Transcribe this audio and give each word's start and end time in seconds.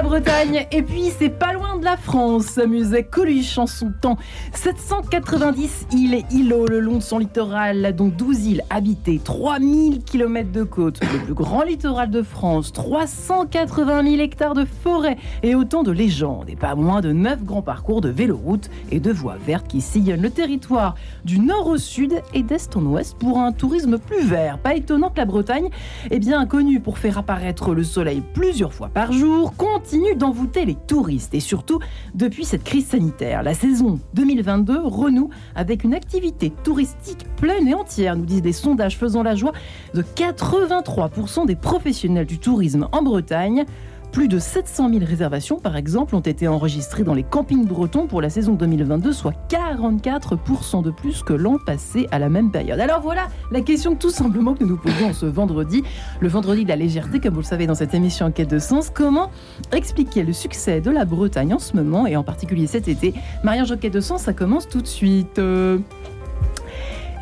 La 0.00 0.08
Bretagne, 0.08 0.66
et 0.70 0.80
puis 0.80 1.12
c'est 1.18 1.28
pas 1.28 1.52
loin 1.52 1.59
de 1.80 1.84
la 1.84 1.96
France, 1.96 2.44
s'amusait 2.44 3.04
Coluche 3.04 3.56
en 3.58 3.66
son 3.66 3.92
temps. 4.00 4.18
790 4.52 5.86
îles 5.92 6.14
et 6.14 6.24
îlots 6.30 6.66
le 6.66 6.80
long 6.80 6.96
de 6.96 7.02
son 7.02 7.18
littoral, 7.18 7.94
dont 7.96 8.08
12 8.08 8.46
îles 8.46 8.62
habitées, 8.68 9.20
3000 9.22 10.04
km 10.04 10.52
de 10.52 10.62
côte, 10.62 11.00
le 11.00 11.18
plus 11.24 11.34
grand 11.34 11.62
littoral 11.62 12.10
de 12.10 12.22
France, 12.22 12.72
380 12.72 14.02
000 14.04 14.22
hectares 14.22 14.54
de 14.54 14.64
forêt 14.64 15.16
et 15.42 15.54
autant 15.54 15.82
de 15.82 15.90
légendes, 15.90 16.50
et 16.50 16.56
pas 16.56 16.74
moins 16.74 17.00
de 17.00 17.12
9 17.12 17.44
grands 17.44 17.62
parcours 17.62 18.02
de 18.02 18.10
véloroutes 18.10 18.70
et 18.90 19.00
de 19.00 19.10
voies 19.10 19.38
vertes 19.44 19.66
qui 19.66 19.80
sillonnent 19.80 20.22
le 20.22 20.30
territoire 20.30 20.96
du 21.24 21.40
nord 21.40 21.66
au 21.66 21.78
sud 21.78 22.20
et 22.34 22.42
d'est 22.42 22.76
en 22.76 22.84
ouest 22.84 23.16
pour 23.18 23.38
un 23.38 23.52
tourisme 23.52 23.98
plus 23.98 24.24
vert. 24.24 24.58
Pas 24.58 24.74
étonnant 24.74 25.08
que 25.08 25.18
la 25.18 25.24
Bretagne, 25.24 25.70
est 26.10 26.18
bien 26.18 26.44
connue 26.44 26.80
pour 26.80 26.98
faire 26.98 27.18
apparaître 27.18 27.74
le 27.74 27.84
soleil 27.84 28.22
plusieurs 28.34 28.74
fois 28.74 28.88
par 28.88 29.12
jour, 29.12 29.54
continue 29.56 30.14
d'envoûter 30.14 30.66
les 30.66 30.74
touristes 30.74 31.34
et 31.34 31.40
surtout 31.40 31.69
depuis 32.14 32.44
cette 32.44 32.64
crise 32.64 32.86
sanitaire. 32.86 33.42
La 33.42 33.54
saison 33.54 34.00
2022 34.14 34.80
renoue 34.82 35.30
avec 35.54 35.84
une 35.84 35.94
activité 35.94 36.50
touristique 36.64 37.26
pleine 37.36 37.68
et 37.68 37.74
entière, 37.74 38.16
nous 38.16 38.24
disent 38.24 38.42
des 38.42 38.52
sondages 38.52 38.96
faisant 38.96 39.22
la 39.22 39.34
joie 39.34 39.52
de 39.94 40.02
83% 40.02 41.46
des 41.46 41.56
professionnels 41.56 42.26
du 42.26 42.38
tourisme 42.38 42.88
en 42.92 43.02
Bretagne. 43.02 43.64
Plus 44.12 44.26
de 44.26 44.40
700 44.40 44.90
000 44.90 45.04
réservations, 45.04 45.60
par 45.60 45.76
exemple, 45.76 46.16
ont 46.16 46.20
été 46.20 46.48
enregistrées 46.48 47.04
dans 47.04 47.14
les 47.14 47.22
campings 47.22 47.64
bretons 47.64 48.08
pour 48.08 48.20
la 48.20 48.28
saison 48.28 48.54
2022, 48.54 49.12
soit 49.12 49.34
44% 49.48 50.82
de 50.82 50.90
plus 50.90 51.22
que 51.22 51.32
l'an 51.32 51.58
passé 51.64 52.08
à 52.10 52.18
la 52.18 52.28
même 52.28 52.50
période. 52.50 52.80
Alors 52.80 53.00
voilà 53.02 53.28
la 53.52 53.60
question 53.60 53.94
tout 53.94 54.10
simplement 54.10 54.54
que 54.54 54.64
nous 54.64 54.70
nous 54.70 54.76
posons 54.76 55.12
ce 55.12 55.26
vendredi, 55.26 55.84
le 56.20 56.28
vendredi 56.28 56.64
de 56.64 56.68
la 56.68 56.76
légèreté, 56.76 57.20
comme 57.20 57.34
vous 57.34 57.40
le 57.40 57.46
savez 57.46 57.68
dans 57.68 57.74
cette 57.74 57.94
émission 57.94 58.26
en 58.26 58.30
quête 58.32 58.50
de 58.50 58.58
sens. 58.58 58.90
Comment 58.90 59.30
expliquer 59.72 60.24
le 60.24 60.32
succès 60.32 60.80
de 60.80 60.90
la 60.90 61.04
Bretagne 61.04 61.54
en 61.54 61.60
ce 61.60 61.76
moment 61.76 62.06
et 62.06 62.16
en 62.16 62.24
particulier 62.24 62.66
cet 62.66 62.88
été? 62.88 63.14
Marie-Ange 63.44 63.78
Quête 63.78 63.92
de 63.92 64.00
sens, 64.00 64.22
ça 64.22 64.32
commence 64.32 64.68
tout 64.68 64.80
de 64.80 64.86
suite. 64.88 65.38
Euh, 65.38 65.78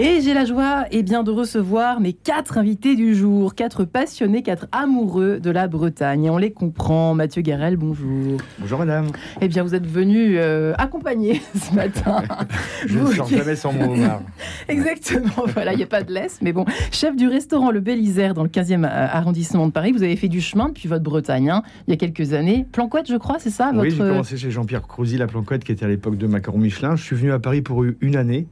et 0.00 0.20
j'ai 0.20 0.32
la 0.32 0.44
joie 0.44 0.86
et 0.92 0.98
eh 0.98 1.02
bien, 1.02 1.24
de 1.24 1.32
recevoir 1.32 2.00
mes 2.00 2.12
quatre 2.12 2.56
invités 2.56 2.94
du 2.94 3.16
jour, 3.16 3.56
quatre 3.56 3.84
passionnés, 3.84 4.42
quatre 4.42 4.68
amoureux 4.70 5.40
de 5.40 5.50
la 5.50 5.66
Bretagne. 5.66 6.24
Et 6.24 6.30
on 6.30 6.38
les 6.38 6.52
comprend. 6.52 7.14
Mathieu 7.14 7.42
Garel, 7.42 7.76
bonjour. 7.76 8.38
Bonjour 8.60 8.78
madame. 8.78 9.08
Eh 9.40 9.48
bien, 9.48 9.64
vous 9.64 9.74
êtes 9.74 9.86
venu 9.86 10.38
euh, 10.38 10.72
accompagner 10.78 11.42
ce 11.54 11.74
matin. 11.74 12.22
Je 12.86 12.98
ne 12.98 13.06
sors 13.06 13.28
jamais 13.28 13.56
sans 13.56 13.72
mon 13.72 13.92
homard. 13.92 14.22
Exactement, 14.68 15.44
voilà, 15.52 15.72
il 15.72 15.78
n'y 15.78 15.82
a 15.82 15.86
pas 15.86 16.04
de 16.04 16.12
laisse. 16.12 16.38
Mais 16.42 16.52
bon, 16.52 16.64
chef 16.92 17.16
du 17.16 17.26
restaurant 17.26 17.72
Le 17.72 17.80
Bélisère 17.80 18.34
dans 18.34 18.44
le 18.44 18.48
15e 18.48 18.84
arrondissement 18.84 19.66
de 19.66 19.72
Paris, 19.72 19.90
vous 19.90 20.04
avez 20.04 20.16
fait 20.16 20.28
du 20.28 20.40
chemin 20.40 20.68
depuis 20.68 20.88
votre 20.88 21.02
Bretagne, 21.02 21.50
hein, 21.50 21.62
il 21.88 21.90
y 21.90 21.94
a 21.94 21.96
quelques 21.96 22.34
années. 22.34 22.66
Planquette, 22.70 23.08
je 23.08 23.16
crois, 23.16 23.38
c'est 23.40 23.50
ça 23.50 23.72
Oui, 23.74 23.90
j'ai 23.90 23.98
commencé 23.98 24.36
chez 24.36 24.50
Jean-Pierre 24.52 24.86
Crousy, 24.86 25.16
la 25.16 25.26
Planquette, 25.26 25.64
qui 25.64 25.72
était 25.72 25.84
à 25.84 25.88
l'époque 25.88 26.16
de 26.16 26.28
Macaron 26.28 26.58
Michelin. 26.58 26.94
Je 26.94 27.02
suis 27.02 27.16
venu 27.16 27.32
à 27.32 27.40
Paris 27.40 27.62
pour 27.62 27.84
une 28.00 28.16
année. 28.16 28.46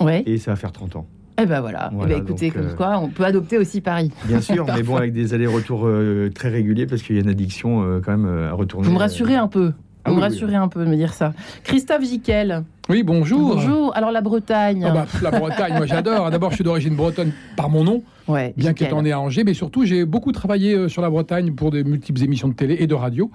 Ouais. 0.00 0.22
Et 0.26 0.38
ça 0.38 0.52
va 0.52 0.56
faire 0.56 0.72
30 0.72 0.96
ans. 0.96 1.06
Eh 1.40 1.46
ben 1.46 1.60
voilà. 1.60 1.90
Eh 1.92 2.06
ben 2.06 2.18
écoutez, 2.18 2.50
comme 2.50 2.66
euh, 2.66 2.74
quoi, 2.74 2.98
on 2.98 3.08
peut 3.08 3.24
adopter 3.24 3.56
aussi 3.56 3.80
Paris. 3.80 4.10
Bien 4.26 4.40
sûr, 4.40 4.66
mais 4.74 4.82
bon, 4.82 4.96
avec 4.96 5.12
des 5.12 5.32
allers-retours 5.32 5.86
euh, 5.86 6.30
très 6.34 6.48
réguliers 6.48 6.86
parce 6.86 7.02
qu'il 7.02 7.16
y 7.16 7.18
a 7.18 7.22
une 7.22 7.30
addiction 7.30 7.82
euh, 7.82 8.00
quand 8.04 8.16
même 8.16 8.44
à 8.44 8.52
retourner. 8.52 8.86
Vous 8.86 8.92
me 8.92 8.98
rassurez 8.98 9.36
un 9.36 9.48
peu. 9.48 9.72
Vous 10.06 10.14
me 10.14 10.20
rassurez 10.20 10.56
un 10.56 10.68
peu 10.68 10.84
de 10.84 10.90
me 10.90 10.96
dire 10.96 11.12
ça. 11.12 11.32
Christophe 11.62 12.04
Jiquel. 12.04 12.64
Oui, 12.90 13.04
bonjour. 13.04 13.54
Bonjour. 13.54 13.96
Alors 13.96 14.10
la 14.10 14.20
Bretagne. 14.20 14.84
Ah 14.84 14.90
bah, 14.90 15.06
la 15.22 15.30
Bretagne, 15.30 15.74
moi 15.76 15.86
j'adore. 15.86 16.28
D'abord, 16.28 16.50
je 16.50 16.56
suis 16.56 16.64
d'origine 16.64 16.96
bretonne 16.96 17.30
par 17.56 17.70
mon 17.70 17.84
nom 17.84 18.02
bien 18.56 18.72
qu'étant 18.72 19.02
né 19.02 19.12
à 19.12 19.20
Angers, 19.20 19.44
mais 19.44 19.54
surtout 19.54 19.84
j'ai 19.84 20.04
beaucoup 20.04 20.32
travaillé 20.32 20.74
euh, 20.74 20.88
sur 20.88 21.02
la 21.02 21.10
Bretagne 21.10 21.52
pour 21.52 21.70
de 21.70 21.82
multiples 21.82 22.22
émissions 22.22 22.48
de 22.48 22.54
télé 22.54 22.76
et 22.80 22.86
de 22.86 22.94
radio. 22.94 23.30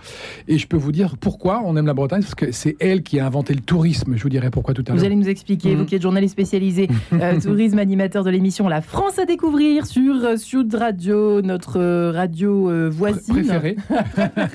Et 0.47 0.57
je 0.57 0.67
peux 0.67 0.77
vous 0.77 0.91
dire 0.91 1.15
pourquoi 1.19 1.61
on 1.65 1.75
aime 1.75 1.85
la 1.85 1.93
Bretagne, 1.93 2.21
parce 2.21 2.35
que 2.35 2.51
c'est 2.51 2.75
elle 2.79 3.03
qui 3.03 3.19
a 3.19 3.25
inventé 3.25 3.53
le 3.53 3.61
tourisme. 3.61 4.15
Je 4.15 4.23
vous 4.23 4.29
dirai 4.29 4.49
pourquoi 4.49 4.73
tout 4.73 4.83
à 4.87 4.89
l'heure. 4.89 4.97
Vous 4.97 5.05
allez 5.05 5.15
nous 5.15 5.29
expliquer, 5.29 5.75
vous 5.75 5.81
mhm. 5.81 5.85
qui 5.87 5.95
êtes 5.95 6.01
journaliste 6.01 6.33
spécialisé, 6.33 6.87
euh, 7.13 7.39
tourisme, 7.39 7.79
animateur 7.79 8.23
de 8.23 8.29
l'émission 8.29 8.67
La 8.67 8.81
France 8.81 9.19
à 9.19 9.25
découvrir 9.25 9.85
sur 9.85 10.15
euh, 10.23 10.37
Sud 10.37 10.73
Radio, 10.75 11.41
notre 11.41 12.11
radio 12.11 12.89
voisine. 12.89 13.35
Préférée. 13.35 13.75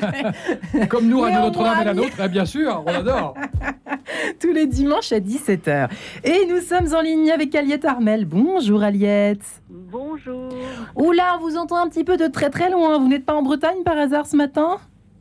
Comme 0.88 1.08
nous, 1.08 1.20
Radio 1.20 1.40
Notre-Dame 1.40 1.82
et 1.82 1.84
la 1.84 1.94
nôtre, 1.94 2.16
eh, 2.22 2.28
bien 2.28 2.44
sûr, 2.44 2.82
on 2.86 2.90
adore. 2.90 3.34
Tous 4.40 4.52
les 4.52 4.66
dimanches 4.66 4.89
à 4.90 5.20
17h. 5.20 5.88
Et 6.24 6.46
nous 6.46 6.60
sommes 6.60 6.92
en 6.94 7.00
ligne 7.00 7.30
avec 7.30 7.54
Aliette 7.54 7.84
Armel. 7.84 8.24
Bonjour 8.24 8.82
Aliette. 8.82 9.62
Bonjour. 9.68 10.48
Oula, 10.96 11.36
on 11.36 11.40
vous 11.40 11.56
entend 11.56 11.76
un 11.76 11.88
petit 11.88 12.04
peu 12.04 12.16
de 12.16 12.26
très 12.26 12.50
très 12.50 12.70
loin. 12.70 12.98
Vous 12.98 13.08
n'êtes 13.08 13.24
pas 13.24 13.34
en 13.34 13.42
Bretagne 13.42 13.82
par 13.84 13.96
hasard 13.96 14.26
ce 14.26 14.36
matin? 14.36 14.78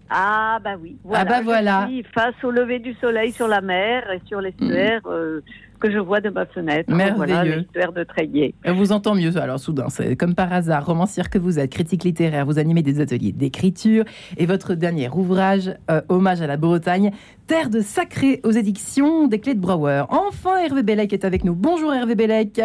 Ah 0.10 0.58
bah 0.64 0.76
oui. 0.82 0.98
ah 1.14 1.24
bah 1.24 1.42
voilà. 1.44 1.88
face 2.16 2.34
au 2.44 2.50
lever 2.50 2.80
du 2.80 2.96
soleil 2.96 3.32
sur 3.32 3.48
la 3.48 3.62
mer 3.62 4.12
et 4.12 4.20
sur 4.26 4.42
l'estuaire. 4.42 5.02
Mm. 5.06 5.12
Euh, 5.12 5.42
que 5.80 5.92
je 5.92 5.98
vois 5.98 6.22
de 6.22 6.30
ma 6.30 6.46
fenêtre. 6.46 6.94
Merveilleux. 6.94 7.16
Voilà, 7.16 7.44
l'estuaire 7.44 7.94
de 7.94 8.04
Treillier. 8.04 8.54
On 8.66 8.74
vous 8.74 8.92
entend 8.92 9.16
mieux 9.16 9.36
alors 9.38 9.60
soudain. 9.60 9.88
C'est 9.90 10.16
comme 10.16 10.36
par 10.36 10.52
hasard, 10.52 10.86
romancière 10.86 11.30
que 11.30 11.38
vous 11.38 11.60
êtes, 11.60 11.72
critique 11.72 12.04
littéraire, 12.04 12.46
vous 12.46 12.60
animez 12.60 12.84
des 12.84 13.00
ateliers 13.02 13.32
d'écriture 13.32 14.04
et 14.38 14.46
votre 14.46 14.76
dernier 14.76 15.10
ouvrage, 15.10 15.74
euh, 15.90 16.02
Hommage 16.10 16.42
à 16.42 16.48
la 16.48 16.58
Bretagne, 16.58 17.12
Terre 17.48 17.70
de 17.70 17.80
sacré 17.80 18.42
aux 18.44 18.52
éditions 18.52 19.28
des 19.28 19.40
Clés 19.40 19.56
de 19.56 19.60
Brouwer. 19.60 20.04
Enfin, 20.10 20.58
Hervé 20.58 20.84
Bellec 20.84 21.14
est 21.14 21.26
avec 21.26 21.44
nous. 21.44 21.56
Bonjour 21.56 21.94
Hervé 21.94 22.16
Bellec. 22.16 22.62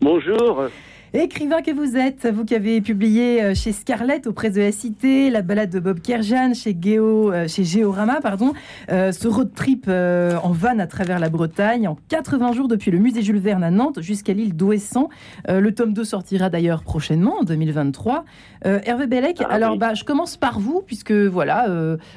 Bonjour. 0.00 0.68
Écrivain 1.16 1.62
que 1.62 1.70
vous 1.70 1.96
êtes, 1.96 2.26
vous 2.26 2.44
qui 2.44 2.56
avez 2.56 2.80
publié 2.80 3.40
euh, 3.40 3.54
chez 3.54 3.70
Scarlett, 3.70 4.26
auprès 4.26 4.50
de 4.50 4.60
la 4.60 4.72
Cité, 4.72 5.30
la 5.30 5.42
balade 5.42 5.70
de 5.70 5.78
Bob 5.78 6.00
Kerjan 6.00 6.54
chez, 6.54 6.76
Géo, 6.76 7.32
euh, 7.32 7.46
chez 7.46 7.62
Géorama, 7.62 8.20
pardon, 8.20 8.52
euh, 8.90 9.12
ce 9.12 9.28
road 9.28 9.54
trip 9.54 9.86
en 9.88 10.50
van 10.50 10.80
à 10.80 10.88
travers 10.88 11.20
la 11.20 11.28
Bretagne 11.28 11.86
en 11.86 11.96
80 12.08 12.54
jours 12.54 12.66
depuis 12.66 12.90
le 12.90 12.98
musée 12.98 13.22
Jules 13.22 13.38
Verne 13.38 13.62
à 13.62 13.70
Nantes 13.70 14.00
jusqu'à 14.00 14.32
l'île 14.32 14.56
d'Ouessant. 14.56 15.08
le 15.48 15.70
tome 15.72 15.92
2 15.92 16.02
sortira 16.02 16.50
d'ailleurs 16.50 16.82
prochainement, 16.82 17.38
en 17.38 17.44
2023. 17.44 18.24
Hervé 18.64 19.06
Bellec, 19.06 19.36
ah 19.40 19.52
alors 19.52 19.76
bah, 19.76 19.94
je 19.94 20.02
commence 20.02 20.36
par 20.36 20.58
vous, 20.58 20.82
puisque 20.84 21.12
voilà, 21.12 21.68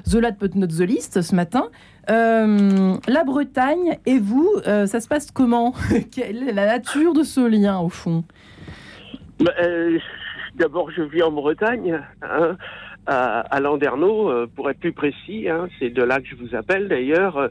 The 0.10 0.16
Lad 0.16 0.38
Put 0.38 0.58
Not 0.58 0.68
The 0.68 0.82
List 0.82 1.22
ce 1.22 1.36
matin. 1.36 1.68
la 2.08 3.24
Bretagne 3.24 4.00
et 4.08 4.18
vous, 4.18 4.50
ça 4.66 5.00
se 5.00 5.08
passe 5.08 5.30
comment? 5.30 5.76
Quelle 6.12 6.50
est 6.50 6.54
la 6.54 6.66
nature 6.66 7.14
de 7.14 7.22
ce 7.22 7.42
lien 7.42 7.78
au 7.78 7.90
fond? 7.90 8.24
Bah, 9.40 9.54
euh, 9.62 9.98
D'abord, 10.58 10.90
je 10.90 11.04
vis 11.04 11.22
en 11.22 11.32
Bretagne, 11.32 12.02
hein, 12.24 12.58
à, 13.06 13.42
à 13.42 13.60
Landerneau, 13.60 14.30
euh, 14.30 14.48
pour 14.54 14.70
être 14.72 14.80
plus 14.80 14.92
précis. 14.92 15.48
Hein, 15.48 15.68
c'est 15.78 15.92
de 15.92 16.02
là 16.02 16.20
que 16.20 16.28
je 16.28 16.36
vous 16.36 16.56
appelle 16.56 16.88
d'ailleurs. 16.88 17.50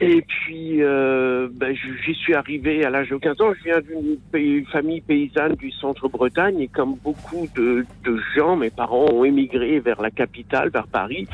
Et 0.00 0.22
puis, 0.22 0.82
euh, 0.82 1.48
ben, 1.52 1.74
j'y 1.74 2.14
suis 2.14 2.34
arrivé 2.34 2.84
à 2.84 2.90
l'âge 2.90 3.08
de 3.08 3.16
15 3.16 3.40
ans. 3.40 3.52
Je 3.54 3.64
viens 3.64 3.80
d'une 3.80 4.66
famille 4.66 5.00
paysanne 5.00 5.54
du 5.56 5.72
centre 5.72 6.08
Bretagne 6.08 6.60
et 6.60 6.68
comme 6.68 6.94
beaucoup 7.02 7.48
de, 7.56 7.84
de, 8.04 8.20
gens, 8.36 8.54
mes 8.54 8.70
parents 8.70 9.06
ont 9.12 9.24
émigré 9.24 9.80
vers 9.80 10.00
la 10.00 10.10
capitale, 10.10 10.68
vers 10.70 10.86
Paris, 10.86 11.26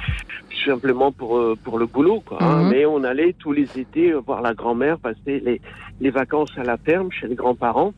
simplement 0.64 1.12
pour 1.12 1.36
euh, 1.36 1.54
pour 1.62 1.78
le 1.78 1.84
boulot. 1.84 2.22
Quoi, 2.24 2.42
hein. 2.42 2.62
Mhm. 2.62 2.70
Mais 2.70 2.86
on 2.86 3.04
allait 3.04 3.34
tous 3.38 3.52
les 3.52 3.78
étés 3.78 4.12
voir 4.12 4.40
la 4.40 4.54
grand-mère 4.54 4.98
passer 4.98 5.40
les, 5.40 5.60
les 6.00 6.10
vacances 6.10 6.56
à 6.56 6.64
la 6.64 6.78
ferme 6.78 7.12
chez 7.12 7.28
les 7.28 7.34
grands-parents. 7.34 7.92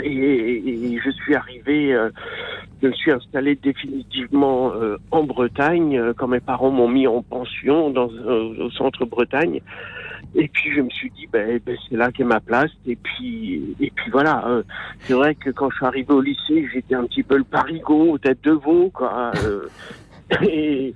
Et, 0.00 0.98
je 1.04 1.10
suis 1.10 1.34
arrivé, 1.34 1.92
euh, 1.92 2.10
je 2.82 2.88
me 2.88 2.92
suis 2.92 3.12
installé 3.12 3.54
définitivement 3.56 4.72
euh, 4.74 4.96
en 5.10 5.24
Bretagne 5.24 5.98
euh, 5.98 6.12
quand 6.16 6.28
mes 6.28 6.40
parents 6.40 6.70
m'ont 6.70 6.88
mis 6.88 7.06
en 7.06 7.22
pension 7.22 7.90
dans 7.90 8.08
au 8.08 8.70
centre 8.70 9.04
Bretagne. 9.04 9.60
Et 10.34 10.48
puis 10.48 10.72
je 10.74 10.80
me 10.80 10.88
suis 10.88 11.10
dit, 11.10 11.28
ben, 11.30 11.60
ben 11.64 11.76
c'est 11.88 11.96
là 11.96 12.10
qu'est 12.10 12.24
ma 12.24 12.40
place. 12.40 12.70
Et 12.86 12.96
puis, 12.96 13.76
et 13.80 13.90
puis 13.94 14.10
voilà. 14.10 14.62
c'est 15.00 15.12
vrai 15.12 15.34
que 15.34 15.50
quand 15.50 15.68
je 15.70 15.76
suis 15.76 15.86
arrivé 15.86 16.12
au 16.12 16.22
lycée, 16.22 16.66
j'étais 16.72 16.94
un 16.94 17.04
petit 17.04 17.22
peu 17.22 17.36
le 17.36 17.44
parigot, 17.44 18.16
tête 18.16 18.42
de 18.42 18.52
veau, 18.52 18.90
quoi. 18.94 19.32
et, 20.42 20.94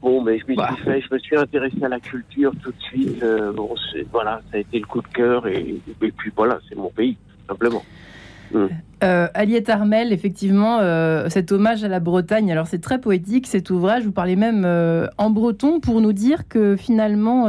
bon, 0.00 0.22
mais 0.22 0.38
je 0.38 0.46
me, 0.46 0.54
suis 0.54 0.84
fait, 0.84 1.00
je 1.02 1.14
me 1.14 1.18
suis 1.18 1.36
intéressé 1.36 1.84
à 1.84 1.88
la 1.88 2.00
culture 2.00 2.52
tout 2.62 2.72
de 2.72 2.80
suite. 2.80 3.24
bon, 3.54 3.74
voilà, 4.10 4.40
ça 4.50 4.56
a 4.56 4.60
été 4.60 4.78
le 4.78 4.86
coup 4.86 5.02
de 5.02 5.08
cœur. 5.08 5.46
Et, 5.46 5.76
et 6.00 6.12
puis 6.12 6.32
voilà, 6.34 6.58
c'est 6.66 6.76
mon 6.76 6.88
pays, 6.88 7.18
simplement. 7.46 7.82
Mm. 8.52 8.66
Euh, 9.04 9.28
Aliette 9.34 9.68
Armel, 9.68 10.12
effectivement, 10.12 10.78
euh, 10.80 11.28
cet 11.28 11.52
hommage 11.52 11.84
à 11.84 11.88
la 11.88 12.00
Bretagne. 12.00 12.50
Alors 12.50 12.66
c'est 12.66 12.80
très 12.80 12.98
poétique 12.98 13.46
cet 13.46 13.70
ouvrage. 13.70 14.04
Vous 14.04 14.12
parlez 14.12 14.36
même 14.36 14.64
euh, 14.64 15.06
en 15.18 15.30
breton 15.30 15.80
pour 15.80 16.00
nous 16.00 16.12
dire 16.12 16.48
que 16.48 16.76
finalement, 16.76 17.48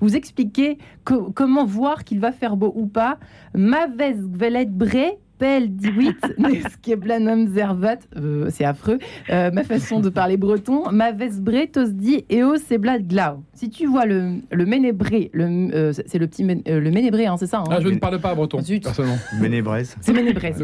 vous 0.00 0.16
expliquez 0.16 0.78
comment 1.04 1.64
voir 1.64 2.04
qu'il 2.04 2.20
va 2.20 2.32
faire 2.32 2.56
beau 2.56 2.72
ou 2.74 2.86
pas. 2.86 3.18
Maves 3.54 4.26
velet 4.32 4.66
bre 4.66 5.18
Pel 5.38 5.68
Diwit, 5.68 6.18
Neskeblanum 6.38 7.46
Zervat, 7.48 7.98
euh, 8.16 8.48
c'est 8.50 8.64
affreux, 8.64 8.98
euh, 9.30 9.50
ma 9.52 9.62
façon 9.62 10.00
de 10.00 10.08
parler 10.08 10.36
breton, 10.36 10.90
ma 10.90 11.12
vesbré 11.12 11.68
tosdi 11.68 12.24
eo 12.28 12.56
seblat 12.56 12.98
glau. 12.98 13.44
Si 13.54 13.70
tu 13.70 13.86
vois 13.86 14.04
le, 14.04 14.38
le 14.50 14.66
ménébré, 14.66 15.30
le, 15.32 15.72
euh, 15.74 15.92
c'est 15.92 16.18
le 16.18 16.26
petit 16.26 16.44
le 16.44 16.90
ménébré, 16.90 17.26
hein, 17.26 17.36
c'est 17.38 17.46
ça 17.46 17.58
hein 17.58 17.64
Ah, 17.70 17.78
je 17.80 17.88
ne 17.88 17.98
parle 17.98 18.20
pas 18.20 18.34
breton, 18.34 18.58
personnellement. 18.58 19.18
Ménébrès. 19.40 19.96
C'est 20.00 20.12
ménébrès, 20.12 20.54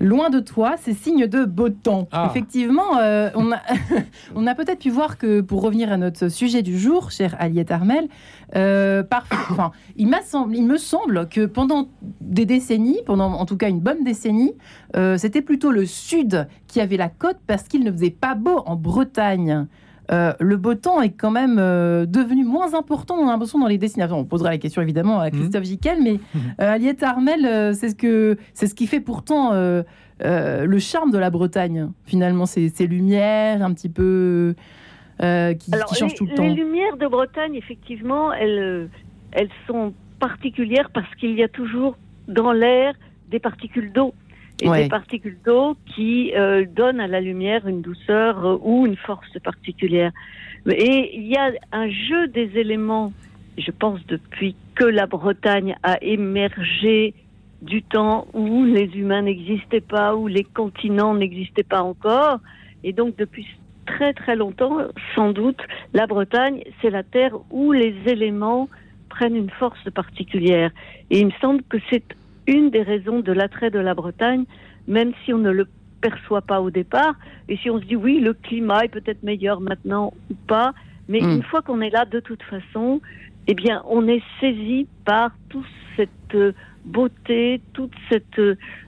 Loin 0.00 0.30
de 0.30 0.40
toi, 0.40 0.74
c'est 0.80 0.94
signe 0.94 1.26
de 1.26 1.44
beau 1.44 1.68
temps. 1.68 2.08
Ah. 2.10 2.28
Effectivement, 2.30 2.92
on 3.34 3.52
a, 3.52 3.60
on 4.34 4.46
a 4.46 4.54
peut-être 4.54 4.80
pu 4.80 4.90
voir 4.90 5.18
que, 5.18 5.40
pour 5.40 5.62
revenir 5.62 5.92
à 5.92 5.96
notre 5.96 6.28
sujet 6.28 6.62
du 6.62 6.78
jour, 6.78 7.10
cher 7.10 7.36
Aliette 7.38 7.70
Armel, 7.70 8.08
enfin, 8.52 9.70
il, 9.96 10.10
il 10.54 10.66
me 10.66 10.76
semble 10.76 11.28
que 11.28 11.46
pendant 11.46 11.88
des 12.20 12.46
décennies, 12.46 13.00
pendant 13.06 13.32
en 13.32 13.46
tout 13.46 13.56
cas 13.56 13.68
une 13.68 13.80
bonne 13.80 13.91
décennie, 14.02 14.52
euh, 14.96 15.16
c'était 15.16 15.42
plutôt 15.42 15.70
le 15.70 15.86
sud 15.86 16.46
qui 16.66 16.80
avait 16.80 16.96
la 16.96 17.08
côte 17.08 17.38
parce 17.46 17.64
qu'il 17.64 17.84
ne 17.84 17.92
faisait 17.92 18.10
pas 18.10 18.34
beau 18.34 18.62
en 18.66 18.76
Bretagne. 18.76 19.66
Euh, 20.10 20.32
le 20.40 20.56
beau 20.56 20.74
temps 20.74 21.00
est 21.00 21.12
quand 21.12 21.30
même 21.30 21.58
euh, 21.58 22.06
devenu 22.06 22.44
moins 22.44 22.74
important, 22.74 23.14
on 23.14 23.28
a 23.28 23.32
l'impression, 23.32 23.58
dans 23.58 23.66
les 23.66 23.78
destinations. 23.78 24.18
On 24.18 24.24
posera 24.24 24.50
la 24.50 24.58
question 24.58 24.82
évidemment 24.82 25.20
à 25.20 25.30
Christophe 25.30 25.64
mmh. 25.64 26.02
mais. 26.02 26.18
Aliette 26.58 27.02
Armel, 27.02 27.74
c'est 27.74 27.90
ce, 27.90 27.94
que, 27.94 28.36
c'est 28.52 28.66
ce 28.66 28.74
qui 28.74 28.86
fait 28.86 29.00
pourtant 29.00 29.52
le 29.52 30.78
charme 30.78 31.10
de 31.10 31.18
la 31.18 31.30
Bretagne, 31.30 31.90
finalement, 32.04 32.46
ces, 32.46 32.68
ces 32.68 32.86
lumières 32.86 33.62
un 33.64 33.72
petit 33.72 33.88
peu 33.88 34.54
qui, 35.18 35.70
changent 35.94 36.14
tout 36.14 36.26
le 36.26 36.34
temps. 36.34 36.42
Les 36.42 36.54
lumières 36.54 36.96
de 36.96 37.06
Bretagne, 37.06 37.54
effectivement, 37.54 38.32
elles, 38.32 38.88
elles 39.32 39.50
sont 39.66 39.94
particulières 40.22 40.90
parce 40.92 41.12
qu'il 41.16 41.34
y 41.34 41.42
a 41.42 41.48
toujours 41.48 41.96
dans 42.28 42.52
l'air 42.52 42.94
des 43.32 43.40
particules 43.40 43.92
d'eau. 43.92 44.14
Et 44.60 44.70
des 44.70 44.88
particules 44.88 45.38
d'eau 45.44 45.76
qui 45.92 46.32
euh, 46.36 46.64
donnent 46.66 47.00
à 47.00 47.08
la 47.08 47.20
lumière 47.20 47.66
une 47.66 47.80
douceur 47.80 48.46
euh, 48.46 48.58
ou 48.62 48.86
une 48.86 48.96
force 48.96 49.36
particulière. 49.42 50.12
Et 50.66 51.16
il 51.16 51.26
y 51.26 51.36
a 51.36 51.50
un 51.72 51.90
jeu 51.90 52.28
des 52.28 52.48
éléments, 52.56 53.12
je 53.58 53.72
pense 53.72 53.98
depuis 54.06 54.54
que 54.76 54.84
la 54.84 55.06
Bretagne 55.06 55.74
a 55.82 55.96
émergé 56.00 57.14
du 57.62 57.82
temps 57.82 58.28
où 58.34 58.64
les 58.64 58.90
humains 58.94 59.22
n'existaient 59.22 59.80
pas, 59.80 60.14
où 60.14 60.28
les 60.28 60.44
continents 60.44 61.14
n'existaient 61.14 61.64
pas 61.64 61.82
encore. 61.82 62.38
Et 62.84 62.92
donc 62.92 63.16
depuis 63.16 63.46
très 63.86 64.12
très 64.12 64.36
longtemps, 64.36 64.76
sans 65.16 65.32
doute, 65.32 65.60
la 65.92 66.06
Bretagne, 66.06 66.62
c'est 66.80 66.90
la 66.90 67.02
terre 67.02 67.34
où 67.50 67.72
les 67.72 67.96
éléments 68.06 68.68
prennent 69.08 69.36
une 69.36 69.50
force 69.50 69.90
particulière. 69.90 70.70
Et 71.10 71.20
il 71.20 71.26
me 71.26 71.32
semble 71.40 71.62
que 71.64 71.78
c'est 71.90 72.04
une 72.46 72.70
des 72.70 72.82
raisons 72.82 73.20
de 73.20 73.32
l'attrait 73.32 73.70
de 73.70 73.78
la 73.78 73.94
Bretagne, 73.94 74.44
même 74.86 75.12
si 75.24 75.32
on 75.32 75.38
ne 75.38 75.50
le 75.50 75.66
perçoit 76.00 76.42
pas 76.42 76.60
au 76.60 76.70
départ, 76.70 77.14
et 77.48 77.56
si 77.56 77.70
on 77.70 77.80
se 77.80 77.84
dit 77.84 77.96
oui, 77.96 78.20
le 78.20 78.34
climat 78.34 78.84
est 78.84 78.88
peut-être 78.88 79.22
meilleur 79.22 79.60
maintenant 79.60 80.12
ou 80.30 80.34
pas, 80.46 80.72
mais 81.08 81.20
hmm. 81.20 81.30
une 81.30 81.42
fois 81.42 81.62
qu'on 81.62 81.80
est 81.80 81.90
là, 81.90 82.04
de 82.04 82.20
toute 82.20 82.42
façon, 82.42 83.00
eh 83.46 83.54
bien, 83.54 83.82
on 83.88 84.06
est 84.06 84.22
saisi 84.40 84.86
par 85.04 85.32
toute 85.48 85.66
cette 85.96 86.54
beauté, 86.84 87.60
toute 87.72 87.92
cette 88.08 88.40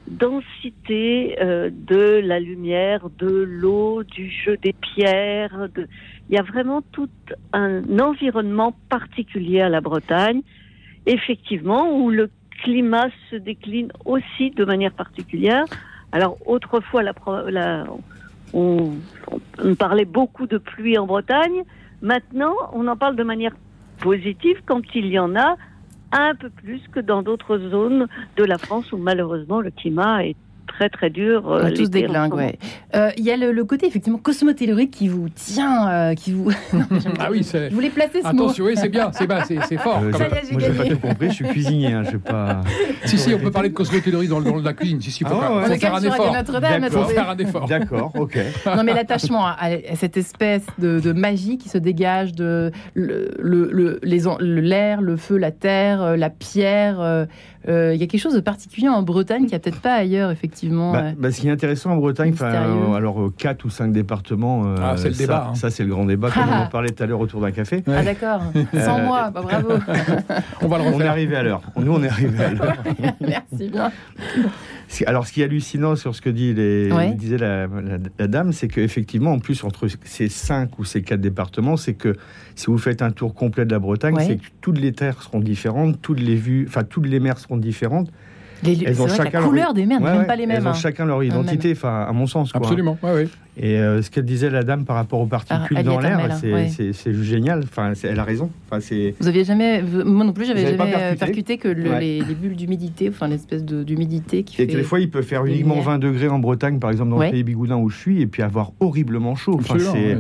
densité 0.09 1.37
euh, 1.41 1.71
de 1.73 2.21
la 2.25 2.41
lumière, 2.41 3.09
de 3.19 3.29
l'eau, 3.29 4.03
du 4.03 4.31
jeu 4.31 4.57
des 4.57 4.73
pierres. 4.73 5.69
De... 5.75 5.87
Il 6.29 6.35
y 6.35 6.39
a 6.39 6.43
vraiment 6.43 6.83
tout 6.93 7.11
un 7.53 7.83
environnement 7.99 8.75
particulier 8.89 9.61
à 9.61 9.69
la 9.69 9.81
Bretagne, 9.81 10.43
effectivement, 11.07 11.97
où 11.97 12.11
le 12.11 12.31
climat 12.65 13.09
se 13.31 13.37
décline 13.37 13.93
aussi 14.05 14.51
de 14.51 14.65
manière 14.65 14.93
particulière. 14.93 15.65
Alors 16.13 16.37
autrefois, 16.47 17.03
on, 18.53 18.93
on, 19.63 19.75
parlait 19.75 20.05
beaucoup 20.05 20.47
de 20.47 20.59
pluie 20.59 20.99
en 20.99 21.07
Bretagne. 21.07 21.63
Maintenant, 22.03 22.55
on 22.73 22.87
en 22.89 22.97
parle 22.97 23.17
de 23.17 23.23
manière 23.23 23.55
positive 24.01 24.59
quand 24.67 24.83
il 24.95 25.07
y 25.07 25.19
en 25.19 25.37
a 25.37 25.57
un 26.13 26.35
peu 26.35 26.51
plus 26.51 26.81
que 26.93 27.01
dans 27.01 27.23
d'autres 27.23 27.59
zones 27.59 28.07
de 28.37 28.45
la 28.45 28.59
France 28.59 28.93
où 28.93 28.97
malheureusement 28.97 29.61
le 29.61 29.71
climat 29.71 30.25
est 30.25 30.37
très 30.75 30.89
très 30.89 31.11
dur. 31.11 31.51
Euh, 31.51 31.71
tous 31.71 31.89
des 31.89 32.03
glingues, 32.03 32.35
ouais. 32.35 32.59
Euh, 32.95 33.11
il 33.17 33.25
y 33.25 33.31
a 33.31 33.37
le, 33.37 33.65
côté 33.65 33.87
effectivement 33.87 34.19
cosmotellurique 34.19 34.91
qui 34.91 35.09
vous 35.09 35.29
tient, 35.29 35.89
euh, 35.89 36.15
qui 36.15 36.33
vous. 36.33 36.51
ah 37.19 37.29
oui, 37.31 37.45
c'est. 37.45 37.71
Je 37.71 37.75
voulais 37.75 37.91
placer 37.91 38.23
ce 38.23 38.27
Attention, 38.27 38.65
oui, 38.65 38.75
c'est 38.77 38.89
bien, 38.89 39.11
c'est 39.13 39.29
c'est 39.69 39.79
fort. 39.79 40.01
Euh, 40.03 40.11
moi, 40.11 40.61
j'ai 40.61 40.71
pas 40.71 40.85
tout 40.85 40.99
compris. 40.99 41.29
Je 41.29 41.35
suis 41.35 41.45
cuisinier, 41.47 41.93
hein, 41.93 42.03
je 42.11 42.17
pas. 42.17 42.63
Si 43.05 43.19
si, 43.19 43.35
on 43.35 43.39
peut 43.39 43.51
parler 43.51 43.69
de 43.69 43.75
cosmotellurie 43.75 44.29
dans, 44.29 44.41
dans 44.41 44.57
la 44.57 44.73
cuisine. 44.73 45.01
Si 45.01 45.11
si, 45.11 45.25
faut, 45.25 45.35
ah, 45.35 45.65
faut 45.67 45.75
faire 45.75 45.95
un 45.95 46.03
effort. 46.03 46.35
Faut 46.91 47.05
faire 47.05 47.31
un 47.31 47.37
effort. 47.37 47.67
D'accord, 47.67 48.13
ok. 48.15 48.39
Non, 48.67 48.83
mais 48.83 48.95
l'attachement 48.95 49.47
à, 49.47 49.57
cette 49.95 50.17
espèce 50.17 50.65
de, 50.79 51.13
magie 51.13 51.59
qui 51.59 51.69
se 51.69 51.79
dégage 51.79 52.33
de 52.33 52.73
l'air, 52.95 55.01
le, 55.01 55.17
feu, 55.17 55.37
la 55.37 55.51
terre, 55.51 56.17
la 56.17 56.31
pierre. 56.31 57.27
Il 57.67 57.97
y 57.97 58.03
a 58.03 58.07
quelque 58.07 58.19
chose 58.19 58.35
de 58.35 58.41
particulier 58.41 58.89
en 58.89 59.03
Bretagne 59.03 59.47
qui 59.47 59.55
a 59.55 59.59
peut-être 59.59 59.81
pas 59.81 59.95
ailleurs, 59.95 60.31
effectivement. 60.31 60.93
Bah, 60.93 61.13
bah, 61.17 61.33
ce 61.33 61.41
qui 61.41 61.49
est 61.49 61.51
intéressant 61.51 61.91
en 61.93 61.97
Bretagne, 61.97 62.35
euh, 62.41 62.95
alors 62.95 63.31
4 63.37 63.65
euh, 63.65 63.67
ou 63.67 63.71
5 63.71 63.93
départements, 63.93 64.65
euh, 64.67 64.77
ah, 64.83 64.97
c'est 64.97 65.09
le 65.09 65.15
débat. 65.15 65.53
Ça, 65.55 65.71
c'est 65.71 65.85
le 65.85 65.91
grand 65.91 66.05
débat, 66.05 66.31
comme 66.31 66.45
on 66.49 66.63
en 66.65 66.67
parlait 66.67 66.91
tout 66.91 67.03
à 67.03 67.07
l'heure 67.07 67.21
autour 67.21 67.41
d'un 67.41 67.53
café. 67.53 67.83
Ah 67.87 68.03
d'accord, 68.03 68.43
sans 68.73 69.01
moi, 69.01 69.31
bah, 69.31 69.43
bravo. 69.43 69.71
on 70.63 70.69
va 70.69 70.79
le 70.79 70.85
refaire. 70.85 70.97
On 70.97 71.01
est 71.01 71.07
arrivé 71.07 71.37
à 71.37 71.43
l'heure. 71.43 71.63
Nous, 71.77 71.93
on 71.93 72.03
est 72.03 72.09
arrivé 72.09 72.45
à 72.45 72.51
l'heure. 72.51 72.77
Merci 73.21 73.69
bien. 73.71 73.91
Alors, 75.07 75.27
ce 75.27 75.33
qui 75.33 75.41
est 75.41 75.45
hallucinant 75.45 75.97
sur 75.97 76.15
ce 76.15 76.21
que 76.21 76.31
dit 76.31 76.55
les, 76.55 76.91
disait 77.15 77.39
la, 77.39 77.67
dame, 78.27 78.53
c'est 78.53 78.69
qu'effectivement, 78.69 79.33
en 79.33 79.39
plus, 79.39 79.65
entre 79.65 79.89
ces 80.05 80.29
5 80.29 80.79
ou 80.79 80.85
ces 80.85 81.03
4 81.03 81.21
départements, 81.21 81.77
c'est 81.77 81.95
que 81.95 82.17
si 82.55 82.67
vous 82.67 82.79
faites 82.79 83.03
un 83.03 83.11
tour 83.11 83.35
complet 83.35 83.65
de 83.65 83.73
la 83.73 83.79
Bretagne, 83.79 84.17
c'est 84.21 84.37
que 84.37 84.47
toutes 84.61 84.79
les 84.79 84.93
terres 84.93 85.23
seront 85.23 85.41
différentes, 85.41 86.01
toutes 86.01 86.21
les 86.21 86.37
vues, 86.37 86.67
enfin, 86.69 86.85
toutes 86.85 87.07
les 87.07 87.21
mers 87.21 87.39
seront 87.39 87.57
différentes 87.57 88.11
elles 88.67 89.03
ont 89.03 89.09
chacun 89.09 89.41
la 89.41 89.47
couleur 89.47 89.75
des 89.75 89.87
mers 89.87 90.01
même 90.01 90.27
pas 90.27 90.37
les 90.37 90.47
mêmes. 90.47 90.59
Elles 90.59 90.67
ont 90.67 90.71
hein. 90.71 90.75
chacun 90.75 91.05
leur 91.05 91.23
identité, 91.23 91.73
enfin, 91.73 92.07
à 92.09 92.13
mon 92.13 92.27
sens. 92.27 92.53
Quoi. 92.53 92.63
Absolument, 92.63 92.99
ouais, 93.03 93.29
Et 93.57 93.79
euh, 93.79 94.03
ce 94.03 94.11
qu'elle 94.11 94.25
disait 94.25 94.51
la 94.51 94.63
dame 94.63 94.85
par 94.85 94.97
rapport 94.97 95.21
aux 95.21 95.27
particules 95.27 95.83
dans 95.83 96.01
l'air, 96.01 96.37
c'est 96.41 97.15
génial. 97.23 97.63
Enfin, 97.65 97.93
elle 98.03 98.19
a 98.19 98.25
raison. 98.25 98.51
Enfin, 98.71 98.85
Vous 99.21 99.29
aviez 99.29 99.45
jamais, 99.45 99.83
moi 99.83 100.25
non 100.25 100.33
plus, 100.33 100.47
j'avais 100.47 100.77
jamais 100.77 100.95
euh, 100.97 101.15
percuté, 101.17 101.59
que 101.59 101.69
les, 101.69 102.23
bulles 102.35 102.57
d'humidité, 102.57 103.09
enfin 103.09 103.29
l'espèce 103.29 103.65
d'humidité 103.65 104.43
qui. 104.43 104.61
Et 104.61 104.67
fait... 104.67 104.73
que 104.73 104.77
des 104.79 104.83
fois, 104.83 105.01
il 105.01 105.11
peut 105.11 105.23
faire 105.23 105.45
uniquement 105.47 105.81
20 105.81 105.99
degrés 105.99 106.29
en 106.29 106.39
Bretagne, 106.39 106.79
par 106.79 106.91
exemple 106.91 107.11
dans 107.11 107.19
le 107.19 107.31
pays 107.31 107.45
Bigoudin 107.45 107.77
où 107.77 107.89
je 107.89 107.97
suis, 107.97 108.21
et 108.21 108.27
puis 108.27 108.43
avoir 108.43 108.73
horriblement 108.81 109.37
chaud. 109.37 109.59
Enfin, 109.61 109.79
c'est 109.79 110.19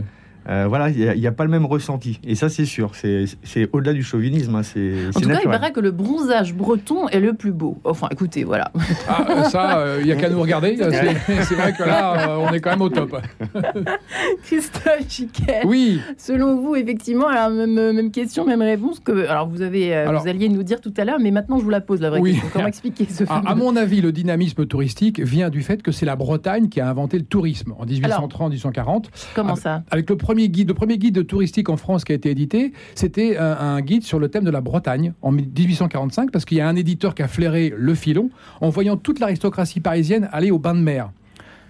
euh, 0.48 0.66
voilà, 0.68 0.90
il 0.90 1.18
n'y 1.18 1.26
a, 1.26 1.32
pas 1.32 1.44
le 1.44 1.50
même 1.50 1.64
ressenti. 1.64 2.20
Et 2.24 2.34
ça, 2.34 2.48
c'est 2.48 2.64
sûr. 2.64 2.92
C'est 2.94 3.68
au-delà 3.72 3.92
du 3.92 4.02
chauvinisme. 4.02 4.54
Hein, 4.54 4.62
c'est 4.62 5.08
en 5.14 5.20
tout 5.20 5.28
cas, 5.28 5.40
il 5.42 5.50
paraît 5.50 5.72
que 5.72 5.80
le 5.80 5.90
bronzage 5.90 6.54
breton 6.54 7.08
est 7.08 7.20
le 7.20 7.34
plus 7.34 7.52
beau. 7.52 7.78
Enfin, 7.84 8.08
écoutez, 8.10 8.44
voilà. 8.44 8.70
Ah, 9.08 9.26
euh, 9.28 9.42
ça, 9.44 9.78
euh, 9.78 9.98
il 10.00 10.06
n'y 10.06 10.12
a 10.12 10.16
qu'à 10.16 10.28
nous 10.28 10.40
regarder. 10.40 10.76
C'est 11.26 11.54
vrai 11.54 11.72
que 11.72 11.82
là, 11.82 12.38
on 12.38 12.52
est 12.52 12.60
quand 12.60 12.70
même 12.70 12.82
au 12.82 12.90
top. 12.90 13.16
Christophe 14.44 15.08
Chiquet. 15.08 15.62
Oui. 15.64 16.00
Selon 16.18 16.60
vous, 16.60 16.76
effectivement, 16.76 17.28
alors, 17.28 17.50
même, 17.50 18.10
question, 18.10 18.44
même 18.44 18.62
réponse 18.62 19.00
que 19.00 19.26
alors 19.26 19.48
vous 19.48 19.62
avez, 19.62 20.04
vous 20.06 20.28
alliez 20.28 20.48
nous 20.48 20.62
dire 20.62 20.80
tout 20.80 20.92
à 20.96 21.04
l'heure, 21.04 21.18
mais 21.20 21.30
maintenant 21.30 21.58
je 21.58 21.64
vous 21.64 21.70
la 21.70 21.80
pose 21.80 22.00
la 22.00 22.10
vraie 22.10 22.22
question. 22.22 22.48
Comment 22.52 22.66
expliquer 22.74 23.06
ce 23.08 23.24
à, 23.24 23.42
à 23.46 23.54
mon 23.54 23.76
avis, 23.76 24.00
le 24.00 24.12
dynamisme 24.12 24.66
touristique 24.66 25.20
vient 25.20 25.50
du 25.50 25.62
fait 25.62 25.82
que 25.82 25.92
c'est 25.92 26.06
la 26.06 26.16
Bretagne 26.16 26.68
qui 26.68 26.80
a 26.80 26.88
inventé 26.88 27.18
le 27.18 27.24
tourisme 27.24 27.74
en 27.78 27.86
1830-1840. 27.86 29.04
Comment 29.34 29.56
ça? 29.56 29.82
Avec 29.90 30.10
le 30.10 30.16
premier 30.16 30.33
guide, 30.34 30.68
le 30.68 30.74
premier 30.74 30.98
guide 30.98 31.26
touristique 31.26 31.68
en 31.68 31.76
France 31.76 32.04
qui 32.04 32.12
a 32.12 32.14
été 32.14 32.30
édité, 32.30 32.72
c'était 32.94 33.36
un, 33.38 33.80
guide 33.80 34.04
sur 34.04 34.18
le 34.18 34.28
thème 34.28 34.44
de 34.44 34.50
la 34.50 34.60
Bretagne 34.60 35.12
en 35.22 35.32
1845, 35.32 36.30
parce 36.30 36.44
qu'il 36.44 36.58
y 36.58 36.60
a 36.60 36.68
un 36.68 36.76
éditeur 36.76 37.14
qui 37.14 37.22
a 37.22 37.28
flairé 37.28 37.72
le 37.76 37.94
filon 37.94 38.30
en 38.60 38.68
voyant 38.68 38.96
toute 38.96 39.20
l'aristocratie 39.20 39.80
parisienne 39.80 40.28
aller 40.32 40.50
au 40.50 40.58
bain 40.58 40.74
de 40.74 40.80
mer 40.80 41.10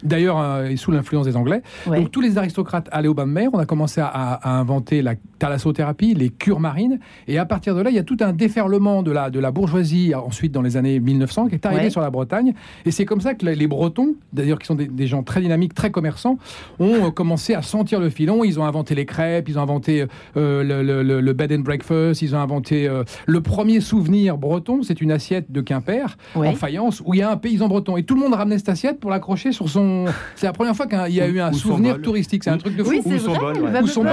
d'ailleurs 0.05 0.39
euh, 0.39 0.77
sous 0.77 0.91
l'influence 0.91 1.25
des 1.25 1.37
Anglais. 1.37 1.63
Donc 1.87 2.11
tous 2.11 2.21
les 2.21 2.39
aristocrates 2.39 2.89
allaient 2.93 3.09
au 3.09 3.15
bain 3.15 3.27
de 3.27 3.33
mer. 3.33 3.51
On 3.53 3.59
a 3.59 3.67
commencé 3.67 4.01
à, 4.03 4.59
inventer 4.59 5.03
la 5.03 5.15
thalassothérapie, 5.45 6.15
les 6.15 6.31
cures 6.31 6.61
marines, 6.61 6.99
et 7.29 7.39
à 7.39 7.45
partir 7.45 7.75
de 7.75 7.83
là, 7.83 7.91
il 7.91 7.97
y 7.97 7.99
a 7.99 8.03
tout 8.03 8.17
un 8.21 8.33
déferlement 8.33 9.03
de 9.03 9.11
la, 9.11 9.31
de 9.31 9.39
la 9.39 9.51
bourgeoisie 9.51 10.15
ensuite 10.15 10.53
dans 10.53 10.63
les 10.63 10.77
années 10.77 11.01
1900 11.01 11.49
qui 11.49 11.55
est 11.55 11.67
arrivé 11.67 11.91
sur 11.91 12.01
la 12.01 12.11
Bretagne. 12.11 12.55
Et 12.87 12.91
c'est 12.91 13.05
comme 13.05 13.21
ça 13.21 13.35
que 13.35 13.45
les 13.47 13.67
Bretons, 13.67 14.15
d'ailleurs 14.33 14.59
qui 14.59 14.67
sont 14.67 14.75
des, 14.75 15.07
gens 15.07 15.23
très 15.23 15.41
dynamiques, 15.41 15.75
très 15.75 15.91
commerçants, 15.91 16.39
ont 16.79 17.07
euh, 17.07 17.11
commencé 17.11 17.55
à 17.55 17.61
sentir 17.63 18.01
le 18.01 18.09
filon. 18.09 18.43
Ils 18.43 18.59
ont 18.59 18.65
inventé 18.65 18.95
les 18.95 19.05
crêpes, 19.05 19.49
ils 19.49 19.59
ont 19.59 19.63
inventé 19.63 20.07
euh, 20.37 20.63
le, 20.65 21.33
bed 21.33 21.53
and 21.53 21.59
breakfast, 21.59 22.23
ils 22.23 22.35
ont 22.35 22.39
inventé 22.39 22.91
le 23.27 23.41
premier 23.41 23.81
souvenir 23.81 24.39
breton, 24.39 24.83
c'est 24.83 25.01
une 25.01 25.11
assiette 25.11 25.51
de 25.51 25.61
Quimper 25.61 26.17
en 26.35 26.53
faïence 26.53 27.03
où 27.05 27.15
il 27.15 27.19
y 27.19 27.23
a 27.23 27.31
un 27.31 27.37
paysan 27.37 27.69
breton 27.69 27.97
et 27.97 28.05
tout 28.05 28.15
le 28.15 28.21
monde 28.21 28.35
ramenait 28.35 28.59
cette 28.59 28.69
assiette 28.69 29.01
pour 29.01 29.11
l'accrocher 29.11 29.53
sur 29.53 29.69
son 29.69 30.07
c'est 30.37 30.47
la 30.47 30.53
première 30.53 30.77
fois 30.77 30.87
qu'il 30.87 31.15
y 31.15 31.21
a 31.21 31.29
eu 31.29 31.41
un 31.41 31.53
souvenir 31.53 32.01
touristique. 32.01 32.45
C'est 32.45 32.51
un 32.51 32.59
truc 32.59 32.77
de 32.77 32.83
fou. 32.83 32.91
Oui, 32.91 33.03
c'est 33.05 33.17
vrai. 33.17 33.83
Ou 33.83 33.87
son 33.87 34.03
bol. 34.03 34.13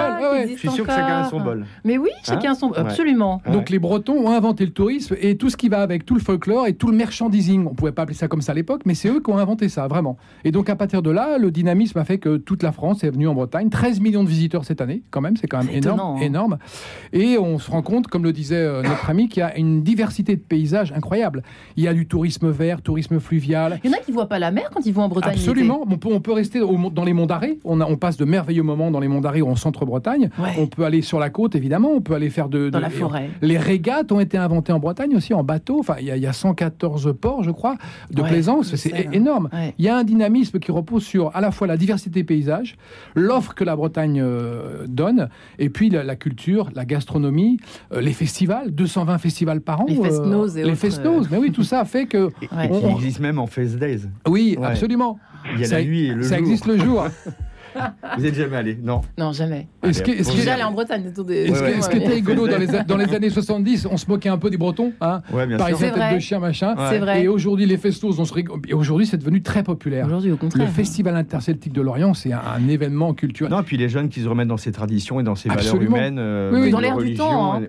Je 0.49 0.57
suis 0.57 0.69
sûr 0.69 0.85
que 0.85 0.91
chacun 0.91 1.20
chacun 1.23 1.29
son 1.29 1.43
bol. 1.43 1.65
Mais 1.83 1.97
oui, 1.97 2.09
chacun 2.23 2.55
son 2.55 2.71
hein 2.71 2.85
absolument. 2.85 3.41
Donc 3.51 3.69
les 3.69 3.79
Bretons 3.79 4.13
ont 4.13 4.31
inventé 4.31 4.65
le 4.65 4.71
tourisme 4.71 5.15
et 5.19 5.37
tout 5.37 5.49
ce 5.49 5.57
qui 5.57 5.69
va 5.69 5.81
avec 5.81 6.05
tout 6.05 6.13
le 6.13 6.21
folklore 6.21 6.67
et 6.67 6.73
tout 6.73 6.87
le 6.87 6.95
merchandising. 6.95 7.65
On 7.67 7.73
pouvait 7.73 7.91
pas 7.91 8.03
appeler 8.03 8.17
ça 8.17 8.27
comme 8.27 8.41
ça 8.41 8.51
à 8.51 8.55
l'époque, 8.55 8.81
mais 8.85 8.93
c'est 8.93 9.09
eux 9.09 9.19
qui 9.19 9.29
ont 9.29 9.37
inventé 9.37 9.69
ça, 9.69 9.87
vraiment. 9.87 10.17
Et 10.43 10.51
donc 10.51 10.69
à 10.69 10.75
partir 10.75 11.01
de 11.01 11.09
là, 11.09 11.37
le 11.37 11.51
dynamisme 11.51 11.97
a 11.97 12.05
fait 12.05 12.17
que 12.17 12.37
toute 12.37 12.63
la 12.63 12.71
France 12.71 13.03
est 13.03 13.09
venue 13.09 13.27
en 13.27 13.33
Bretagne. 13.33 13.69
13 13.69 13.99
millions 13.99 14.23
de 14.23 14.29
visiteurs 14.29 14.65
cette 14.65 14.81
année, 14.81 15.03
quand 15.11 15.21
même, 15.21 15.37
c'est 15.37 15.47
quand 15.47 15.63
même 15.63 15.73
énorme, 15.73 15.99
hein. 15.99 16.21
énorme. 16.21 16.57
Et 17.13 17.37
on 17.37 17.59
se 17.59 17.69
rend 17.69 17.81
compte, 17.81 18.07
comme 18.07 18.23
le 18.23 18.33
disait 18.33 18.55
euh, 18.55 18.81
notre 18.81 19.09
ami, 19.09 19.29
qu'il 19.29 19.41
y 19.41 19.43
a 19.43 19.57
une 19.57 19.83
diversité 19.83 20.35
de 20.35 20.41
paysages 20.41 20.91
incroyable. 20.91 21.43
Il 21.75 21.83
y 21.83 21.87
a 21.87 21.93
du 21.93 22.07
tourisme 22.07 22.49
vert, 22.49 22.81
tourisme 22.81 23.19
fluvial. 23.19 23.79
Il 23.83 23.91
y 23.91 23.93
en 23.93 23.97
a 23.97 24.01
qui 24.01 24.11
voient 24.11 24.29
pas 24.29 24.39
la 24.39 24.51
mer 24.51 24.69
quand 24.73 24.85
ils 24.85 24.93
vont 24.93 25.03
en 25.03 25.09
Bretagne. 25.09 25.33
Absolument. 25.33 25.85
On 25.89 25.97
peut, 25.97 26.09
on 26.11 26.21
peut 26.21 26.33
rester 26.33 26.59
dans 26.59 27.03
les 27.03 27.13
monts 27.13 27.25
d'Arrée. 27.25 27.59
On, 27.63 27.81
on 27.81 27.97
passe 27.97 28.17
de 28.17 28.25
merveilleux 28.25 28.63
moments 28.63 28.91
dans 28.91 28.99
les 28.99 29.07
monts 29.07 29.21
d'Arrée 29.21 29.41
ou 29.41 29.49
en 29.49 29.55
centre-Bretagne. 29.55 30.29
On 30.57 30.67
peut 30.67 30.83
aller 30.83 31.01
sur 31.11 31.19
la 31.19 31.29
côte, 31.29 31.55
évidemment. 31.55 31.89
On 31.89 31.99
peut 31.99 32.13
aller 32.13 32.29
faire 32.29 32.47
de. 32.47 32.69
Dans 32.69 32.79
la 32.79 32.89
forêt. 32.89 33.29
Les 33.41 33.57
régates 33.57 34.13
ont 34.13 34.21
été 34.21 34.37
inventées 34.37 34.71
en 34.71 34.79
Bretagne 34.79 35.13
aussi, 35.13 35.33
en 35.33 35.43
bateau. 35.43 35.77
Enfin, 35.77 35.95
il 35.99 36.05
y, 36.07 36.25
a 36.25 36.33
114 36.33 37.13
ports, 37.19 37.43
je 37.43 37.51
crois, 37.51 37.75
de 38.11 38.21
plaisance. 38.21 38.75
C'est 38.75 39.09
énorme. 39.11 39.49
Il 39.77 39.83
y 39.83 39.89
a 39.89 39.97
un 39.97 40.05
dynamisme 40.05 40.59
qui 40.59 40.71
repose 40.71 41.03
sur 41.03 41.35
à 41.35 41.41
la 41.41 41.51
fois 41.51 41.67
la 41.67 41.75
diversité 41.75 42.21
des 42.21 42.23
paysages, 42.23 42.77
l'offre 43.13 43.53
que 43.55 43.65
la 43.65 43.75
Bretagne 43.75 44.21
euh, 44.23 44.85
donne, 44.87 45.27
et 45.59 45.69
puis 45.69 45.89
la, 45.89 46.15
culture, 46.15 46.69
la 46.75 46.85
gastronomie, 46.85 47.57
euh, 47.91 47.99
les 47.99 48.13
festivals, 48.13 48.71
220 48.71 49.17
festivals 49.17 49.59
par 49.59 49.81
an. 49.81 49.85
Les 49.89 49.95
fest 49.95 50.21
Les 50.55 50.75
fest 50.75 51.01
mais 51.29 51.37
oui, 51.37 51.51
tout 51.51 51.63
ça 51.63 51.83
fait 51.83 52.05
que. 52.05 52.29
On, 52.51 52.95
existe 52.95 53.19
même 53.19 53.37
en 53.37 53.47
Fest 53.47 53.77
Days. 53.77 54.03
Oui, 54.29 54.57
absolument. 54.63 55.19
Il 55.55 55.61
y 55.61 55.65
a 55.65 55.69
la 55.69 55.83
nuit 55.83 56.05
et 56.05 56.13
le 56.13 56.21
jour. 56.21 56.29
Ça 56.29 56.39
existe 56.39 56.65
le 56.67 56.77
jour. 56.77 57.05
Vous 58.17 58.23
n'êtes 58.23 58.35
jamais 58.35 58.57
allé 58.57 58.77
Non. 58.81 59.01
Non, 59.17 59.31
jamais. 59.31 59.67
Est-ce 59.83 60.03
que, 60.03 60.11
est-ce 60.11 60.31
que, 60.31 60.49
allé 60.49 60.63
en 60.63 60.71
Bretagne 60.71 61.05
Est-ce 61.07 61.89
qui 61.89 61.97
était 61.97 62.07
rigolo 62.07 62.47
dans 62.47 62.57
les, 62.57 62.67
dans 62.67 62.97
les 62.97 63.13
années 63.13 63.29
70, 63.29 63.87
on 63.89 63.97
se 63.97 64.05
moquait 64.07 64.29
un 64.29 64.37
peu 64.37 64.49
des 64.49 64.57
Bretons, 64.57 64.93
hein 65.01 65.21
ouais, 65.31 65.47
bien 65.47 65.57
Par 65.57 65.69
sûr. 65.69 65.79
tête 65.79 65.95
de 66.13 66.19
chien, 66.19 66.39
machin. 66.39 66.75
C'est 66.89 66.99
vrai. 66.99 67.23
Et 67.23 67.27
aujourd'hui, 67.27 67.65
les 67.65 67.77
festos, 67.77 68.19
on 68.19 68.25
se 68.25 68.33
Et 68.67 68.73
aujourd'hui, 68.73 69.05
c'est 69.05 69.17
devenu 69.17 69.41
très 69.41 69.63
populaire. 69.63 70.05
Aujourd'hui, 70.05 70.31
au 70.31 70.37
contraire. 70.37 70.65
Le 70.65 70.71
Festival 70.71 71.15
interceltique 71.15 71.73
de 71.73 71.81
Lorient, 71.81 72.13
c'est 72.13 72.33
un, 72.33 72.67
événement 72.69 73.13
culturel. 73.13 73.51
Non, 73.51 73.63
puis 73.63 73.77
les 73.77 73.89
jeunes 73.89 74.09
qui 74.09 74.21
se 74.21 74.27
remettent 74.29 74.47
dans 74.47 74.57
ces 74.57 74.71
traditions 74.71 75.19
et 75.19 75.23
dans 75.23 75.35
ces 75.35 75.49
valeurs 75.49 75.81
humaines. 75.81 76.17
Euh, 76.19 76.51
oui, 76.53 76.71
dans 76.71 76.79
l'air 76.79 76.97
du 76.97 77.15
temps. 77.15 77.55
Hein. 77.55 77.61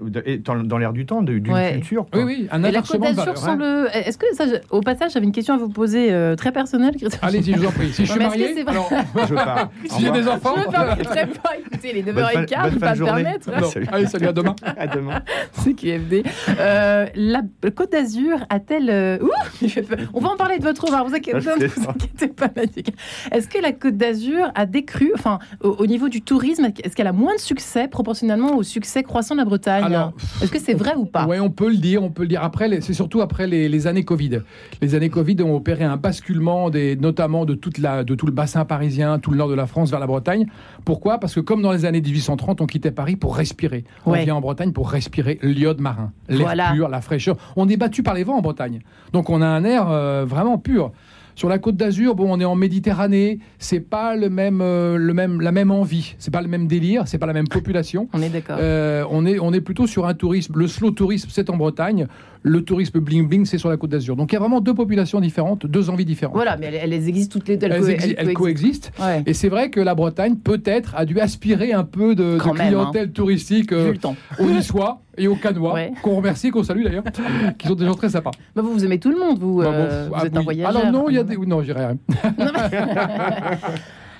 dans, 0.64 0.78
l'air 0.78 0.92
du 0.92 1.06
temps, 1.06 1.22
d'une 1.22 1.42
culture. 1.42 2.06
Oui, 2.14 2.22
oui, 2.24 2.48
un 2.50 2.62
inversement 2.62 3.10
de 3.10 3.16
valeurs. 3.16 3.36
Semble... 3.36 3.64
Est-ce 3.94 4.18
que 4.18 4.26
ça, 4.34 4.44
au 4.70 4.80
passage, 4.80 5.12
j'avais 5.12 5.26
une 5.26 5.32
question 5.32 5.54
à 5.54 5.58
vous 5.58 5.68
poser 5.68 6.12
euh, 6.12 6.36
très 6.36 6.52
personnelle. 6.52 6.94
Allez-y, 7.22 7.52
je 7.52 7.58
vous 7.58 7.66
en 7.66 7.72
prie. 7.72 7.92
Si 7.92 8.06
je 8.06 8.10
suis 8.10 8.20
marié, 8.20 8.54
je 8.58 9.34
pars. 9.34 9.70
Si 9.96 10.02
j'ai 10.02 10.10
des 10.10 10.28
enfants 10.28 10.54
permettrai 10.70 11.26
pas. 11.26 11.50
Écoutez, 11.58 11.92
les 11.92 12.02
9h15, 12.02 12.70
je 12.70 12.74
ne 12.74 12.78
pas 12.78 12.94
me 12.94 13.04
permettre. 13.04 13.50
Allez, 13.92 14.06
salut, 14.06 14.26
à 14.26 14.32
demain. 14.32 14.54
à 14.64 14.86
demain. 14.86 15.22
C'est 15.52 15.74
QFD. 15.74 16.22
Euh, 16.58 17.06
la 17.14 17.42
Côte 17.74 17.92
d'Azur 17.92 18.38
a-t-elle. 18.48 18.90
Euh... 18.90 19.18
Ouh, 19.20 19.66
On 20.14 20.20
va 20.20 20.30
en 20.30 20.36
parler 20.36 20.58
de 20.58 20.64
votre 20.64 20.88
homard, 20.88 21.06
vous 21.06 21.14
inquiétez, 21.14 21.38
vous 21.38 21.88
inquiétez 21.88 22.28
pas, 22.28 22.48
Magic. 22.54 22.94
Est-ce 23.30 23.48
que 23.48 23.60
la 23.60 23.72
Côte 23.72 23.96
d'Azur 23.96 24.50
a 24.54 24.66
décru, 24.66 25.12
enfin, 25.14 25.38
au, 25.60 25.86
niveau 25.86 26.08
du 26.08 26.22
tourisme, 26.22 26.68
est-ce 26.82 26.94
qu'elle 26.94 27.06
a 27.06 27.12
moins 27.12 27.34
de 27.34 27.40
succès 27.40 27.88
proportionnellement 27.88 28.56
au 28.56 28.62
succès 28.62 29.02
croissant 29.02 29.34
de 29.34 29.40
la 29.40 29.44
Bretagne? 29.44 29.96
Est-ce 30.42 30.50
que 30.50 30.58
c'est 30.58 30.74
vrai 30.74 30.94
ou 30.96 31.04
pas? 31.04 31.26
Oui, 31.26 31.38
on 31.40 31.50
peut 31.50 31.70
le 31.70 31.76
dire, 31.76 32.02
on 32.02 32.10
peut 32.10 32.22
le 32.22 32.28
dire. 32.28 32.42
Après, 32.42 32.80
c'est 32.80 32.92
surtout 32.92 33.20
après 33.20 33.46
les, 33.46 33.68
les, 33.68 33.86
années 33.86 34.04
Covid. 34.04 34.40
Les 34.80 34.94
années 34.94 35.10
Covid 35.10 35.42
ont 35.42 35.56
opéré 35.56 35.84
un 35.84 35.96
basculement, 35.96 36.70
des, 36.70 36.96
notamment 36.96 37.44
de, 37.44 37.54
toute 37.54 37.78
la, 37.78 38.04
de 38.04 38.14
tout 38.14 38.26
le 38.26 38.32
bassin 38.32 38.64
parisien, 38.64 39.18
tout 39.18 39.30
le 39.30 39.36
nord 39.36 39.48
de 39.48 39.54
la 39.54 39.66
France 39.66 39.81
vers 39.90 40.00
la 40.00 40.06
Bretagne. 40.06 40.46
Pourquoi? 40.84 41.18
Parce 41.18 41.34
que 41.34 41.40
comme 41.40 41.62
dans 41.62 41.72
les 41.72 41.84
années 41.84 42.00
1830, 42.00 42.60
on 42.60 42.66
quittait 42.66 42.90
Paris 42.90 43.16
pour 43.16 43.36
respirer. 43.36 43.84
On 44.06 44.12
vient 44.12 44.36
en 44.36 44.40
Bretagne 44.40 44.72
pour 44.72 44.90
respirer 44.90 45.38
l'iode 45.42 45.80
marin, 45.80 46.12
l'air 46.28 46.72
pur, 46.72 46.88
la 46.88 47.00
fraîcheur. 47.00 47.36
On 47.56 47.68
est 47.68 47.76
battu 47.76 48.02
par 48.02 48.14
les 48.14 48.24
vents 48.24 48.36
en 48.36 48.42
Bretagne. 48.42 48.80
Donc 49.12 49.30
on 49.30 49.42
a 49.42 49.46
un 49.46 49.64
air 49.64 49.90
euh, 49.90 50.24
vraiment 50.26 50.58
pur. 50.58 50.92
Sur 51.34 51.48
la 51.48 51.58
Côte 51.58 51.76
d'Azur, 51.76 52.14
bon, 52.14 52.26
on 52.28 52.40
est 52.40 52.44
en 52.44 52.54
Méditerranée, 52.54 53.38
c'est 53.58 53.80
pas 53.80 54.16
le 54.16 54.28
même, 54.28 54.60
euh, 54.60 54.98
le 54.98 55.14
même, 55.14 55.40
la 55.40 55.52
même 55.52 55.70
envie, 55.70 56.14
c'est 56.18 56.30
pas 56.30 56.42
le 56.42 56.48
même 56.48 56.66
délire, 56.66 57.08
c'est 57.08 57.18
pas 57.18 57.26
la 57.26 57.32
même 57.32 57.48
population. 57.48 58.08
On 58.12 58.20
est 58.20 58.28
d'accord. 58.28 58.56
Euh, 58.60 59.04
on 59.10 59.24
est, 59.24 59.38
on 59.38 59.52
est 59.52 59.62
plutôt 59.62 59.86
sur 59.86 60.06
un 60.06 60.14
tourisme. 60.14 60.54
Le 60.56 60.68
slow 60.68 60.90
tourisme, 60.90 61.30
c'est 61.32 61.48
en 61.48 61.56
Bretagne. 61.56 62.06
Le 62.44 62.62
tourisme 62.62 62.98
bling 62.98 63.28
bling, 63.28 63.46
c'est 63.46 63.58
sur 63.58 63.68
la 63.68 63.76
Côte 63.76 63.90
d'Azur. 63.90 64.16
Donc 64.16 64.32
il 64.32 64.34
y 64.34 64.36
a 64.36 64.40
vraiment 64.40 64.60
deux 64.60 64.74
populations 64.74 65.20
différentes, 65.20 65.66
deux 65.66 65.90
envies 65.90 66.04
différentes. 66.04 66.34
Voilà, 66.34 66.56
mais 66.56 66.66
elles, 66.66 66.92
existent 66.92 67.38
toutes 67.38 67.48
les 67.48 67.56
deux. 67.56 67.68
Elles, 67.68 68.34
coexistent. 68.34 68.92
Et 69.26 69.34
c'est 69.34 69.48
vrai 69.48 69.70
que 69.70 69.80
la 69.80 69.94
Bretagne 69.94 70.36
peut-être 70.36 70.94
a 70.96 71.04
dû 71.04 71.20
aspirer 71.20 71.72
un 71.72 71.84
peu 71.84 72.14
de, 72.14 72.38
hein. 72.40 72.52
clientèle 72.54 73.12
touristique 73.12 73.72
euh, 73.72 73.94
au 74.40 74.46
Niçois 74.46 75.02
et 75.16 75.28
au 75.28 75.36
Canois, 75.36 75.78
qu'on 76.02 76.16
remercie, 76.16 76.50
qu'on 76.50 76.64
salue 76.64 76.84
d'ailleurs, 76.84 77.04
qui 77.58 77.68
sont 77.68 77.74
des 77.74 77.86
gens 77.86 77.94
très 77.94 78.08
sympas. 78.08 78.32
Bah 78.56 78.62
vous, 78.62 78.72
vous 78.72 78.84
aimez 78.84 78.98
tout 78.98 79.10
le 79.10 79.18
monde, 79.18 79.38
vous. 79.38 79.58
Bah, 79.58 79.66
euh, 79.66 80.08
vous, 80.12 80.26
êtes 80.26 80.36
un 80.36 80.42
voyageur. 80.42 80.76
Alors 80.76 80.92
non, 80.92 81.08
il 81.08 81.16
y 81.16 81.18
a 81.18 81.24
des. 81.24 81.36
Non, 81.36 81.62
j'irai 81.62 81.86
rien. 81.86 81.96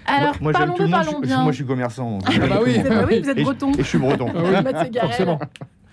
Alors, 0.04 0.34
moi, 0.40 0.52
parlons 0.52 0.76
de, 0.76 0.90
parlons 0.90 1.20
bien. 1.20 1.42
Moi, 1.42 1.52
je 1.52 1.56
suis 1.56 1.64
commerçant. 1.64 2.18
Ah 2.26 2.30
bah 2.48 2.60
oui, 2.64 2.78
bah 2.82 3.04
oui 3.08 3.20
vous 3.20 3.30
êtes 3.30 3.40
breton. 3.40 3.72
Et, 3.72 3.78
je 3.78 3.82
suis 3.82 3.98
breton. 3.98 4.26
Ah 4.36 4.42
oui, 4.84 4.98
forcément. 5.00 5.38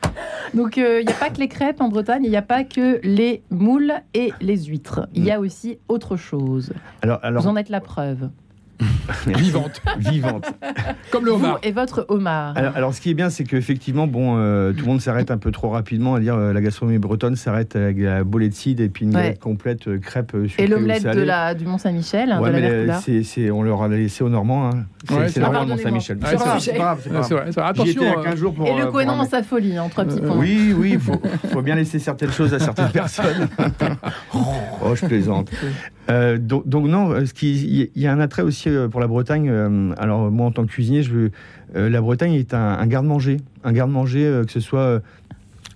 Donc 0.53 0.77
il 0.77 0.83
euh, 0.83 1.03
n'y 1.03 1.11
a 1.11 1.15
pas 1.15 1.29
que 1.29 1.39
les 1.39 1.47
crêpes 1.47 1.81
en 1.81 1.89
Bretagne, 1.89 2.23
il 2.23 2.29
n'y 2.29 2.37
a 2.37 2.41
pas 2.41 2.63
que 2.63 2.99
les 3.03 3.43
moules 3.49 3.93
et 4.13 4.33
les 4.41 4.57
huîtres. 4.65 5.07
Il 5.13 5.23
y 5.23 5.31
a 5.31 5.39
mm. 5.39 5.41
aussi 5.41 5.79
autre 5.87 6.15
chose. 6.17 6.73
Alors, 7.01 7.19
alors... 7.23 7.43
Vous 7.43 7.49
en 7.49 7.55
êtes 7.55 7.69
la 7.69 7.81
preuve. 7.81 8.29
Vivante. 9.27 9.81
Vivante. 9.97 10.53
Comme 11.11 11.25
le 11.25 11.31
homard. 11.31 11.59
et 11.63 11.71
votre 11.71 12.05
homard. 12.09 12.55
Alors, 12.57 12.93
ce 12.93 13.01
qui 13.01 13.11
est 13.11 13.13
bien, 13.13 13.29
c'est 13.29 13.43
qu'effectivement, 13.43 14.07
bon, 14.07 14.37
euh, 14.37 14.71
tout 14.71 14.85
le 14.85 14.91
monde 14.91 15.01
s'arrête 15.01 15.31
un 15.31 15.37
peu 15.37 15.51
trop 15.51 15.69
rapidement 15.69 16.15
à 16.15 16.19
dire 16.19 16.35
euh, 16.35 16.53
la 16.53 16.61
gastronomie 16.61 16.97
bretonne 16.97 17.35
s'arrête 17.35 17.75
avec 17.75 17.99
la 17.99 18.23
bolée 18.23 18.49
de 18.49 18.53
cidre 18.53 18.83
et 18.83 18.89
puis 18.89 19.05
une 19.05 19.11
galette 19.11 19.39
complète 19.39 19.87
euh, 19.87 19.99
crêpe 19.99 20.31
sucrée 20.47 20.63
Et 20.63 20.67
l'omelette 20.67 21.03
de, 21.03 21.21
la, 21.21 21.53
du 21.53 21.65
Mont-Saint-Michel, 21.65 22.37
ouais, 22.41 22.51
mais 22.51 23.23
c'est, 23.23 23.51
on 23.51 23.63
leur 23.63 23.81
a 23.81 23.87
laissé 23.87 24.23
aux 24.23 24.29
Normands. 24.29 24.69
Hein. 24.69 24.85
C'est, 25.27 25.39
normal 25.39 25.63
le 25.63 25.75
Mont-Saint-Michel. 25.75 26.19
c'est 26.59 26.71
pas 26.73 26.95
grave. 26.95 27.07
Attention. 27.57 28.03
et 28.65 28.79
le 28.79 28.91
Cohen 28.91 29.05
dans 29.05 29.25
sa 29.25 29.43
folie, 29.43 29.79
en 29.79 29.89
trois 29.89 30.05
petits 30.05 30.21
points. 30.21 30.37
Oui, 30.37 30.73
oui, 30.77 30.91
il 30.93 30.99
faut, 30.99 31.21
faut, 31.51 31.61
bien 31.61 31.75
laisser 31.75 31.99
certaines 31.99 32.31
choses 32.31 32.53
à 32.53 32.59
certaines 32.59 32.89
personnes. 32.93 33.47
oh, 34.33 34.95
je 34.95 35.05
plaisante. 35.05 35.51
Donc, 36.09 36.67
donc, 36.67 36.87
non, 36.87 37.13
il 37.41 37.89
y 37.95 38.07
a 38.07 38.13
un 38.13 38.19
attrait 38.19 38.41
aussi 38.41 38.69
pour 38.89 38.99
la 38.99 39.07
Bretagne, 39.07 39.49
euh, 39.49 39.93
alors 39.97 40.31
moi 40.31 40.47
en 40.47 40.51
tant 40.51 40.65
que 40.65 40.71
cuisinier, 40.71 41.03
je 41.03 41.11
veux, 41.11 41.31
euh, 41.75 41.89
la 41.89 42.01
Bretagne 42.01 42.33
est 42.33 42.53
un, 42.53 42.85
garde-manger, 42.87 43.37
un 43.63 43.73
garde-manger 43.73 44.25
euh, 44.25 44.43
que 44.43 44.51
ce 44.51 44.59
soit 44.59 45.01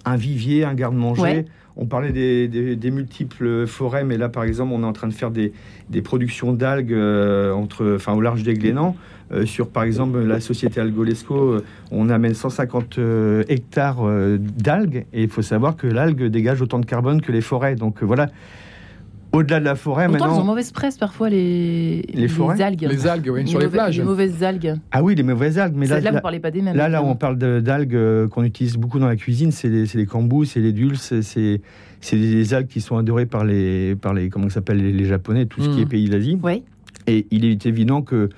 un 0.05 0.15
vivier, 0.15 0.63
un 0.63 0.73
garde-manger. 0.73 1.45
On 1.75 1.87
parlait 1.87 2.11
des, 2.11 2.91
multiples 2.91 3.65
forêts, 3.65 4.03
mais 4.03 4.17
là, 4.17 4.29
par 4.29 4.43
exemple, 4.43 4.73
on 4.75 4.83
est 4.83 4.85
en 4.85 4.93
train 4.93 5.07
de 5.07 5.13
faire 5.13 5.31
des, 5.31 5.51
productions 6.03 6.53
d'algues 6.53 6.93
entre, 6.93 7.95
enfin, 7.95 8.13
au 8.13 8.21
large 8.21 8.43
des 8.43 8.53
Glénans. 8.53 8.95
sur, 9.45 9.69
par 9.69 9.81
exemple, 9.81 10.19
la 10.19 10.39
société 10.39 10.79
Algolesco, 10.81 11.57
on 11.89 12.09
amène 12.09 12.35
150 12.35 12.99
hectares 13.47 14.07
d'algues, 14.37 15.05
et 15.13 15.23
il 15.23 15.29
faut 15.29 15.41
savoir 15.41 15.75
que 15.75 15.87
l'algue 15.87 16.25
dégage 16.25 16.61
autant 16.61 16.77
de 16.77 16.85
carbone 16.85 17.21
que 17.21 17.31
les 17.31 17.41
forêts. 17.41 17.73
Donc 17.73 18.03
voilà, 18.03 18.27
au-delà 19.33 19.59
de 19.59 19.65
la 19.65 19.75
forêt, 19.75 20.07
maintenant. 20.07 20.35
Ils 20.35 20.39
ont 20.39 20.43
mauvaise 20.43 20.71
presse 20.71 20.97
parfois, 20.97 21.29
les, 21.29 22.03
les, 22.13 22.27
forêts 22.27 22.61
algues. 22.61 22.87
Les 22.87 23.07
algues, 23.07 23.29
oui, 23.29 23.47
sur 23.47 23.59
les 23.59 23.67
plages. 23.67 23.97
Les 23.97 24.03
mauvaises 24.03 24.43
algues. 24.43 24.75
Ah 24.91 25.03
oui, 25.03 25.15
les 25.15 25.23
mauvaises 25.23 25.57
algues. 25.57 25.75
Mais 25.75 25.87
là, 25.87 25.99
là, 25.99 26.11
vous 26.11 26.17
ne 26.17 26.21
parlez 26.21 26.39
pas 26.39 26.51
des 26.51 26.61
mêmes. 26.61 26.77
Là, 26.77 26.87
là, 26.87 27.03
on 27.03 27.15
parle 27.15 27.37
d'algues 27.37 27.95
euh, 27.95 28.27
qu'on 28.27 28.43
utilise 28.43 28.77
beaucoup 28.77 28.99
dans 28.99 29.07
la 29.07 29.15
cuisine. 29.15 29.51
C'est 29.51 29.69
les, 29.69 29.85
les 29.85 30.05
cambous, 30.05 30.45
c'est 30.45 30.59
les 30.59 30.71
dulces, 30.71 31.13
c'est 31.21 31.61
des 32.11 32.53
algues 32.53 32.67
qui 32.67 32.79
sont 32.79 32.97
adorées 32.97 33.25
par 33.25 33.43
les, 33.43 33.95
par 33.95 34.13
les 34.13 34.29
comment 34.29 34.49
s'appelle 34.49 34.77
les, 34.77 35.05
Japonais, 35.05 35.47
tout 35.47 35.61
ce 35.61 35.69
qui 35.69 35.81
est 35.81 35.85
mmh. 35.85 35.89
pays 35.89 36.09
d'Asie. 36.09 36.39
Oui. 36.41 36.63
Et 37.07 37.27
il 37.31 37.43
est 37.43 37.65
évident 37.65 38.01
que 38.01 38.29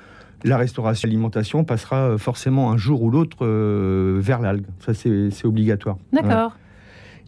la 0.44 0.58
restauration, 0.58 1.08
l'alimentation 1.08 1.64
passera 1.64 1.98
euh, 1.98 2.18
forcément 2.18 2.72
un 2.72 2.78
jour 2.78 3.02
ou 3.04 3.10
l'autre 3.10 3.38
euh, 3.42 4.18
vers 4.22 4.40
l'algue. 4.40 4.66
Ça, 4.80 4.94
c'est 4.94 5.46
obligatoire. 5.46 5.98
D'accord. 6.14 6.56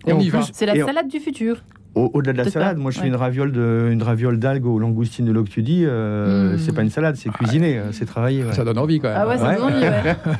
On 0.05 0.19
y 0.19 0.29
va. 0.29 0.41
C'est 0.53 0.65
la 0.65 0.86
salade 0.86 1.07
du 1.07 1.19
futur. 1.19 1.63
Au-delà 1.96 2.34
de 2.34 2.38
la 2.38 2.50
salade, 2.50 2.77
moi 2.77 2.91
je 2.91 3.00
fais 3.00 3.08
une 3.08 3.15
raviole 3.15 3.51
de, 3.51 3.89
une 3.91 4.03
raviole 4.03 4.38
d'algues 4.38 4.65
aux 4.65 4.77
langoustines 4.77 5.25
de 5.25 5.32
l'Octudie. 5.32 5.84
Euh, 5.86 6.53
hmm. 6.53 6.60
C'est 6.60 6.74
pas 6.74 6.84
une 6.84 6.89
salade, 6.89 7.15
c'est 7.15 7.32
cuisiné, 7.32 7.77
euh, 7.77 7.91
c'est 7.91 8.06
travaillé. 8.06 8.44
Ça 8.53 8.63
donne 8.63 8.77
envie 8.77 9.00
quand 9.00 9.10
même. 9.10 9.17
Ah 9.20 9.27
ouais, 9.27 9.38
ça 9.38 9.56
donne 9.56 9.63
envie. 9.63 9.86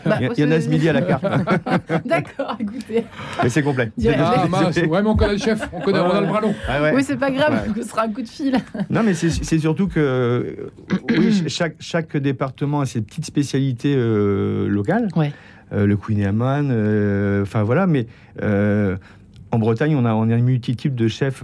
Bah, 0.06 0.18
il 0.38 0.44
y, 0.44 0.48
en 0.48 0.52
a 0.52 0.62
ce 0.62 0.70
midi 0.70 0.88
à 0.88 0.94
la 0.94 1.02
carte. 1.02 1.24
D'accord, 2.06 2.58
écoutez. 2.60 3.06
Mais 3.42 3.50
c'est 3.50 3.64
complet. 3.64 3.92
Ah 4.08 4.46
mince, 4.48 4.78
ouais, 4.78 5.02
mais 5.02 5.10
on 5.10 5.16
connaît 5.16 5.34
le 5.34 5.40
chef, 5.40 5.68
on 5.74 5.82
connaît, 5.82 6.00
on 6.00 6.12
a 6.12 6.22
le 6.22 6.28
bras 6.28 6.42
long. 6.42 6.54
Ah, 6.68 6.92
oui, 6.94 7.04
c'est 7.04 7.18
pas 7.18 7.32
grave, 7.32 7.74
ce 7.76 7.84
sera 7.84 8.04
un 8.04 8.10
coup 8.10 8.22
de 8.22 8.28
fil. 8.28 8.58
Non, 8.90 9.02
mais 9.04 9.14
c'est 9.14 9.60
surtout 9.60 9.88
que 9.88 10.70
oui, 11.10 11.44
chaque, 11.48 11.76
chaque 11.80 12.16
département 12.16 12.82
a 12.82 12.86
ses 12.86 13.02
petites 13.02 13.26
spécialités 13.26 13.96
euh, 13.96 14.68
locales. 14.68 15.10
Ouais. 15.16 15.32
le 15.72 15.96
Queen 15.96 16.24
Amman, 16.24 16.72
enfin 17.42 17.64
voilà, 17.64 17.88
mais 17.88 18.08
en 19.52 19.60
Bretagne, 19.60 19.96
on 19.96 20.06
a, 20.06 20.14
on 20.14 20.30
a 20.30 20.36
une 20.36 20.46
multitude 20.46 20.96
de 20.96 21.08
chefs 21.08 21.44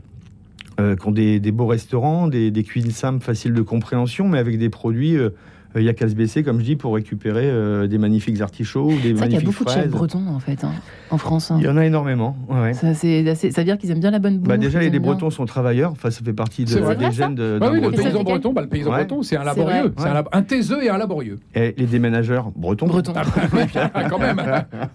euh, 0.79 0.95
qui 0.95 1.07
ont 1.07 1.11
des, 1.11 1.39
beaux 1.51 1.67
restaurants, 1.67 2.27
des, 2.27 2.63
cuisines 2.63 2.91
simples, 2.91 3.23
faciles 3.23 3.53
de 3.53 3.61
compréhension, 3.61 4.27
mais 4.27 4.39
avec 4.39 4.57
des 4.57 4.69
produits 4.69 5.17
euh, 5.17 5.29
il 5.75 5.83
n'y 5.83 5.89
a 5.89 5.93
qu'à 5.93 6.07
se 6.07 6.15
baisser, 6.15 6.43
comme 6.43 6.59
je 6.59 6.65
dis, 6.65 6.75
pour 6.75 6.95
récupérer 6.95 7.87
des 7.87 7.97
magnifiques 7.97 8.41
artichauts 8.41 8.85
ou 8.85 8.99
des 8.99 9.13
magnifiques 9.13 9.15
fraises. 9.15 9.29
Il 9.29 9.33
y 9.33 9.37
a 9.37 9.41
beaucoup 9.41 9.63
de 9.65 9.69
chefs 9.69 9.89
bretons 9.89 10.27
en 10.27 10.39
fait, 10.39 10.63
hein, 10.63 10.71
en 11.09 11.17
France. 11.17 11.51
Hein. 11.51 11.57
Il 11.59 11.65
y 11.65 11.67
en 11.67 11.77
a 11.77 11.85
énormément. 11.85 12.35
Ouais. 12.49 12.73
Ça, 12.73 12.93
ça 12.93 13.07
veut 13.07 13.63
dire 13.63 13.77
qu'ils 13.77 13.91
aiment 13.91 13.99
bien 13.99 14.11
la 14.11 14.19
bonne 14.19 14.37
bouffe. 14.37 14.47
Bah 14.47 14.57
déjà, 14.57 14.79
les, 14.79 14.99
Bretons 14.99 15.29
sont 15.29 15.45
travailleurs. 15.45 15.91
Enfin, 15.91 16.11
ça 16.11 16.21
fait 16.23 16.33
partie 16.33 16.65
de, 16.65 16.95
des 16.95 17.11
gènes 17.11 17.35
de. 17.35 17.57
Bah 17.59 17.69
oui, 17.71 17.81
le 17.81 17.91
paysan 17.91 18.23
breton, 18.23 18.53
bah, 18.53 18.61
le 18.61 18.67
paysan 18.67 18.91
breton, 18.91 19.21
c'est 19.21 19.35
un 19.35 19.43
laborieux, 19.43 19.93
c'est 19.97 20.07
un, 20.07 20.23
un, 20.31 20.41
taiseux 20.41 20.83
et 20.83 20.89
un 20.89 20.97
laborieux. 20.97 21.39
Et 21.55 21.73
les 21.77 21.85
déménageurs 21.85 22.51
bretons. 22.55 22.87
Bretons. 22.87 23.13
Ah, 23.15 24.09
quand 24.09 24.19
même. 24.19 24.41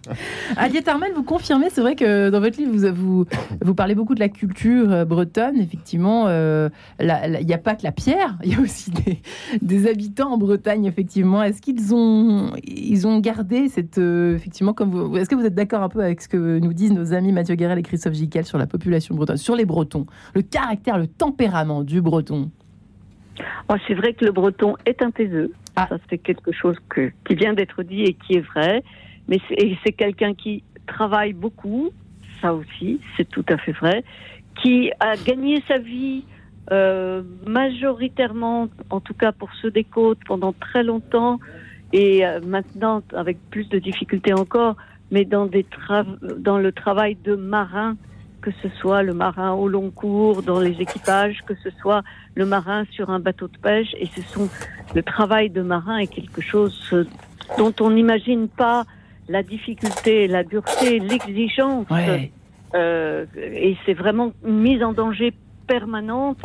Aliette 0.56 0.88
Armel, 0.88 1.12
vous 1.14 1.22
confirmez, 1.22 1.66
c'est 1.70 1.80
vrai 1.80 1.94
que 1.94 2.30
dans 2.30 2.40
votre 2.40 2.58
livre, 2.58 2.72
vous, 2.72 2.94
vous, 2.94 3.26
vous 3.62 3.74
parlez 3.74 3.94
beaucoup 3.94 4.14
de 4.14 4.20
la 4.20 4.28
culture 4.28 4.90
euh, 4.90 5.04
bretonne. 5.04 5.58
Effectivement, 5.60 6.24
euh, 6.26 6.68
il 7.00 7.46
n'y 7.46 7.54
a 7.54 7.58
pas 7.58 7.74
que 7.74 7.84
la 7.84 7.92
pierre, 7.92 8.38
il 8.44 8.52
y 8.52 8.56
a 8.56 8.60
aussi 8.60 8.90
des, 8.90 9.20
des, 9.62 9.88
habitants 9.88 10.32
en 10.32 10.38
Bretagne, 10.38 10.67
effectivement. 10.84 11.42
Est-ce 11.42 11.60
qu'ils 11.60 11.94
ont, 11.94 12.52
ils 12.64 13.06
ont 13.06 13.18
gardé 13.18 13.68
cette. 13.68 13.98
Euh, 13.98 14.34
effectivement, 14.34 14.72
comme 14.72 14.90
vous. 14.90 15.16
Est-ce 15.16 15.28
que 15.28 15.34
vous 15.34 15.44
êtes 15.44 15.54
d'accord 15.54 15.82
un 15.82 15.88
peu 15.88 16.00
avec 16.00 16.20
ce 16.20 16.28
que 16.28 16.58
nous 16.58 16.72
disent 16.72 16.92
nos 16.92 17.12
amis 17.12 17.32
Mathieu 17.32 17.54
Guérel 17.54 17.78
et 17.78 17.82
Christophe 17.82 18.14
Giquel 18.14 18.44
sur 18.44 18.58
la 18.58 18.66
population 18.66 19.14
bretonne, 19.14 19.36
sur 19.36 19.56
les 19.56 19.64
Bretons, 19.64 20.06
le 20.34 20.42
caractère, 20.42 20.98
le 20.98 21.06
tempérament 21.06 21.82
du 21.82 22.00
Breton? 22.00 22.50
Oh, 23.68 23.74
C'est 23.86 23.94
vrai 23.94 24.14
que 24.14 24.24
le 24.24 24.32
Breton 24.32 24.74
est 24.86 25.02
un 25.02 25.10
taiseux. 25.10 25.52
Ah. 25.76 25.86
Ça, 25.88 25.98
c'est 26.10 26.18
quelque 26.18 26.52
chose 26.52 26.76
que, 26.88 27.12
qui 27.26 27.34
vient 27.34 27.54
d'être 27.54 27.82
dit 27.82 28.02
et 28.02 28.14
qui 28.14 28.34
est 28.34 28.46
vrai. 28.54 28.82
Mais 29.28 29.38
c'est 29.48 29.92
quelqu'un 29.92 30.34
qui 30.34 30.64
travaille 30.86 31.34
beaucoup, 31.34 31.90
ça 32.40 32.54
aussi, 32.54 33.00
c'est 33.16 33.28
tout 33.28 33.44
à 33.48 33.58
fait 33.58 33.72
vrai, 33.72 34.02
qui 34.62 34.90
a 35.00 35.16
gagné 35.16 35.62
sa 35.68 35.78
vie 35.78 36.24
euh, 36.70 37.22
majoritairement, 37.46 38.68
en 38.90 39.00
tout 39.00 39.14
cas 39.14 39.32
pour 39.32 39.50
ceux 39.62 39.70
des 39.70 39.84
côtes, 39.84 40.18
pendant 40.26 40.52
très 40.52 40.82
longtemps, 40.82 41.38
et 41.92 42.26
euh, 42.26 42.40
maintenant 42.44 43.02
avec 43.14 43.38
plus 43.50 43.68
de 43.68 43.78
difficultés 43.78 44.34
encore, 44.34 44.76
mais 45.10 45.24
dans, 45.24 45.46
des 45.46 45.64
dans 46.38 46.58
le 46.58 46.72
travail 46.72 47.16
de 47.24 47.34
marin, 47.34 47.96
que 48.42 48.50
ce 48.62 48.68
soit 48.80 49.02
le 49.02 49.14
marin 49.14 49.52
au 49.52 49.68
long 49.68 49.90
cours, 49.90 50.42
dans 50.42 50.60
les 50.60 50.80
équipages, 50.80 51.38
que 51.46 51.54
ce 51.62 51.70
soit 51.80 52.02
le 52.34 52.46
marin 52.46 52.84
sur 52.90 53.10
un 53.10 53.18
bateau 53.18 53.48
de 53.48 53.58
pêche. 53.58 53.94
Et 53.98 54.06
ce 54.06 54.22
sont 54.22 54.48
le 54.94 55.02
travail 55.02 55.50
de 55.50 55.62
marin 55.62 55.98
est 55.98 56.06
quelque 56.06 56.40
chose 56.40 56.94
dont 57.56 57.74
on 57.80 57.90
n'imagine 57.90 58.48
pas 58.48 58.84
la 59.28 59.42
difficulté, 59.42 60.28
la 60.28 60.44
dureté, 60.44 60.98
l'exigence. 60.98 61.86
Euh, 62.74 63.24
et 63.36 63.76
c'est 63.86 63.94
vraiment 63.94 64.32
une 64.46 64.58
mise 64.58 64.82
en 64.82 64.92
danger 64.92 65.32
permanente 65.68 66.44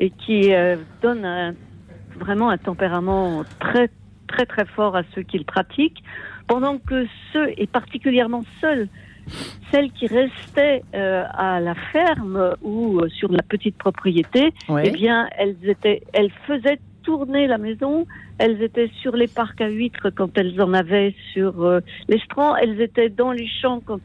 et 0.00 0.10
qui 0.10 0.52
euh, 0.52 0.76
donne 1.02 1.54
vraiment 2.18 2.50
un 2.50 2.58
tempérament 2.58 3.44
très 3.60 3.90
très 4.26 4.46
très 4.46 4.64
fort 4.64 4.96
à 4.96 5.02
ceux 5.14 5.22
qui 5.22 5.38
le 5.38 5.44
pratiquent 5.44 6.02
pendant 6.46 6.78
que 6.78 7.06
ceux, 7.32 7.52
et 7.56 7.66
particulièrement 7.66 8.42
seuls, 8.60 8.88
celles 9.70 9.90
qui 9.92 10.06
restaient 10.06 10.82
euh, 10.94 11.24
à 11.32 11.60
la 11.60 11.74
ferme 11.74 12.54
ou 12.62 13.00
euh, 13.00 13.08
sur 13.08 13.32
la 13.32 13.42
petite 13.42 13.76
propriété, 13.76 14.52
eh 14.82 14.90
bien, 14.90 15.28
elles 15.38 15.56
étaient, 15.62 16.02
elles 16.12 16.30
faisaient 16.46 16.78
tourner 17.02 17.46
la 17.46 17.58
maison. 17.58 18.06
Elles 18.38 18.62
étaient 18.62 18.90
sur 19.00 19.16
les 19.16 19.28
parcs 19.28 19.60
à 19.60 19.68
huîtres 19.68 20.10
quand 20.10 20.36
elles 20.36 20.60
en 20.60 20.72
avaient 20.72 21.14
sur 21.32 21.62
euh, 21.62 21.80
les 22.08 22.18
strands. 22.20 22.56
Elles 22.56 22.80
étaient 22.80 23.08
dans 23.08 23.32
les 23.32 23.46
champs 23.46 23.80
quand 23.84 24.00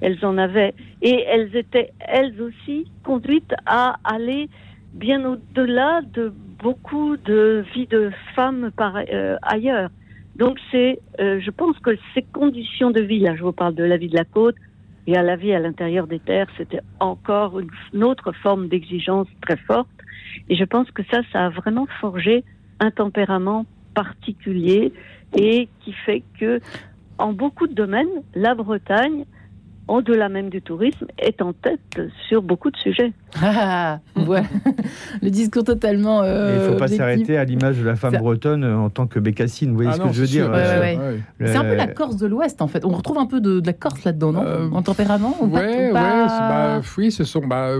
elles 0.00 0.24
en 0.24 0.38
avaient. 0.38 0.74
Et 1.02 1.24
elles 1.26 1.54
étaient, 1.54 1.92
elles 2.00 2.40
aussi, 2.40 2.90
conduites 3.02 3.54
à 3.66 3.96
aller 4.04 4.48
bien 4.94 5.24
au-delà 5.24 6.00
de 6.12 6.32
beaucoup 6.62 7.16
de 7.16 7.64
vies 7.74 7.86
de 7.86 8.10
femmes 8.34 8.70
par, 8.76 8.96
ailleurs. 9.42 9.90
Donc 10.36 10.58
c'est, 10.70 10.98
euh, 11.20 11.40
je 11.40 11.50
pense 11.50 11.78
que 11.78 11.96
ces 12.14 12.22
conditions 12.22 12.90
de 12.90 13.00
vie, 13.00 13.20
là 13.20 13.36
je 13.36 13.42
vous 13.42 13.52
parle 13.52 13.74
de 13.74 13.84
la 13.84 13.96
vie 13.96 14.08
de 14.08 14.16
la 14.16 14.24
côte 14.24 14.56
et 15.06 15.16
à 15.16 15.22
la 15.22 15.36
vie 15.36 15.52
à 15.52 15.60
l'intérieur 15.60 16.06
des 16.06 16.18
terres, 16.18 16.48
c'était 16.56 16.80
encore 16.98 17.60
une, 17.60 18.02
autre 18.02 18.32
forme 18.32 18.68
d'exigence 18.68 19.28
très 19.42 19.56
forte. 19.56 19.88
Et 20.48 20.56
je 20.56 20.64
pense 20.64 20.90
que 20.90 21.02
ça, 21.10 21.20
ça 21.32 21.46
a 21.46 21.48
vraiment 21.50 21.86
forgé 22.00 22.42
un 22.80 22.90
tempérament 22.90 23.66
particulier 23.94 24.92
et 25.36 25.68
qui 25.80 25.92
fait 25.92 26.22
que, 26.38 26.60
en 27.18 27.32
beaucoup 27.32 27.66
de 27.66 27.74
domaines, 27.74 28.22
la 28.34 28.54
Bretagne 28.54 29.24
au-delà 29.88 30.28
même 30.28 30.48
du 30.48 30.62
tourisme, 30.62 31.06
est 31.18 31.42
en 31.42 31.52
tête 31.52 32.00
sur 32.28 32.42
beaucoup 32.42 32.70
de 32.70 32.76
sujets. 32.76 33.12
Ah, 33.42 34.00
ouais. 34.16 34.42
le 35.22 35.30
discours 35.30 35.64
totalement. 35.64 36.22
Euh, 36.22 36.56
il 36.56 36.62
ne 36.62 36.72
faut 36.72 36.78
pas 36.78 36.88
s'arrêter 36.88 37.36
à 37.36 37.44
l'image 37.44 37.78
de 37.78 37.84
la 37.84 37.96
femme 37.96 38.16
bretonne 38.16 38.64
en 38.64 38.90
tant 38.90 39.06
que 39.06 39.18
bécassine. 39.18 39.70
Vous 39.70 39.76
voyez 39.76 39.90
ah 39.92 39.96
ce 39.96 40.02
que 40.02 40.12
je 40.12 40.20
veux 40.20 40.26
dire 40.26 40.50
euh, 40.52 41.18
C'est 41.40 41.56
un 41.56 41.64
peu 41.64 41.74
la 41.74 41.86
Corse 41.86 42.16
de 42.16 42.26
l'Ouest, 42.26 42.62
en 42.62 42.68
fait. 42.68 42.84
On 42.84 42.90
retrouve 42.90 43.18
un 43.18 43.26
peu 43.26 43.40
de, 43.40 43.62
la 43.64 43.72
Corse 43.72 44.04
là-dedans, 44.04 44.32
non 44.32 44.42
euh, 44.44 44.70
En 44.70 44.82
tempérament 44.82 45.36
ou 45.40 45.46
ouais, 45.46 45.92
bah, 45.92 46.80
Oui, 46.96 47.10
ce 47.10 47.24
sont. 47.24 47.46
Bah, 47.46 47.72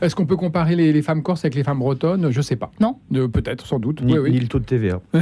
Est-ce 0.00 0.16
qu'on 0.16 0.26
peut 0.26 0.36
comparer 0.36 0.74
les, 0.74 1.02
femmes 1.02 1.22
corses 1.22 1.44
avec 1.44 1.54
les 1.54 1.64
femmes 1.64 1.78
bretonnes? 1.78 2.30
Je 2.30 2.38
ne 2.38 2.42
sais 2.42 2.56
pas. 2.56 2.70
Non 2.80 2.98
Peut-être, 3.10 3.66
sans 3.66 3.78
doute. 3.78 4.02
Ni, 4.02 4.14
le 4.14 4.48
taux 4.48 4.58
de 4.58 4.64
TVA. 4.64 5.00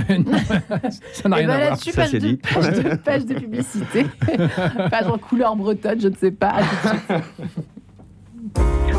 ça 1.12 1.28
n'a 1.28 1.36
rien 1.36 1.46
ben 1.46 1.54
à 1.54 1.66
voir. 1.66 1.78
Ça, 1.78 2.06
c'est 2.06 2.18
dit. 2.18 2.36
Page 2.36 2.82
de, 2.82 2.96
page 2.96 3.26
de 3.26 3.34
publicité. 3.34 4.06
page 4.90 5.06
en 5.06 5.18
couleur 5.18 5.56
bretonne 5.56 5.89
je 5.98 6.08
ne 6.08 6.16
sais 6.16 6.30
pas. 6.30 6.60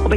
Oh, 0.04 0.08
bah, 0.10 0.15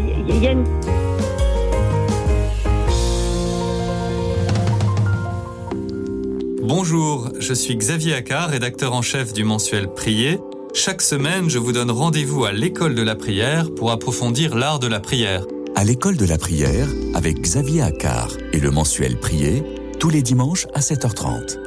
Bonjour, 6.63 7.31
je 7.39 7.53
suis 7.53 7.77
Xavier 7.77 8.15
Accard, 8.15 8.49
rédacteur 8.49 8.95
en 8.95 9.03
chef 9.03 9.33
du 9.33 9.45
mensuel 9.45 9.89
Prier. 9.89 10.39
Chaque 10.73 11.03
semaine, 11.03 11.51
je 11.51 11.59
vous 11.59 11.73
donne 11.73 11.91
rendez-vous 11.91 12.45
à 12.45 12.53
l'école 12.53 12.95
de 12.95 13.03
la 13.03 13.15
prière 13.15 13.73
pour 13.75 13.91
approfondir 13.91 14.57
l'art 14.57 14.79
de 14.79 14.87
la 14.87 15.01
prière. 15.01 15.45
À 15.77 15.85
l'école 15.85 16.17
de 16.17 16.25
la 16.25 16.39
prière, 16.39 16.89
avec 17.15 17.41
Xavier 17.41 17.83
Accard 17.83 18.33
et 18.53 18.61
le 18.61 18.71
mensuel 18.71 19.19
Prier, 19.19 19.63
tous 20.01 20.09
les 20.09 20.23
dimanches 20.23 20.67
à 20.75 20.81
7h30. 20.81 21.59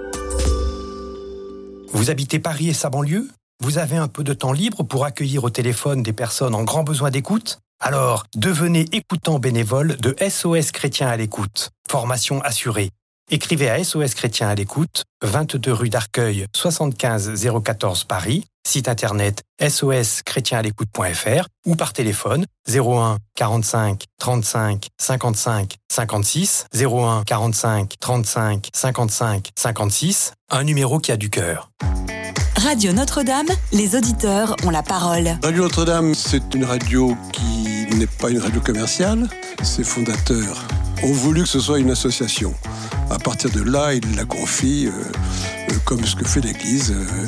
Vous 1.93 2.09
habitez 2.09 2.39
Paris 2.39 2.69
et 2.69 2.73
sa 2.73 2.89
banlieue? 2.89 3.27
Vous 3.63 3.77
avez 3.77 3.97
un 3.97 4.07
peu 4.07 4.23
de 4.23 4.33
temps 4.33 4.51
libre 4.51 4.83
pour 4.83 5.05
accueillir 5.05 5.43
au 5.43 5.49
téléphone 5.49 6.03
des 6.03 6.13
personnes 6.13 6.53
en 6.53 6.63
grand 6.63 6.83
besoin 6.83 7.09
d'écoute? 7.09 7.59
Alors, 7.79 8.25
devenez 8.35 8.85
écoutant 8.91 9.39
bénévole 9.39 9.97
de 9.97 10.15
SOS 10.19 10.71
Chrétien 10.71 11.07
à 11.07 11.17
l'écoute. 11.17 11.71
Formation 11.89 12.41
assurée. 12.41 12.91
Écrivez 13.29 13.69
à 13.69 13.83
SOS 13.83 14.13
Chrétien 14.13 14.47
à 14.47 14.55
l'écoute, 14.55 15.03
22 15.21 15.73
rue 15.73 15.89
d'Arcueil, 15.89 16.45
75 16.55 17.33
014 17.63 18.03
Paris, 18.05 18.45
site 18.67 18.89
internet 18.89 19.43
soschrétienàlécoute.fr 19.61 21.47
ou 21.65 21.75
par 21.75 21.93
téléphone 21.93 22.45
01 22.69 23.17
45 23.35 24.03
35 24.19 24.87
55 24.97 25.75
56 25.89 26.65
01 26.73 27.23
45 27.25 27.93
35 27.99 28.69
55 28.73 29.49
56, 29.55 30.33
un 30.49 30.63
numéro 30.63 30.99
qui 30.99 31.11
a 31.11 31.17
du 31.17 31.29
cœur. 31.29 31.71
Radio 32.57 32.91
Notre-Dame, 32.91 33.47
les 33.71 33.95
auditeurs 33.95 34.55
ont 34.65 34.71
la 34.71 34.83
parole. 34.83 35.37
Radio 35.43 35.63
Notre-Dame, 35.63 36.13
c'est 36.15 36.53
une 36.53 36.65
radio 36.65 37.15
qui 37.31 37.95
n'est 37.95 38.07
pas 38.07 38.29
une 38.29 38.39
radio 38.39 38.59
commerciale. 38.59 39.27
Ses 39.63 39.83
fondateurs 39.83 40.63
ont 41.03 41.11
voulu 41.11 41.43
que 41.43 41.47
ce 41.47 41.59
soit 41.59 41.79
une 41.79 41.91
association. 41.91 42.53
À 43.09 43.19
partir 43.19 43.49
de 43.51 43.61
là, 43.61 43.93
ils 43.93 44.15
la 44.15 44.25
confient, 44.25 44.87
euh, 44.87 44.91
euh, 45.71 45.75
comme 45.85 46.03
ce 46.03 46.15
que 46.15 46.25
fait 46.25 46.41
l'Église, 46.41 46.91
euh, 46.91 47.27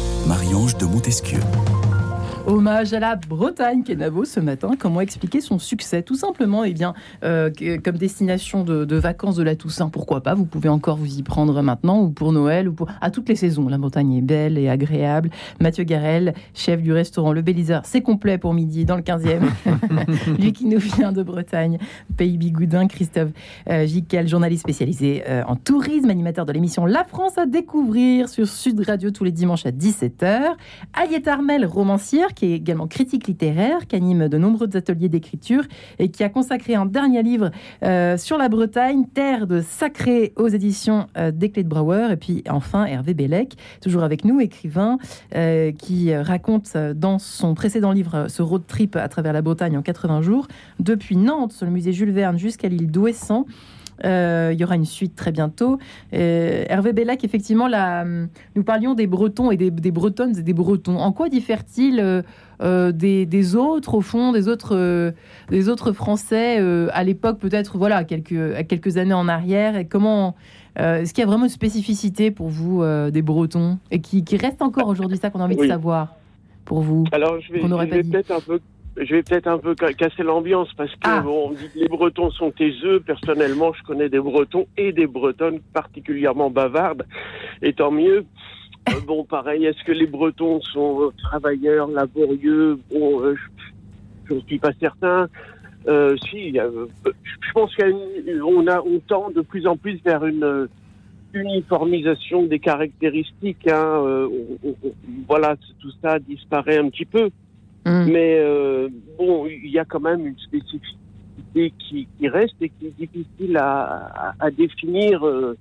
Marie-Ange 0.27 0.77
de 0.77 0.85
Montesquieu. 0.85 1.39
Hommage 2.51 2.91
à 2.91 2.99
la 2.99 3.15
Bretagne, 3.15 3.81
Kenavo, 3.81 4.25
ce 4.25 4.41
matin. 4.41 4.71
Comment 4.77 4.99
expliquer 4.99 5.39
son 5.39 5.57
succès 5.57 6.03
Tout 6.03 6.15
simplement, 6.15 6.65
eh 6.65 6.73
bien, 6.73 6.93
euh, 7.23 7.49
comme 7.81 7.97
destination 7.97 8.65
de, 8.65 8.95
vacances 8.97 9.37
de 9.37 9.43
la 9.43 9.55
Toussaint, 9.55 9.87
pourquoi 9.87 10.21
pas 10.21 10.33
Vous 10.33 10.43
pouvez 10.43 10.67
encore 10.67 10.97
vous 10.97 11.17
y 11.17 11.23
prendre 11.23 11.61
maintenant, 11.61 12.01
ou 12.01 12.09
pour 12.09 12.33
Noël, 12.33 12.67
ou 12.67 12.73
pour 12.73 12.89
à 12.99 13.09
toutes 13.09 13.29
les 13.29 13.37
saisons. 13.37 13.69
La 13.69 13.77
Bretagne 13.77 14.17
est 14.17 14.21
belle 14.21 14.57
et 14.57 14.67
agréable. 14.67 15.29
Mathieu 15.61 15.85
Garel, 15.85 16.33
chef 16.53 16.81
du 16.81 16.91
restaurant 16.91 17.31
Le 17.31 17.41
Bélisard, 17.41 17.85
c'est 17.85 18.01
complet 18.01 18.37
pour 18.37 18.53
midi 18.53 18.83
dans 18.83 18.97
le 18.97 19.01
15e. 19.01 19.39
Lui 20.37 20.51
qui 20.51 20.65
nous 20.65 20.79
vient 20.79 21.13
de 21.13 21.23
Bretagne, 21.23 21.77
pays 22.17 22.37
bigoudin, 22.37 22.87
Christophe 22.87 23.29
euh, 23.69 23.87
journaliste 24.25 24.63
spécialisé 24.63 25.23
euh, 25.25 25.43
en 25.47 25.55
tourisme, 25.55 26.09
animateur 26.09 26.45
de 26.45 26.51
l'émission 26.51 26.85
La 26.85 27.05
France 27.05 27.37
à 27.37 27.45
découvrir 27.45 28.27
sur 28.27 28.45
Sud 28.45 28.81
Radio 28.85 29.09
tous 29.09 29.23
les 29.23 29.31
dimanches 29.31 29.65
à 29.65 29.71
17h. 29.71 30.41
Aliette 30.93 31.29
Armel, 31.29 31.65
romancière, 31.65 32.33
qui 32.40 32.40
est 32.45 32.53
également 32.53 32.87
critique 32.87 33.27
littéraire, 33.27 33.87
qui 33.87 33.95
anime 33.95 34.27
de 34.27 34.37
nombreux 34.37 34.75
ateliers 34.75 35.09
d'écriture 35.09 35.63
et 35.99 36.09
qui 36.09 36.23
a 36.23 36.29
consacré 36.29 36.75
un 36.75 36.85
dernier 36.85 37.23
livre 37.23 37.51
euh, 37.83 38.17
sur 38.17 38.37
la 38.37 38.49
Bretagne, 38.49 39.05
Terre 39.13 39.47
de 39.47 39.61
Sacré, 39.61 40.33
aux 40.35 40.47
éditions 40.47 41.07
euh, 41.17 41.31
des 41.31 41.49
Clés 41.49 41.63
de 41.63 41.69
Brouwer. 41.69 42.09
Et 42.11 42.17
puis 42.17 42.43
enfin 42.49 42.85
Hervé 42.85 43.13
Bellec, 43.13 43.55
toujours 43.81 44.03
avec 44.03 44.25
nous, 44.25 44.39
écrivain, 44.39 44.97
euh, 45.35 45.71
qui 45.71 46.15
raconte 46.15 46.75
dans 46.77 47.19
son 47.19 47.53
précédent 47.53 47.91
livre 47.91 48.27
ce 48.27 48.41
road 48.41 48.63
trip 48.67 48.95
à 48.95 49.07
travers 49.07 49.33
la 49.33 49.41
Bretagne 49.41 49.77
en 49.77 49.81
80 49.81 50.21
jours, 50.21 50.47
depuis 50.79 51.17
Nantes, 51.17 51.53
sur 51.53 51.65
le 51.65 51.71
musée 51.71 51.93
Jules 51.93 52.11
Verne, 52.11 52.37
jusqu'à 52.37 52.67
l'île 52.67 52.91
d'Ouessant. 52.91 53.45
Euh, 54.05 54.51
il 54.53 54.59
y 54.59 54.63
aura 54.63 54.75
une 54.75 54.85
suite 54.85 55.15
très 55.15 55.31
bientôt. 55.31 55.77
Euh, 56.13 56.65
Hervé 56.67 56.93
Bellac, 56.93 57.23
effectivement, 57.23 57.67
là, 57.67 58.05
nous 58.55 58.63
parlions 58.63 58.93
des 58.93 59.07
Bretons 59.07 59.51
et 59.51 59.57
des, 59.57 59.91
Bretonnes 59.91 60.37
et 60.37 60.43
des 60.43 60.53
Bretons. 60.53 60.97
En 60.97 61.11
quoi 61.11 61.29
diffèrent-ils 61.29 62.23
euh, 62.61 62.91
des, 62.91 63.55
autres, 63.55 63.95
au 63.95 64.01
fond, 64.01 64.31
des 64.31 64.47
autres, 64.47 65.13
des 65.49 65.69
autres 65.69 65.91
Français 65.91 66.57
à 66.93 67.03
l'époque, 67.03 67.39
peut-être, 67.39 67.77
voilà, 67.77 68.03
quelques, 68.03 68.67
quelques 68.67 68.97
années 68.97 69.13
en 69.13 69.27
arrière? 69.27 69.75
Et 69.75 69.85
comment 69.85 70.35
est-ce 70.75 71.13
qu'il 71.13 71.21
y 71.21 71.25
a 71.25 71.27
vraiment 71.27 71.45
une 71.45 71.49
spécificité 71.49 72.31
pour 72.31 72.47
vous 72.47 72.83
des 73.11 73.21
Bretons? 73.21 73.77
Et 73.91 73.99
qui, 74.01 74.23
reste 74.37 74.61
encore 74.61 74.87
aujourd'hui 74.87 75.17
ça 75.17 75.29
qu'on 75.29 75.39
a 75.39 75.45
envie 75.45 75.55
de 75.55 75.67
savoir 75.67 76.15
pour 76.65 76.81
vous 76.81 77.05
Alors, 77.11 77.39
je 77.41 77.53
vais, 77.53 78.03
peut-être 78.03 78.31
un 78.31 78.39
peu 78.39 78.59
je 78.97 79.15
vais 79.15 79.23
peut-être 79.23 79.47
un 79.47 79.57
peu 79.57 79.73
casser 79.73 80.23
l'ambiance 80.23 80.69
parce 80.75 80.91
que 80.91 80.97
ah. 81.03 81.23
on 81.25 81.51
dit 81.51 81.69
que 81.73 81.79
les 81.79 81.87
Bretons 81.87 82.31
sont 82.31 82.51
taiseux. 82.51 82.99
Personnellement, 82.99 83.71
je 83.73 83.83
connais 83.83 84.09
des 84.09 84.19
Bretons 84.19 84.67
et 84.77 84.91
des 84.91 85.07
Bretonnes 85.07 85.59
particulièrement 85.73 86.49
bavardes, 86.49 87.05
et 87.61 87.73
tant 87.73 87.91
mieux. 87.91 88.25
Euh, 88.89 88.99
bon, 89.05 89.23
pareil, 89.23 89.65
est-ce 89.65 89.83
que 89.83 89.91
les 89.91 90.07
Bretons 90.07 90.59
sont 90.61 91.03
euh, 91.03 91.09
travailleurs, 91.17 91.87
laborieux? 91.87 92.79
Bon, 92.91 93.21
euh, 93.21 93.35
je 94.25 94.33
ne 94.33 94.39
suis 94.41 94.59
pas 94.59 94.71
certain. 94.79 95.27
si, 96.29 96.53
je 96.53 97.51
pense 97.53 97.73
qu'on 97.75 98.67
a, 98.67 98.81
on 98.81 98.99
tend 98.99 99.31
de 99.31 99.41
plus 99.41 99.67
en 99.67 99.77
plus 99.77 99.99
vers 100.03 100.25
une 100.25 100.67
uniformisation 101.33 102.43
des 102.43 102.59
caractéristiques. 102.59 103.67
Hein, 103.67 104.27
voilà, 105.27 105.55
tout 105.79 105.91
ça 106.01 106.19
disparaît 106.19 106.77
un 106.77 106.89
petit 106.89 107.05
peu. 107.05 107.29
Mm. 107.85 108.11
Mais 108.11 108.37
euh, 108.39 108.89
bon, 109.17 109.47
il 109.47 109.69
y 109.69 109.79
a 109.79 109.85
quand 109.85 109.99
même 109.99 110.27
une 110.27 110.37
spécificité 110.37 111.73
qui, 111.79 112.07
qui 112.17 112.27
reste 112.27 112.55
et 112.61 112.69
qui 112.69 112.87
est 112.87 112.97
difficile 112.97 113.57
à, 113.57 114.35
à, 114.39 114.51
définir. 114.51 115.25
Euh, 115.25 115.57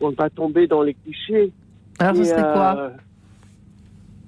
on 0.00 0.10
va 0.10 0.30
tomber 0.30 0.66
dans 0.66 0.82
les 0.82 0.94
clichés. 0.94 1.52
Alors, 1.98 2.16
ce 2.16 2.24
serait 2.24 2.40
quoi 2.40 2.76
euh, 2.78 2.90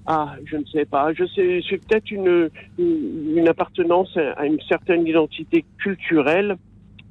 Ah, 0.06 0.36
je 0.44 0.56
ne 0.58 0.64
sais 0.66 0.84
pas. 0.84 1.12
Je 1.14 1.24
sais, 1.26 1.62
c'est 1.68 1.78
peut-être 1.86 2.10
une, 2.10 2.50
une, 2.78 3.48
appartenance 3.48 4.16
à 4.36 4.44
une 4.44 4.60
certaine 4.68 5.06
identité 5.06 5.64
culturelle. 5.78 6.56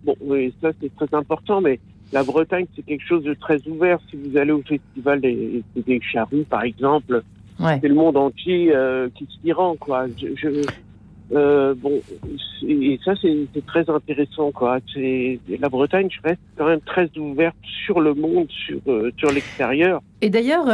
Bon, 0.04 0.16
oui, 0.22 0.54
ça 0.62 0.70
c'est 0.80 0.96
très 0.96 1.16
important, 1.16 1.62
mais 1.62 1.80
la 2.12 2.24
Bretagne 2.24 2.66
c'est 2.76 2.84
quelque 2.84 3.06
chose 3.06 3.24
de 3.24 3.34
très 3.34 3.68
ouvert. 3.68 4.00
Si 4.10 4.18
vous 4.18 4.38
allez 4.38 4.52
au 4.52 4.62
festival 4.62 5.22
des, 5.22 5.64
des 5.76 6.02
Charrues, 6.02 6.44
par 6.44 6.64
exemple, 6.64 7.24
c'est 7.82 7.88
le 7.88 7.96
monde 7.96 8.18
entier 8.18 8.72
euh, 8.74 9.10
qui 9.16 9.28
s'y 9.42 9.52
rend, 9.52 9.76
quoi. 9.76 10.06
Je, 10.18 10.64
euh, 11.34 11.74
bon, 11.78 12.02
et 12.68 13.00
ça 13.06 13.14
c'est 13.22 13.66
très 13.66 13.90
intéressant, 13.90 14.52
quoi. 14.52 14.80
C'est 14.94 15.40
la 15.60 15.70
Bretagne, 15.70 16.10
je 16.10 16.22
reste 16.22 16.42
quand 16.58 16.68
même 16.68 16.82
très 16.82 17.10
ouverte 17.18 17.56
sur 17.86 18.02
le 18.02 18.14
monde, 18.14 18.48
sur 18.50 18.80
euh, 18.88 19.12
sur 19.18 19.32
l'extérieur. 19.32 20.02
Et 20.22 20.30
d'ailleurs, 20.30 20.66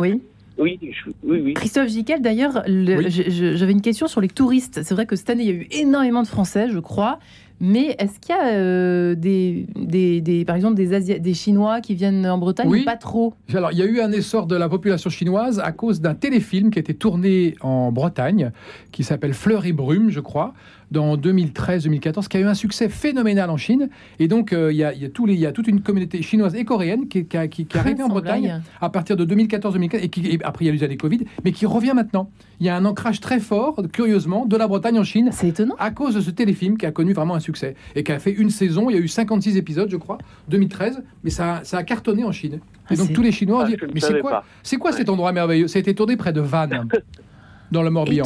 oui. 0.00 0.20
Oui, 0.58 0.78
oui, 1.24 1.40
oui. 1.42 1.54
Christophe 1.54 1.88
Jiquel, 1.88 2.20
d'ailleurs, 2.20 2.62
j'avais 2.66 3.72
une 3.72 3.80
question 3.80 4.08
sur 4.08 4.20
les 4.20 4.28
touristes. 4.28 4.82
C'est 4.82 4.94
vrai 4.94 5.06
que 5.06 5.16
cette 5.16 5.30
année, 5.30 5.44
il 5.44 5.48
y 5.48 5.52
a 5.52 5.54
eu 5.54 5.68
énormément 5.70 6.22
de 6.22 6.28
Français, 6.28 6.68
je 6.68 6.78
crois. 6.80 7.18
Mais 7.60 7.94
est-ce 7.98 8.18
qu'il 8.18 8.34
y 8.34 8.38
a 8.38 8.54
euh, 8.54 9.14
des, 9.14 9.66
des, 9.76 10.44
par 10.46 10.56
exemple 10.56 10.74
des, 10.74 11.20
des 11.20 11.34
Chinois 11.34 11.80
qui 11.80 11.94
viennent 11.94 12.26
en 12.26 12.38
Bretagne 12.38 12.68
oui. 12.68 12.84
Pas 12.84 12.96
trop? 12.96 13.34
Alors, 13.52 13.72
il 13.72 13.78
y 13.78 13.82
a 13.82 13.84
eu 13.84 14.00
un 14.00 14.10
essor 14.12 14.46
de 14.46 14.56
la 14.56 14.68
population 14.68 15.10
chinoise 15.10 15.60
à 15.60 15.72
cause 15.72 16.00
d'un 16.00 16.14
téléfilm 16.14 16.70
qui 16.70 16.78
a 16.78 16.80
été 16.80 16.94
tourné 16.94 17.54
en 17.60 17.92
Bretagne, 17.92 18.52
qui 18.92 19.04
s'appelle 19.04 19.34
Fleurs 19.34 19.66
et 19.66 19.72
Brume, 19.72 20.10
je 20.10 20.20
crois, 20.20 20.54
dans 20.90 21.16
2013-2014, 21.16 22.28
qui 22.28 22.36
a 22.36 22.40
eu 22.40 22.44
un 22.44 22.54
succès 22.54 22.88
phénoménal 22.88 23.50
en 23.50 23.56
Chine. 23.56 23.88
Et 24.18 24.28
donc, 24.28 24.52
euh, 24.52 24.72
il 24.72 24.76
y, 24.78 24.84
a, 24.84 24.92
y, 24.92 25.04
a 25.04 25.08
tous 25.08 25.26
les, 25.26 25.34
y 25.34 25.46
a 25.46 25.52
toute 25.52 25.68
une 25.68 25.82
communauté 25.82 26.22
chinoise 26.22 26.54
et 26.54 26.64
coréenne 26.64 27.08
qui, 27.08 27.26
qui, 27.26 27.48
qui, 27.48 27.66
qui 27.66 27.76
est 27.76 27.80
arrivée 27.80 28.02
en 28.04 28.08
Bretagne 28.08 28.60
à 28.80 28.90
partir 28.90 29.16
de 29.16 29.24
2014-2015, 29.24 29.96
et, 30.02 30.08
qui, 30.08 30.38
après 30.42 30.64
il 30.64 30.68
y 30.68 30.70
a 30.70 30.74
eu 30.74 30.88
des 30.88 30.96
Covid, 30.96 31.20
mais 31.44 31.52
qui 31.52 31.66
revient 31.66 31.92
maintenant. 31.94 32.30
Il 32.58 32.66
y 32.66 32.68
a 32.68 32.76
un 32.76 32.84
ancrage 32.84 33.20
très 33.20 33.40
fort, 33.40 33.80
curieusement, 33.92 34.46
de 34.46 34.56
la 34.56 34.68
Bretagne 34.68 34.98
en 34.98 35.04
Chine. 35.04 35.30
C'est 35.32 35.48
étonnant. 35.48 35.76
À 35.78 35.90
cause 35.90 36.14
de 36.14 36.20
ce 36.20 36.30
téléfilm 36.30 36.76
qui 36.76 36.86
a 36.86 36.92
connu 36.92 37.12
vraiment 37.12 37.34
un 37.34 37.40
succès 37.40 37.74
et 37.94 38.02
qui 38.02 38.12
a 38.12 38.18
fait 38.18 38.32
une 38.32 38.50
saison. 38.50 38.90
Il 38.90 38.96
y 38.96 38.98
a 38.98 39.02
eu 39.02 39.08
56 39.08 39.56
épisodes, 39.56 39.88
je 39.90 39.96
crois, 39.96 40.18
2013, 40.48 41.02
mais 41.24 41.30
ça, 41.30 41.60
ça 41.62 41.78
a 41.78 41.82
cartonné 41.82 42.24
en 42.24 42.32
Chine. 42.32 42.60
Et 42.90 42.94
ah, 42.94 42.96
donc 42.96 43.12
tous 43.12 43.22
les 43.22 43.32
Chinois 43.32 43.62
ah, 43.64 43.68
disent 43.68 43.78
Mais 43.94 44.00
c'est 44.00 44.20
quoi, 44.20 44.44
c'est 44.62 44.76
quoi 44.76 44.92
cet 44.92 45.08
endroit 45.08 45.32
merveilleux? 45.32 45.68
Ça 45.68 45.78
a 45.78 45.80
été 45.80 45.94
tourné 45.94 46.16
près 46.16 46.32
de 46.32 46.40
Vannes. 46.40 46.88
dans 47.70 47.82
le 47.82 47.90
Morbihan. 47.90 48.24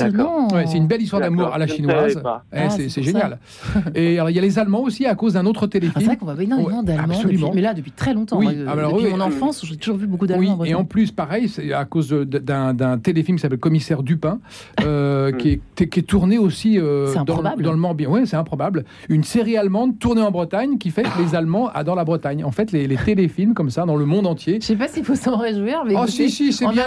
Ouais, 0.52 0.66
c'est 0.66 0.76
une 0.76 0.86
belle 0.86 1.02
histoire 1.02 1.22
d'amour 1.22 1.52
à 1.52 1.58
la 1.58 1.66
chinoise. 1.66 2.20
Eh, 2.52 2.58
ah, 2.58 2.70
c'est 2.70 3.02
génial. 3.02 3.38
Et 3.94 4.14
il 4.14 4.34
y 4.34 4.38
a 4.38 4.42
les 4.42 4.58
Allemands 4.58 4.82
aussi 4.82 5.06
à 5.06 5.14
cause 5.14 5.34
d'un 5.34 5.46
autre 5.46 5.66
téléfilm. 5.66 6.00
c'est 6.00 6.06
vrai 6.06 6.16
qu'on 6.16 6.26
voit 6.26 6.42
énormément 6.42 6.82
d'Allemands, 6.82 7.52
mais 7.54 7.60
là 7.60 7.74
depuis 7.74 7.92
très 7.92 8.14
longtemps. 8.14 8.38
Oui. 8.38 8.48
Ah, 8.66 8.74
depuis 8.76 9.10
mon 9.10 9.20
enfance, 9.20 9.64
j'ai 9.64 9.76
toujours 9.76 9.96
vu 9.96 10.06
beaucoup 10.06 10.26
d'Allemands. 10.26 10.58
Oui, 10.60 10.70
et 10.70 10.74
en 10.74 10.84
plus, 10.84 11.10
pareil, 11.10 11.48
c'est 11.48 11.72
à 11.72 11.84
cause 11.84 12.10
d'un 12.10 12.98
téléfilm 12.98 13.36
qui 13.36 13.42
s'appelle 13.42 13.58
Commissaire 13.58 14.02
Dupin, 14.02 14.38
euh, 14.82 15.32
qui, 15.38 15.60
est, 15.78 15.86
qui, 15.88 16.00
est, 16.00 16.02
tourné 16.02 16.38
aussi 16.38 16.78
euh, 16.78 17.12
dans, 17.24 17.42
dans, 17.42 17.72
le 17.72 17.76
Morbihan. 17.76 18.10
Oui, 18.12 18.26
c'est 18.26 18.36
improbable. 18.36 18.84
Une 19.08 19.24
série 19.24 19.56
allemande 19.56 19.98
tournée 19.98 20.22
en 20.22 20.30
Bretagne 20.30 20.78
qui 20.78 20.90
fait 20.90 21.02
que 21.02 21.22
les 21.22 21.34
Allemands 21.34 21.68
adorent 21.68 21.96
la 21.96 22.04
Bretagne. 22.04 22.44
En 22.44 22.50
fait, 22.50 22.72
les, 22.72 22.88
téléfilms 23.14 23.54
comme 23.54 23.70
ça 23.70 23.84
dans 23.84 23.96
le 23.96 24.06
monde 24.06 24.26
entier. 24.26 24.58
Je 24.60 24.66
sais 24.66 24.76
pas 24.76 24.88
s'il 24.88 25.04
faut 25.04 25.14
s'en 25.14 25.36
réjouir, 25.36 25.84
mais 25.86 25.94
oh, 25.96 26.06
si, 26.06 26.30
si, 26.30 26.52
c'est 26.52 26.66
bien. 26.68 26.86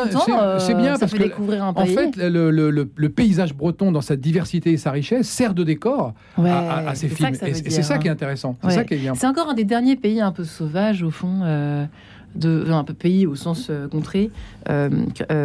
C'est 0.60 0.74
bien 0.76 0.96
euh, 0.96 0.98
parce 1.00 1.14
que 1.14 1.18
découvrir 1.18 1.64
un 1.64 1.74
pays. 1.74 1.94
En 1.94 1.96
fait, 1.96 2.18
le, 2.18 2.47
le, 2.50 3.10
paysage 3.10 3.56
breton, 3.56 3.92
dans 3.92 4.02
sa 4.02 4.16
diversité 4.16 4.72
et 4.72 4.78
sa 4.78 4.92
richesse, 4.92 5.28
sert 5.28 5.54
de 5.54 5.64
décor 5.64 6.14
à, 6.38 6.96
ces 6.96 7.08
films. 7.08 7.34
Et 7.44 7.54
c'est 7.54 7.84
ça 7.84 7.98
qui 7.98 8.08
est 8.08 8.12
intéressant. 8.12 8.58
C'est 8.70 9.28
encore 9.28 9.50
un 9.50 9.54
des 9.54 9.66
derniers 9.66 9.96
pays 9.96 10.22
un 10.22 10.32
peu 10.32 10.44
sauvages, 10.44 11.04
au 11.04 11.12
fond. 11.12 11.42
Euh, 11.44 11.86
de, 12.36 12.70
un 12.70 12.84
peu 12.84 12.94
pays 12.94 13.26
au 13.26 13.34
sens 13.34 13.70
euh, 13.70 13.88
contré. 13.88 14.30
Euh, 14.70 14.90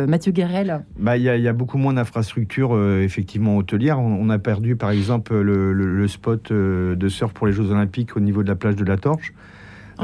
Mathieu 0.07 0.33
Guérel 0.33 0.85
bah, 0.99 1.17
Il 1.17 1.23
y, 1.23 1.49
a 1.49 1.53
beaucoup 1.53 1.79
moins 1.79 1.95
d'infrastructures 1.95 2.79
effectivement 2.99 3.57
hôtelières. 3.57 3.99
On, 3.99 4.29
a 4.29 4.39
perdu 4.39 4.77
par 4.77 4.91
exemple 4.91 5.41
le, 5.41 6.09
spot 6.09 6.53
de 6.53 7.09
surf 7.09 7.33
pour 7.33 7.47
les 7.47 7.53
Jeux 7.53 7.71
Olympiques 7.71 8.17
au 8.17 8.21
niveau 8.21 8.43
de 8.43 8.49
la 8.49 8.57
plage 8.57 8.77
de 8.77 8.85
la 8.85 8.99
Torche. 8.99 9.33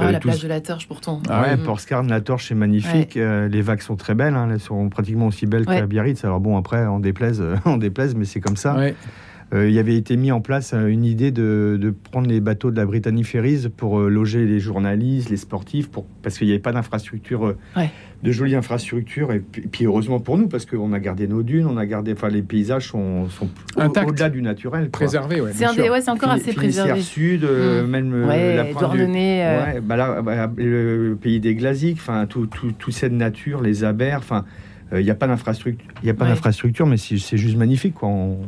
Ah, 0.01 0.13
la 0.13 0.21
plage 0.21 0.43
de 0.43 0.49
la 0.49 0.61
Torche, 0.61 0.87
pourtant. 0.89 1.23
Ah 1.29 1.43
ouais, 1.43 1.57
mm. 1.57 2.09
la 2.09 2.21
Torche, 2.21 2.49
c'est 2.49 2.55
magnifique. 2.55 3.17
Euh, 3.17 3.49
les 3.49 3.63
vagues 3.63 3.81
sont 3.81 3.97
très 3.97 4.15
belles. 4.15 4.35
Hein. 4.35 4.49
Elles 4.53 4.61
sont 4.61 4.89
pratiquement 4.89 5.27
aussi 5.27 5.47
belles 5.47 5.67
qu'à 5.67 5.87
Biarritz. 5.87 6.25
Alors 6.25 6.41
bon, 6.41 6.57
après, 6.57 6.87
on 6.87 7.01
déplaise, 7.01 7.43
on 7.65 7.77
déplaise 7.77 8.15
mais 8.15 8.25
c'est 8.25 8.41
comme 8.41 8.57
ça. 8.57 8.77
Il 9.53 9.71
y 9.71 9.79
avait 9.79 9.97
été 9.97 10.17
mis 10.17 10.31
en 10.31 10.41
place 10.41 10.73
euh, 10.75 10.87
une 10.87 11.05
idée 11.05 11.31
de, 11.31 11.79
de, 11.81 11.91
prendre 11.91 12.29
les 12.29 12.41
bateaux 12.41 12.71
de 12.71 12.77
la 12.77 12.85
Brittany 12.85 13.25
Ferries 13.25 13.69
pour 13.75 14.01
loger 14.01 14.45
les 14.47 14.61
journalistes, 14.61 15.31
les 15.31 15.37
sportifs, 15.37 15.91
pour, 15.91 16.05
parce 16.23 16.39
qu'il 16.39 16.47
n'y 16.47 16.53
avait 16.53 16.63
pas 16.63 16.73
d'infrastructure 16.73 17.55
de 18.23 18.33
jolies 18.33 18.57
infrastructures. 18.57 19.33
Et 19.33 19.41
puis, 19.41 19.85
heureusement 19.85 20.21
pour 20.21 20.39
nous, 20.39 20.49
parce 20.49 20.67
qu'on 20.67 20.93
a 20.93 20.99
gardé 20.99 21.29
nos 21.29 21.43
dunes, 21.43 21.67
on 21.67 21.77
a 21.77 21.87
gardé, 21.87 22.13
enfin 22.13 22.29
les 22.29 22.43
paysages 22.43 22.89
sont, 22.89 23.29
sont 23.29 23.49
au-delà 23.77 24.29
du 24.29 24.43
naturel, 24.43 24.91
préservés. 24.91 25.41
Ouais, 25.41 25.53
c'est 25.55 26.11
encore 26.11 26.31
assez 26.31 26.53
préservé. 26.53 27.01
sud, 27.01 27.45
euh, 27.45 27.85
mmh. 27.85 27.87
même 27.87 28.13
euh, 28.15 28.57
la 28.57 28.65
pointe 28.65 28.95
ouais, 28.95 29.81
bah 29.83 29.97
là, 29.97 30.23
bah, 30.23 30.51
le 30.57 31.17
pays 31.21 31.41
des 31.41 31.55
Glasiques, 31.55 31.99
enfin 32.01 32.27
tout, 32.27 32.47
tout, 32.47 32.73
toute 32.73 32.95
cette 32.95 33.13
nature, 33.13 33.63
les 33.63 33.85
abers, 33.85 34.19
enfin 34.19 34.45
il 34.91 34.97
euh, 34.97 35.03
n'y 35.03 35.11
a 35.11 35.15
pas 35.15 35.27
d'infrastructure, 35.27 35.87
il 36.03 36.07
y 36.07 36.11
a 36.11 36.15
pas 36.15 36.27
d'infrastructure, 36.27 36.87
mais 36.87 36.97
c'est 36.97 37.37
juste 37.37 37.57
magnifique. 37.57 37.95
Quoi. 37.95 38.09
On, 38.09 38.39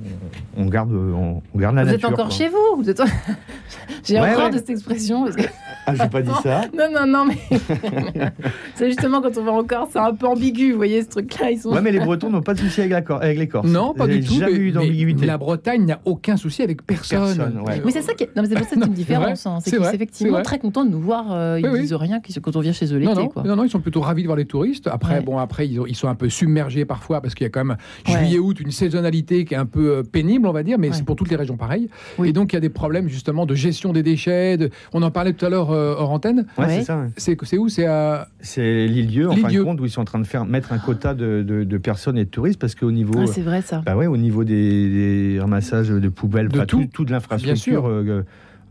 on, 0.56 0.66
garde, 0.66 0.92
on, 0.92 1.42
garde 1.56 1.76
la 1.76 1.84
vous 1.84 1.90
nature. 1.90 2.08
Vous 2.08 2.14
êtes 2.14 2.20
encore 2.20 2.32
chez 2.32 2.48
vous, 2.48 2.76
vous 2.82 2.90
êtes... 2.90 3.02
J'ai 4.04 4.18
horreur 4.18 4.50
de 4.50 4.56
cette 4.56 4.70
expression. 4.70 5.24
Parce 5.24 5.36
que... 5.36 5.42
Ah, 5.86 5.94
j'ai 5.94 6.08
pas 6.08 6.22
dit 6.22 6.30
ça. 6.42 6.62
non, 6.76 6.84
non, 6.92 7.06
non, 7.06 7.24
mais 7.24 7.58
c'est 8.74 8.88
justement 8.88 9.22
quand 9.22 9.36
on 9.38 9.42
va 9.42 9.52
en 9.52 9.64
Corse, 9.64 9.90
c'est 9.92 9.98
un 9.98 10.14
peu 10.14 10.26
ambigu, 10.26 10.72
vous 10.72 10.76
voyez, 10.76 11.02
ce 11.02 11.08
truc-là. 11.08 11.50
Ils 11.50 11.58
sont... 11.58 11.70
Ouais, 11.70 11.80
mais 11.80 11.90
les 11.90 11.98
Bretons 11.98 12.30
n'ont 12.30 12.42
pas 12.42 12.52
de 12.52 12.58
souci 12.58 12.82
avec, 12.82 13.08
la 13.08 13.16
avec 13.16 13.38
les 13.38 13.48
Corses. 13.48 13.66
Non, 13.66 13.94
pas 13.94 14.06
du 14.06 14.20
tout. 14.20 14.34
jamais 14.34 14.52
eu 14.52 14.72
d'ambiguïté. 14.72 15.26
La 15.26 15.38
Bretagne 15.38 15.86
n'a 15.86 15.98
aucun 16.04 16.36
souci 16.36 16.62
avec 16.62 16.86
personne. 16.86 17.36
personne 17.36 17.60
ouais. 17.66 17.82
Mais 17.84 17.90
c'est 17.90 18.02
ça 18.02 18.12
qui 18.12 18.24
est... 18.24 18.36
Non, 18.36 18.44
c'est 18.46 18.54
pour 18.54 18.68
ça 18.68 18.76
que 18.76 18.80
c'est 18.82 18.86
une 18.86 18.92
différence. 18.92 19.46
Hein. 19.46 19.58
C'est 19.62 19.70
qu'ils 19.70 19.84
sont 19.84 19.90
effectivement 19.90 20.42
très 20.42 20.58
contents 20.58 20.84
de 20.84 20.90
nous 20.90 21.00
voir. 21.00 21.32
Euh, 21.32 21.58
ils 21.58 21.68
ne 21.68 21.78
disent 21.78 21.94
rien 21.94 22.20
quand 22.42 22.56
on 22.56 22.60
vient 22.60 22.72
chez 22.72 22.92
eux 22.94 22.98
l'été. 22.98 23.14
Non, 23.14 23.32
non, 23.44 23.56
non, 23.56 23.64
ils 23.64 23.70
sont 23.70 23.80
plutôt 23.80 24.00
ravis 24.00 24.22
de 24.22 24.28
voir 24.28 24.36
les 24.36 24.44
touristes. 24.44 24.86
Après, 24.86 25.20
bon, 25.22 25.38
après, 25.38 25.66
ils, 25.66 25.96
sont 25.96 26.08
un 26.08 26.14
peu 26.14 26.29
submergés 26.30 26.84
parfois 26.84 27.20
parce 27.20 27.34
qu'il 27.34 27.44
y 27.44 27.46
a 27.46 27.50
quand 27.50 27.64
même 27.64 27.76
juillet-août 28.06 28.60
une 28.60 28.70
saisonnalité 28.70 29.44
qui 29.44 29.54
est 29.54 29.58
un 29.58 29.66
peu 29.66 29.90
euh, 29.90 30.02
pénible, 30.02 30.46
on 30.46 30.52
va 30.52 30.62
dire, 30.62 30.78
mais 30.78 30.92
c'est 30.92 31.04
pour 31.04 31.16
toutes 31.16 31.30
les 31.30 31.36
régions 31.36 31.56
pareil. 31.56 31.88
Et 32.24 32.32
donc, 32.32 32.52
il 32.52 32.56
y 32.56 32.58
a 32.58 32.60
des 32.60 32.68
problèmes 32.68 33.08
justement 33.08 33.46
de 33.46 33.54
gestion 33.54 33.92
des 33.92 34.02
déchets. 34.02 34.58
On 34.92 35.02
en 35.02 35.10
parlait 35.10 35.32
tout 35.32 35.44
à 35.44 35.48
l'heure 35.48 35.70
euh, 35.70 35.94
hors 35.96 36.10
antenne. 36.10 36.46
c'est 36.68 36.82
ça. 36.82 37.06
C'est 37.16 37.58
où? 37.58 37.68
C'est 37.68 37.86
à. 37.86 38.28
C'est 38.40 38.86
l'île-dieu, 38.86 39.28
en 39.28 39.36
fin 39.36 39.48
de 39.48 39.62
compte, 39.62 39.80
où 39.80 39.84
ils 39.84 39.90
sont 39.90 40.02
en 40.02 40.06
train 40.06 40.18
de 40.18 40.26
faire 40.26 40.44
mettre 40.44 40.72
un 40.72 40.78
quota 40.78 41.14
de, 41.14 41.78
personnes 41.78 42.18
et 42.18 42.24
de 42.24 42.30
touristes 42.30 42.60
parce 42.60 42.74
qu'au 42.74 42.90
niveau. 42.90 43.14
Ah, 43.18 43.26
c'est 43.26 43.42
vrai 43.42 43.62
ça. 43.62 43.82
Bah 43.84 43.96
ouais, 43.96 44.06
au 44.06 44.16
niveau 44.16 44.44
des, 44.44 45.38
ramassages 45.40 45.88
de 45.88 46.08
poubelles, 46.08 46.48
de 46.48 46.64
tout, 46.64 46.86
toute 46.92 47.10
l'infrastructure. 47.10 47.90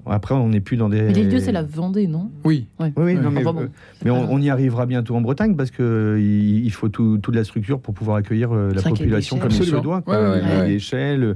Euh, 0.10 0.14
après, 0.14 0.36
on 0.36 0.50
n'est 0.50 0.60
plus 0.60 0.78
dans 0.78 0.90
des. 0.90 1.02
Mais 1.02 1.14
l'île-dieu, 1.14 1.40
c'est 1.40 1.52
la 1.52 1.64
Vendée, 1.64 2.08
non? 2.08 2.32
Oui. 2.44 2.68
Oui, 2.80 2.88
oui, 2.98 3.16
non, 3.16 3.32
mais, 3.32 3.44
mais 4.04 4.12
on, 4.12 4.40
y 4.40 4.50
arrivera 4.50 4.86
bientôt 4.86 5.16
en 5.16 5.22
Bretagne 5.22 5.56
parce 5.56 5.72
qu'il 5.72 6.66
il 6.66 6.72
faut 6.72 6.90
toute 6.90 7.36
la 7.36 7.44
structure 7.44 7.80
pour 7.80 7.94
pouvoir 7.94 8.18
accueillir 8.18 8.54
la 8.54 8.82
population 8.82 9.38
comme 9.38 9.52
il 9.52 9.64
se 9.64 9.76
doit. 9.76 10.04
Les 10.66 10.74
échelles 10.74 11.24
euh, 11.24 11.34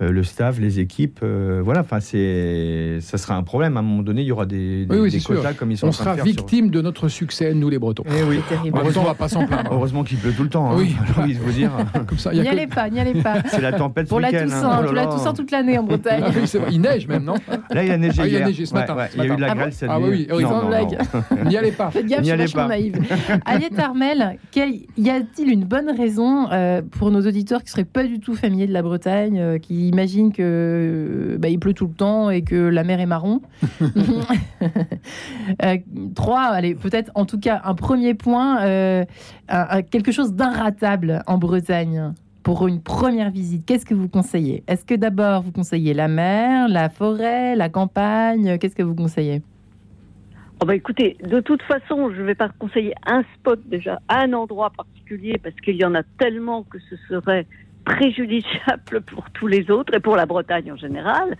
le 0.00 0.22
staff, 0.22 0.58
les 0.58 0.80
équipes. 0.80 1.20
Euh, 1.22 1.60
voilà, 1.64 1.80
enfin, 1.80 2.00
c'est, 2.00 2.98
ça 3.00 3.18
sera 3.18 3.34
un 3.34 3.42
problème. 3.42 3.76
À 3.76 3.80
un 3.80 3.82
moment 3.82 4.02
donné, 4.02 4.22
il 4.22 4.26
y 4.26 4.32
aura 4.32 4.46
des, 4.46 4.86
des, 4.86 5.20
quotas 5.20 5.54
comme 5.54 5.70
ils 5.70 5.78
sont 5.78 5.86
On 5.86 5.90
en 5.90 5.92
train 5.92 6.16
sera 6.16 6.24
victime 6.24 6.70
de 6.70 6.82
notre 6.82 7.08
succès, 7.08 7.54
nous 7.54 7.68
les 7.68 7.78
Bretons. 7.78 8.04
Eh 8.06 8.22
oui. 8.22 8.40
Heureusement, 8.74 9.02
on 9.02 9.06
va 9.06 9.14
pas 9.14 9.28
s'en 9.28 9.46
plaindre. 9.46 9.70
Heureusement 9.72 10.04
qu'il 10.04 10.18
pleut 10.18 10.32
tout 10.32 10.42
le 10.42 10.48
temps. 10.48 10.70
Hein. 10.70 10.76
Oui, 10.76 10.94
oui 11.22 11.34
vous 11.34 11.52
dire. 11.52 11.70
Comme 12.06 12.18
ça, 12.18 12.32
n'y 12.32 12.46
allez 12.46 12.66
pas, 12.66 12.90
n'y 12.90 13.00
allez 13.00 13.22
pas. 13.22 13.36
C'est 13.46 13.60
la 13.60 13.72
tempête 13.72 14.08
pour 14.08 14.20
la 14.20 14.30
Toussaint, 14.30 14.70
hein. 14.70 14.86
oh 14.88 14.92
la 14.92 15.06
Toussaint 15.06 15.32
toute 15.32 15.50
l'année 15.50 15.78
en 15.78 15.84
Bretagne. 15.84 16.24
Ah, 16.26 16.30
oui, 16.34 16.60
il 16.70 16.80
neige 16.80 17.06
même, 17.08 17.24
non 17.24 17.34
Là, 17.70 17.84
il 17.84 17.90
a 17.90 17.96
neigé 17.96 18.22
ah, 18.22 18.26
hier. 18.26 18.40
Il 18.40 18.42
a 18.42 18.46
neigé 18.46 18.66
ce 18.66 18.74
matin. 18.74 18.96
il 19.14 19.18
y 19.18 19.22
a 19.22 19.32
eu 19.32 19.36
de 19.36 19.40
la 19.40 19.54
grêle 19.54 19.72
cette 19.72 19.90
nuit. 19.90 20.26
Ah 20.30 20.34
oui, 20.36 20.42
sans 20.42 20.66
blague. 20.66 20.98
N'y 21.46 21.56
allez 21.56 21.72
pas. 21.72 21.90
Faites 21.90 22.06
gaffe, 22.06 22.20
je 22.20 22.28
suis 22.28 22.36
vachement 22.36 22.68
naïve. 22.68 22.98
Aliette 23.44 23.78
Armel, 23.78 24.38
y 24.54 25.10
a-t-il 25.10 25.50
une 25.50 25.64
bonne 25.64 25.90
raison 25.90 26.50
euh, 26.52 26.82
pour 26.82 27.10
nos 27.10 27.26
auditeurs 27.26 27.62
qui 27.62 27.70
seraient 27.70 27.84
pas 27.84 28.04
du 28.04 28.20
tout 28.20 28.34
familiers 28.34 28.66
de 28.66 28.72
la 28.72 28.82
Bretagne, 28.82 29.38
euh, 29.38 29.58
qui 29.86 29.90
imaginent 29.92 30.32
que 30.32 31.36
bah, 31.38 31.48
il 31.48 31.58
pleut 31.58 31.74
tout 31.74 31.86
le 31.86 31.94
temps 31.94 32.30
et 32.30 32.42
que 32.42 32.56
la 32.56 32.84
mer 32.84 33.00
est 33.00 33.06
marron. 33.06 33.40
Euh, 35.62 35.76
trois, 36.14 36.42
allez, 36.42 36.74
peut-être 36.74 37.12
en 37.14 37.24
tout 37.24 37.38
cas 37.38 37.60
un 37.64 37.74
premier 37.74 38.14
point, 38.14 38.62
euh, 38.62 39.04
quelque 39.90 40.10
chose 40.10 40.34
d'inratable 40.34 41.22
en 41.26 41.38
Bretagne 41.38 42.12
pour 42.42 42.66
une 42.66 42.80
première 42.80 43.30
visite. 43.30 43.64
Qu'est-ce 43.64 43.86
que 43.86 43.94
vous 43.94 44.08
conseillez? 44.08 44.64
Est-ce 44.66 44.84
que 44.84 44.94
d'abord 44.94 45.42
vous 45.42 45.52
conseillez 45.52 45.94
la 45.94 46.08
mer, 46.08 46.68
la 46.68 46.88
forêt, 46.88 47.54
la 47.54 47.68
campagne? 47.68 48.58
Qu'est-ce 48.58 48.74
que 48.74 48.82
vous 48.82 48.94
conseillez? 48.94 49.42
Oh 50.60 50.66
bah 50.66 50.74
écoutez, 50.74 51.16
de 51.22 51.40
toute 51.40 51.62
façon, 51.62 52.10
je 52.10 52.20
ne 52.20 52.26
vais 52.26 52.34
pas 52.34 52.48
conseiller 52.48 52.94
un 53.06 53.22
spot 53.34 53.60
déjà, 53.66 54.00
un 54.08 54.32
endroit 54.32 54.70
particulier, 54.70 55.38
parce 55.42 55.54
qu'il 55.56 55.76
y 55.76 55.84
en 55.84 55.94
a 55.94 56.02
tellement 56.18 56.64
que 56.64 56.78
ce 56.78 56.96
serait 57.08 57.46
préjudiciable 57.86 59.00
pour 59.06 59.30
tous 59.30 59.46
les 59.46 59.70
autres 59.70 59.94
et 59.94 60.00
pour 60.00 60.16
la 60.16 60.26
Bretagne 60.26 60.70
en 60.70 60.76
général. 60.76 61.36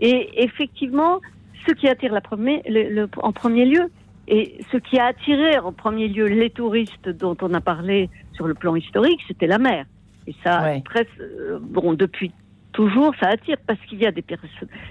Et 0.00 0.42
effectivement, 0.42 1.20
ce 1.68 1.72
qui 1.72 1.88
attire 1.88 2.12
la 2.12 2.22
premier, 2.22 2.62
le, 2.66 3.06
en 3.18 3.32
premier 3.32 3.66
lieu, 3.66 3.90
et 4.26 4.58
ce 4.72 4.78
qui 4.78 4.98
a 4.98 5.06
attiré 5.06 5.58
en 5.58 5.72
premier 5.72 6.08
lieu 6.08 6.26
les 6.26 6.50
touristes 6.50 7.08
dont 7.08 7.36
on 7.42 7.52
a 7.52 7.60
parlé 7.60 8.08
sur 8.32 8.46
le 8.46 8.54
plan 8.54 8.74
historique, 8.74 9.20
c'était 9.28 9.46
la 9.46 9.58
mer. 9.58 9.86
Et 10.26 10.34
ça, 10.44 10.74
presque, 10.84 11.08
euh, 11.20 11.58
bon, 11.60 11.94
depuis 11.94 12.32
toujours, 12.72 13.12
ça 13.20 13.28
attire 13.28 13.56
parce 13.66 13.80
qu'il 13.86 13.98
y 13.98 14.06
a 14.06 14.12
des, 14.12 14.24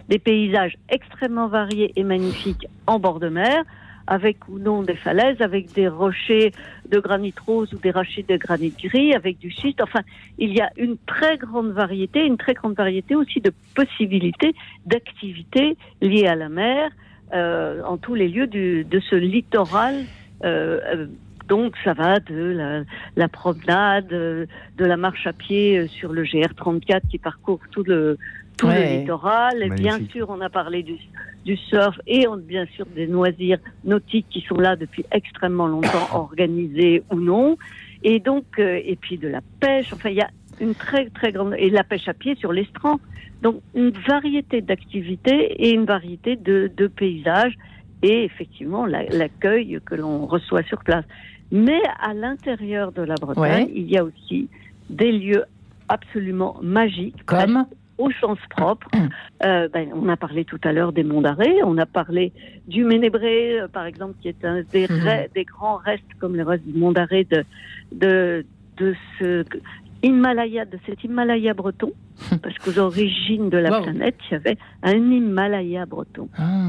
des 0.10 0.20
paysages 0.20 0.78
extrêmement 0.90 1.48
variés 1.48 1.94
et 1.96 2.04
magnifiques 2.04 2.68
en 2.86 3.00
bord 3.00 3.20
de 3.20 3.30
mer 3.30 3.64
avec 4.10 4.50
ou 4.50 4.58
non 4.58 4.82
des 4.82 4.96
falaises, 4.96 5.40
avec 5.40 5.72
des 5.74 5.88
rochers 5.88 6.52
de 6.90 7.00
granit 7.00 7.34
rose 7.46 7.72
ou 7.74 7.78
des 7.78 7.92
rochers 7.92 8.26
de 8.28 8.38
granit 8.38 8.74
gris, 8.84 9.14
avec 9.14 9.38
du 9.38 9.52
schiste. 9.52 9.82
Enfin, 9.82 10.02
il 10.40 10.52
y 10.52 10.62
a 10.62 10.72
une 10.78 10.98
très 11.06 11.38
grande 11.38 11.72
variété, 11.72 12.26
une 12.26 12.38
très 12.38 12.56
grande 12.56 12.76
variété 12.76 13.16
aussi 13.16 13.40
de 13.40 13.54
possibilités 13.76 14.56
d'activités 14.88 15.78
liées 16.02 16.26
à 16.26 16.36
la 16.36 16.50
mer 16.50 16.90
euh, 17.34 17.84
en 17.84 17.98
tous 17.98 18.16
les 18.16 18.28
lieux 18.28 18.48
du, 18.48 18.84
de 18.84 19.00
ce 19.00 19.16
littoral. 19.16 19.96
Euh, 20.44 20.80
euh 20.94 21.08
donc 21.48 21.74
ça 21.84 21.94
va 21.94 22.20
de 22.20 22.36
la, 22.36 22.84
la 23.16 23.28
promenade, 23.28 24.10
de 24.10 24.48
la 24.78 24.98
marche 24.98 25.26
à 25.26 25.34
pied 25.34 25.88
sur 25.88 26.14
le 26.14 26.24
GR34 26.24 27.08
qui 27.10 27.18
parcourt 27.18 27.62
tout 27.72 27.82
le, 27.82 28.20
tout 28.56 28.68
le 28.68 29.00
littoral. 29.00 29.64
Et 29.64 29.70
bien 29.72 29.98
sûr, 30.12 30.30
on 30.30 30.42
a 30.42 30.50
parlé 30.50 30.84
du, 30.84 30.94
du 31.50 31.58
surf 31.58 32.00
et 32.06 32.28
on, 32.28 32.38
bien 32.38 32.66
sûr 32.76 32.86
des 32.86 33.08
loisirs 33.08 33.58
nautiques 33.84 34.28
qui 34.30 34.42
sont 34.42 34.60
là 34.60 34.76
depuis 34.76 35.04
extrêmement 35.12 35.68
longtemps, 35.68 36.08
organisés 36.14 37.02
ou 37.12 37.20
non. 37.20 37.58
Et 38.04 38.20
donc, 38.20 38.46
euh, 38.60 38.80
et 38.86 38.96
puis 38.96 39.18
de 39.18 39.28
la 39.28 39.42
pêche. 39.60 39.92
Enfin, 39.92 40.10
il 40.10 40.18
y 40.18 40.22
a 40.22 40.30
une 40.62 40.76
très 40.76 41.10
très 41.10 41.32
grande 41.32 41.56
et 41.58 41.70
la 41.72 41.84
pêche 41.84 42.08
à 42.08 42.14
pied 42.14 42.36
sur 42.36 42.54
l'estran. 42.54 43.00
Donc 43.42 43.62
une 43.74 43.92
variété 44.08 44.62
d'activités 44.62 45.42
et 45.64 45.72
une 45.74 45.86
variété 45.86 46.36
de, 46.36 46.70
de 46.76 46.88
paysages 46.88 47.56
et 48.04 48.26
effectivement 48.26 48.86
l'accueil 48.86 49.80
que 49.86 49.96
l'on 49.96 50.28
reçoit 50.28 50.64
sur 50.64 50.84
place. 50.84 51.06
Mais 51.52 51.82
à 52.00 52.14
l'intérieur 52.14 52.92
de 52.92 53.02
la 53.02 53.16
Bretagne, 53.16 53.70
il 53.74 53.90
y 53.90 53.98
a 53.98 54.04
aussi 54.04 54.50
des 54.90 55.12
lieux 55.12 55.46
absolument 55.88 56.58
magiques. 56.62 57.26
Comme 57.26 57.66
au 58.00 58.10
sens 58.20 58.40
propre. 58.50 58.88
Euh, 59.44 59.68
ben, 59.68 59.90
on 59.94 60.10
a 60.10 60.18
parlé 60.18 60.46
tout 60.46 60.60
à 60.64 60.72
l'heure 60.72 60.94
des 60.94 61.04
monts 61.04 61.22
d'arrêt, 61.22 61.58
on 61.64 61.78
a 61.78 61.86
parlé 61.86 62.32
du 62.68 62.84
Ménébré, 62.84 63.60
euh, 63.60 63.68
par 63.68 63.86
exemple, 63.86 64.16
qui 64.22 64.30
est 64.30 64.44
un 64.44 64.64
des, 64.72 64.88
mhm. 64.88 65.28
des 65.36 65.44
grands 65.44 65.78
restes, 65.78 66.04
comme 66.20 66.36
les 66.36 66.44
restes 66.44 66.66
du 66.66 66.78
mont 66.78 66.92
d'arrêt, 66.92 67.26
de, 67.26 67.44
de, 67.92 68.46
de 68.78 68.96
ce 69.20 69.46
Himalaya, 70.02 70.66
de 70.66 70.80
cet 70.86 71.04
Himalaya 71.04 71.54
breton, 71.54 71.92
parce 72.42 72.58
qu'aux 72.58 72.80
origines 72.80 73.50
de 73.50 73.58
la 73.58 73.82
planète, 73.82 74.16
il 74.30 74.34
y 74.34 74.36
avait 74.36 74.58
un 74.82 74.96
Himalaya 74.96 75.86
breton. 75.86 76.30
Ah. 76.38 76.68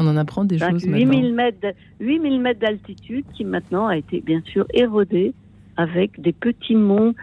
On 0.00 0.06
en 0.06 0.16
apprend 0.16 0.44
des 0.44 0.58
choses 0.58 0.84
8000 0.84 1.34
mètres, 1.34 1.74
8000 1.98 2.40
mètres 2.40 2.60
d'altitude 2.60 3.24
qui 3.34 3.44
maintenant 3.44 3.88
a 3.88 3.96
été 3.96 4.20
bien 4.20 4.40
sûr 4.44 4.64
érodé 4.72 5.34
avec 5.76 6.20
des 6.20 6.32
petits 6.32 6.76
monts 6.76 7.14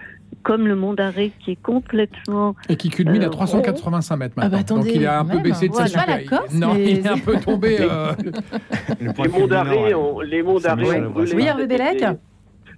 comme 0.43 0.67
le 0.67 0.76
Mont 0.76 0.93
d'Arrêt 0.93 1.32
qui 1.39 1.52
est 1.52 1.62
complètement. 1.62 2.56
Et 2.69 2.76
qui 2.76 2.89
culmine 2.89 3.24
à 3.24 3.30
385 3.30 4.13
euh, 4.13 4.17
mètres 4.17 4.34
maintenant. 4.38 4.58
Ah 4.58 4.63
bah 4.63 4.63
Donc 4.63 4.86
il 4.93 5.06
a 5.06 5.19
un 5.19 5.26
peu 5.26 5.39
baissé 5.39 5.69
de 5.69 5.74
sa 5.74 5.88
super. 5.88 6.19
non, 6.54 6.76
il 6.76 7.00
est 7.00 7.08
un 7.08 7.17
peu 7.17 7.39
tombé. 7.39 7.78
Euh... 7.86 8.13
les 9.00 9.28
monts 9.28 9.48
d'Arrêt, 9.48 9.93
les 10.26 10.43
monts 10.43 10.60
d'Arrêt 10.60 11.06
ont 11.06 11.12
brûlé. 11.12 11.34
Oui, 11.36 11.45
Hervé 11.45 11.67
Bellec 11.67 12.04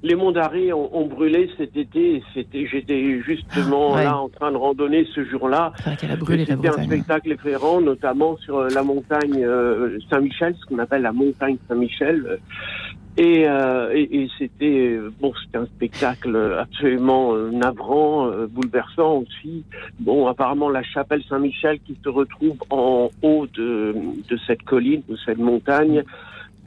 les 0.03 0.15
monts 0.15 0.31
d'Arrêt 0.31 0.71
ont, 0.71 1.07
brûlé 1.07 1.49
cet 1.57 1.75
été. 1.75 2.23
C'était, 2.33 2.67
j'étais 2.67 3.21
justement 3.21 3.95
là 3.95 4.17
en 4.17 4.29
train 4.29 4.51
de 4.51 4.57
randonner 4.57 5.07
ce 5.13 5.23
jour-là. 5.25 5.73
C'était 5.83 6.07
un 6.07 6.83
spectacle 6.83 7.31
effrayant, 7.31 7.81
notamment 7.81 8.37
sur 8.37 8.57
euh, 8.57 8.69
la 8.69 8.83
montagne 8.83 9.43
euh, 9.43 9.97
Saint-Michel, 10.09 10.55
ce 10.59 10.65
qu'on 10.65 10.79
appelle 10.79 11.01
la 11.01 11.11
montagne 11.11 11.57
Saint-Michel. 11.67 12.39
Euh, 13.19 13.91
et, 13.93 14.23
et, 14.23 14.29
c'était 14.37 14.99
bon, 15.19 15.33
c'était 15.43 15.57
un 15.57 15.65
spectacle 15.65 16.35
absolument 16.59 17.33
euh, 17.33 17.49
navrant, 17.49 18.27
euh, 18.27 18.45
bouleversant 18.45 19.23
aussi. 19.23 19.63
Bon, 19.99 20.27
apparemment 20.27 20.69
la 20.69 20.83
chapelle 20.83 21.23
Saint-Michel 21.27 21.79
qui 21.79 21.97
se 22.03 22.09
retrouve 22.09 22.57
en 22.69 23.09
haut 23.23 23.47
de, 23.47 23.95
de 24.29 24.37
cette 24.45 24.61
colline, 24.61 25.01
de 25.09 25.17
cette 25.25 25.39
montagne, 25.39 26.03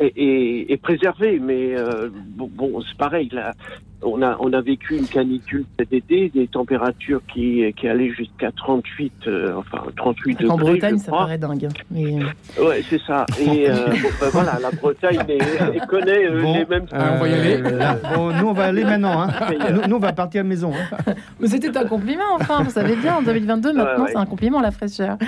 est, 0.00 0.72
est, 0.72 0.82
préservée. 0.82 1.38
Mais 1.38 1.76
bon, 2.36 2.50
bon 2.52 2.80
c'est 2.80 2.96
pareil. 2.96 3.28
Là, 3.30 3.54
on 4.02 4.22
a, 4.22 4.36
on 4.40 4.52
a 4.52 4.60
vécu 4.60 4.96
une 4.96 5.06
canicule 5.06 5.64
cet 5.78 5.92
été, 5.92 6.30
des 6.34 6.46
températures 6.46 7.20
qui, 7.32 7.62
qui 7.76 7.88
allaient 7.88 8.10
jusqu'à 8.10 8.50
38, 8.52 9.12
euh, 9.26 9.54
enfin 9.56 9.84
38 9.96 10.34
degrés. 10.34 10.50
En 10.50 10.56
Bretagne, 10.56 10.98
ça 10.98 11.10
paraît 11.10 11.38
dingue. 11.38 11.66
Hein, 11.66 11.82
mais... 11.90 12.18
Euh, 12.58 12.68
ouais, 12.68 12.82
c'est 12.88 13.00
ça. 13.02 13.26
Et 13.38 13.68
euh, 13.68 13.88
ben 14.20 14.28
voilà, 14.32 14.58
la 14.60 14.70
Bretagne 14.70 15.20
elle, 15.28 15.86
connaît 15.86 16.28
les 16.28 16.66
mêmes. 16.66 16.86
on 16.92 17.18
va 17.18 17.28
y 17.28 17.34
aller. 17.34 17.62
bon, 18.14 18.32
nous, 18.32 18.48
on 18.48 18.52
va 18.52 18.64
aller 18.64 18.84
maintenant. 18.84 19.22
Hein. 19.22 19.28
Nous, 19.88 19.96
on 19.96 20.00
va 20.00 20.12
partir 20.12 20.40
à 20.40 20.44
la 20.44 20.48
maison. 20.48 20.72
Hein. 20.74 21.14
Mais 21.40 21.48
c'était 21.48 21.76
un 21.76 21.84
compliment, 21.84 22.34
enfin, 22.34 22.62
vous 22.62 22.70
savez 22.70 22.96
bien, 22.96 23.16
en 23.16 23.22
2022, 23.22 23.72
maintenant, 23.72 24.06
c'est 24.08 24.16
un 24.16 24.26
compliment, 24.26 24.60
la 24.60 24.70
fraîcheur. 24.70 25.18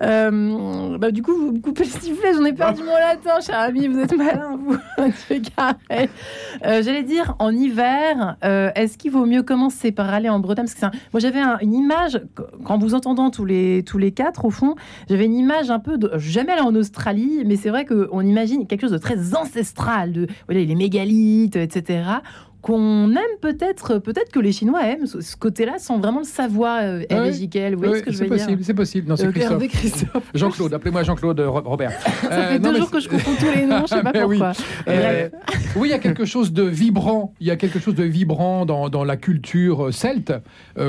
bah, 0.00 1.10
du 1.10 1.22
coup, 1.22 1.34
vous 1.34 1.52
me 1.52 1.60
coupez 1.60 1.84
le 1.84 1.90
sifflet, 1.90 2.34
j'en 2.34 2.44
ai 2.44 2.52
perdu 2.52 2.82
mon 2.82 2.94
latin, 2.94 3.40
cher 3.44 3.58
ami, 3.58 3.88
vous 3.88 3.98
êtes 3.98 4.16
malin, 4.16 4.56
vous. 4.58 4.76
J'allais 6.62 7.02
dire, 7.02 7.34
en 7.38 7.50
hiver, 7.52 8.19
mer, 8.20 8.72
est-ce 8.74 8.98
qu'il 8.98 9.10
vaut 9.10 9.26
mieux 9.26 9.42
commencer 9.42 9.92
par 9.92 10.12
aller 10.12 10.28
en 10.28 10.40
Bretagne? 10.40 10.66
Parce 10.66 10.92
que 10.92 10.98
moi, 11.12 11.20
j'avais 11.20 11.40
une 11.62 11.74
image, 11.74 12.20
quand 12.64 12.78
vous 12.78 12.94
entendant 12.94 13.30
tous 13.30 13.44
les, 13.44 13.82
tous 13.84 13.98
les 13.98 14.12
quatre, 14.12 14.44
au 14.44 14.50
fond, 14.50 14.74
j'avais 15.08 15.26
une 15.26 15.36
image 15.36 15.70
un 15.70 15.78
peu 15.78 15.98
de. 15.98 16.10
Jamais 16.16 16.52
allé 16.52 16.62
en 16.62 16.74
Australie, 16.74 17.42
mais 17.46 17.56
c'est 17.56 17.70
vrai 17.70 17.84
qu'on 17.84 18.20
imagine 18.20 18.66
quelque 18.66 18.82
chose 18.82 18.92
de 18.92 18.98
très 18.98 19.34
ancestral, 19.34 20.12
de 20.12 20.26
voilà, 20.46 20.62
les 20.62 20.74
mégalithes, 20.74 21.56
etc 21.56 22.20
qu'on 22.60 23.10
aime 23.10 23.38
peut-être, 23.40 23.98
peut-être 23.98 24.30
que 24.30 24.38
les 24.38 24.52
Chinois 24.52 24.86
aiment 24.86 25.06
ce 25.06 25.36
côté-là 25.36 25.78
sans 25.78 25.98
vraiment 25.98 26.20
le 26.20 26.24
savoir, 26.24 26.80
euh, 26.82 27.02
Vous 27.10 27.16
voyez 27.16 27.32
ce 27.32 28.02
que 28.02 28.12
je 28.12 28.18
veux 28.18 28.28
possible, 28.28 28.56
dire 28.56 28.66
C'est 28.66 28.74
possible, 28.74 29.08
Non, 29.08 29.16
c'est 29.16 29.26
euh, 29.26 29.58
Christophe. 29.68 30.24
Jean-Claude, 30.34 30.74
appelez-moi 30.74 31.02
Jean-Claude 31.02 31.40
euh, 31.40 31.48
Robert. 31.48 31.92
Ça 32.22 32.48
fait 32.48 32.58
deux 32.58 32.76
jours 32.76 32.90
que 32.90 33.00
je 33.00 33.08
confonds 33.08 33.32
tous 33.38 33.54
les 33.54 33.66
noms, 33.66 33.82
je 33.82 33.94
sais 33.94 34.02
pas 34.02 34.12
pourquoi. 34.20 34.52
Oui. 35.76 35.88
il 35.88 35.90
y 35.90 35.92
a 35.92 35.98
quelque 35.98 36.24
chose 36.24 36.52
de 36.52 36.62
vibrant. 36.62 37.34
Il 37.40 37.46
y 37.46 37.50
a 37.50 37.56
quelque 37.56 37.78
chose 37.78 37.94
de 37.94 38.04
vibrant 38.04 38.66
dans, 38.66 38.88
dans 38.88 39.04
la 39.04 39.16
culture 39.16 39.92
celte 39.92 40.32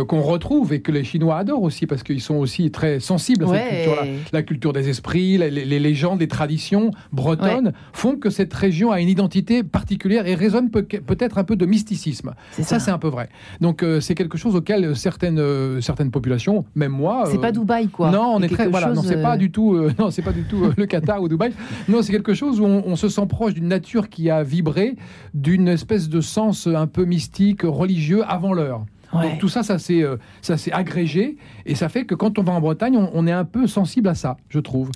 qu'on 0.08 0.22
retrouve 0.22 0.74
et 0.74 0.82
que 0.82 0.92
les 0.92 1.04
Chinois 1.04 1.38
adorent 1.38 1.64
aussi 1.64 1.88
parce 1.88 2.04
qu'ils 2.04 2.22
sont 2.22 2.36
aussi 2.36 2.72
très 2.72 3.00
sensibles 3.00 3.46
à 3.46 3.48
cette 3.48 3.70
culture-là. 3.70 4.08
La 4.34 4.44
culture 4.44 4.74
des 4.74 4.90
esprits, 4.90 5.38
les, 5.38 5.80
légendes, 5.80 6.20
les 6.20 6.28
traditions 6.28 6.92
bretonnes 7.14 7.74
font 7.94 8.18
que 8.18 8.30
cette 8.30 8.54
région 8.54 8.92
a 8.92 9.00
une 9.00 9.10
identité 9.10 9.64
particulière 9.64 10.28
et 10.28 10.36
résonne 10.36 10.70
peut-être 10.70 11.38
un 11.38 11.44
peu 11.44 11.56
de 11.62 11.66
mysticisme. 11.66 12.34
Ça, 12.52 12.80
c'est 12.80 12.92
un 12.92 12.98
peu 12.98 13.08
vrai. 13.08 13.30
Donc, 13.62 13.84
euh, 13.84 14.02
c'est 14.02 14.16
quelque 14.16 14.38
chose 14.38 14.56
auquel 14.56 14.96
certaines, 14.96 15.40
euh, 15.40 15.80
certaines 15.80 16.12
populations, 16.12 16.66
même 16.76 16.92
moi. 16.92 17.26
C'est 17.28 17.38
pas 17.38 17.50
euh, 17.50 17.52
Dubaï, 17.52 17.88
quoi. 17.88 18.12
Non, 18.12 18.34
on 18.36 18.42
est 18.42 18.50
très. 18.50 18.68
Voilà, 18.68 18.88
non, 18.94 19.02
c'est 19.02 19.22
pas 19.22 19.38
du 19.38 19.52
tout, 19.52 19.80
non, 20.00 20.12
c'est 20.12 20.22
pas 20.22 20.34
du 20.34 20.44
tout 20.44 20.72
le 20.76 20.86
Qatar 20.86 21.22
ou 21.22 21.30
Dubaï. 21.30 21.54
Non, 21.88 22.02
c'est 22.02 22.12
quelque 22.12 22.34
chose 22.34 22.60
où 22.60 22.66
on, 22.66 22.96
se 22.96 23.10
sent 23.10 23.26
proche 23.28 23.54
d'une 23.54 23.68
nature 23.68 24.10
qui 24.10 24.30
a 24.30 24.44
vibré, 24.44 24.96
d'une 25.34 25.68
espèce 25.68 26.10
de 26.10 26.22
sens 26.22 26.68
un 26.68 26.88
peu 26.88 27.06
mystique, 27.06 27.62
religieux 27.64 28.24
avant 28.28 28.54
l'heure. 28.54 28.86
Donc 29.14 29.40
tout 29.40 29.50
ça, 29.50 29.62
ça 29.62 29.78
s'est, 29.78 30.04
ça 30.42 30.58
s'est 30.58 30.72
agrégé 30.72 31.38
et 31.66 31.76
ça 31.76 31.90
fait 31.90 32.06
que 32.06 32.16
quand 32.16 32.40
on 32.40 32.44
va 32.44 32.54
en 32.54 32.62
Bretagne, 32.62 32.98
on, 32.98 33.28
est 33.28 33.32
un 33.32 33.46
peu 33.46 33.68
sensible 33.68 34.08
à 34.08 34.16
ça, 34.16 34.38
je 34.50 34.60
trouve. 34.60 34.90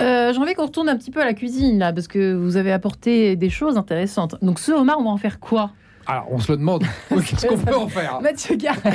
Euh, 0.00 0.32
J'ai 0.32 0.38
envie 0.38 0.54
qu'on 0.54 0.66
retourne 0.66 0.88
un 0.88 0.96
petit 0.96 1.10
peu 1.10 1.20
à 1.20 1.24
la 1.24 1.34
cuisine 1.34 1.78
là, 1.78 1.92
parce 1.92 2.08
que 2.08 2.34
vous 2.34 2.56
avez 2.56 2.72
apporté 2.72 3.36
des 3.36 3.50
choses 3.50 3.76
intéressantes. 3.76 4.36
Donc 4.42 4.58
ce 4.58 4.72
homard, 4.72 4.98
on 5.00 5.04
va 5.04 5.10
en 5.10 5.16
faire 5.16 5.40
quoi? 5.40 5.70
Alors, 6.06 6.26
on 6.30 6.38
se 6.38 6.50
le 6.52 6.58
demande. 6.58 6.84
Qu'est-ce 7.10 7.46
qu'on 7.46 7.58
peut 7.58 7.76
en 7.76 7.88
faire? 7.88 8.20
Mathieu 8.22 8.56
Garel. 8.56 8.94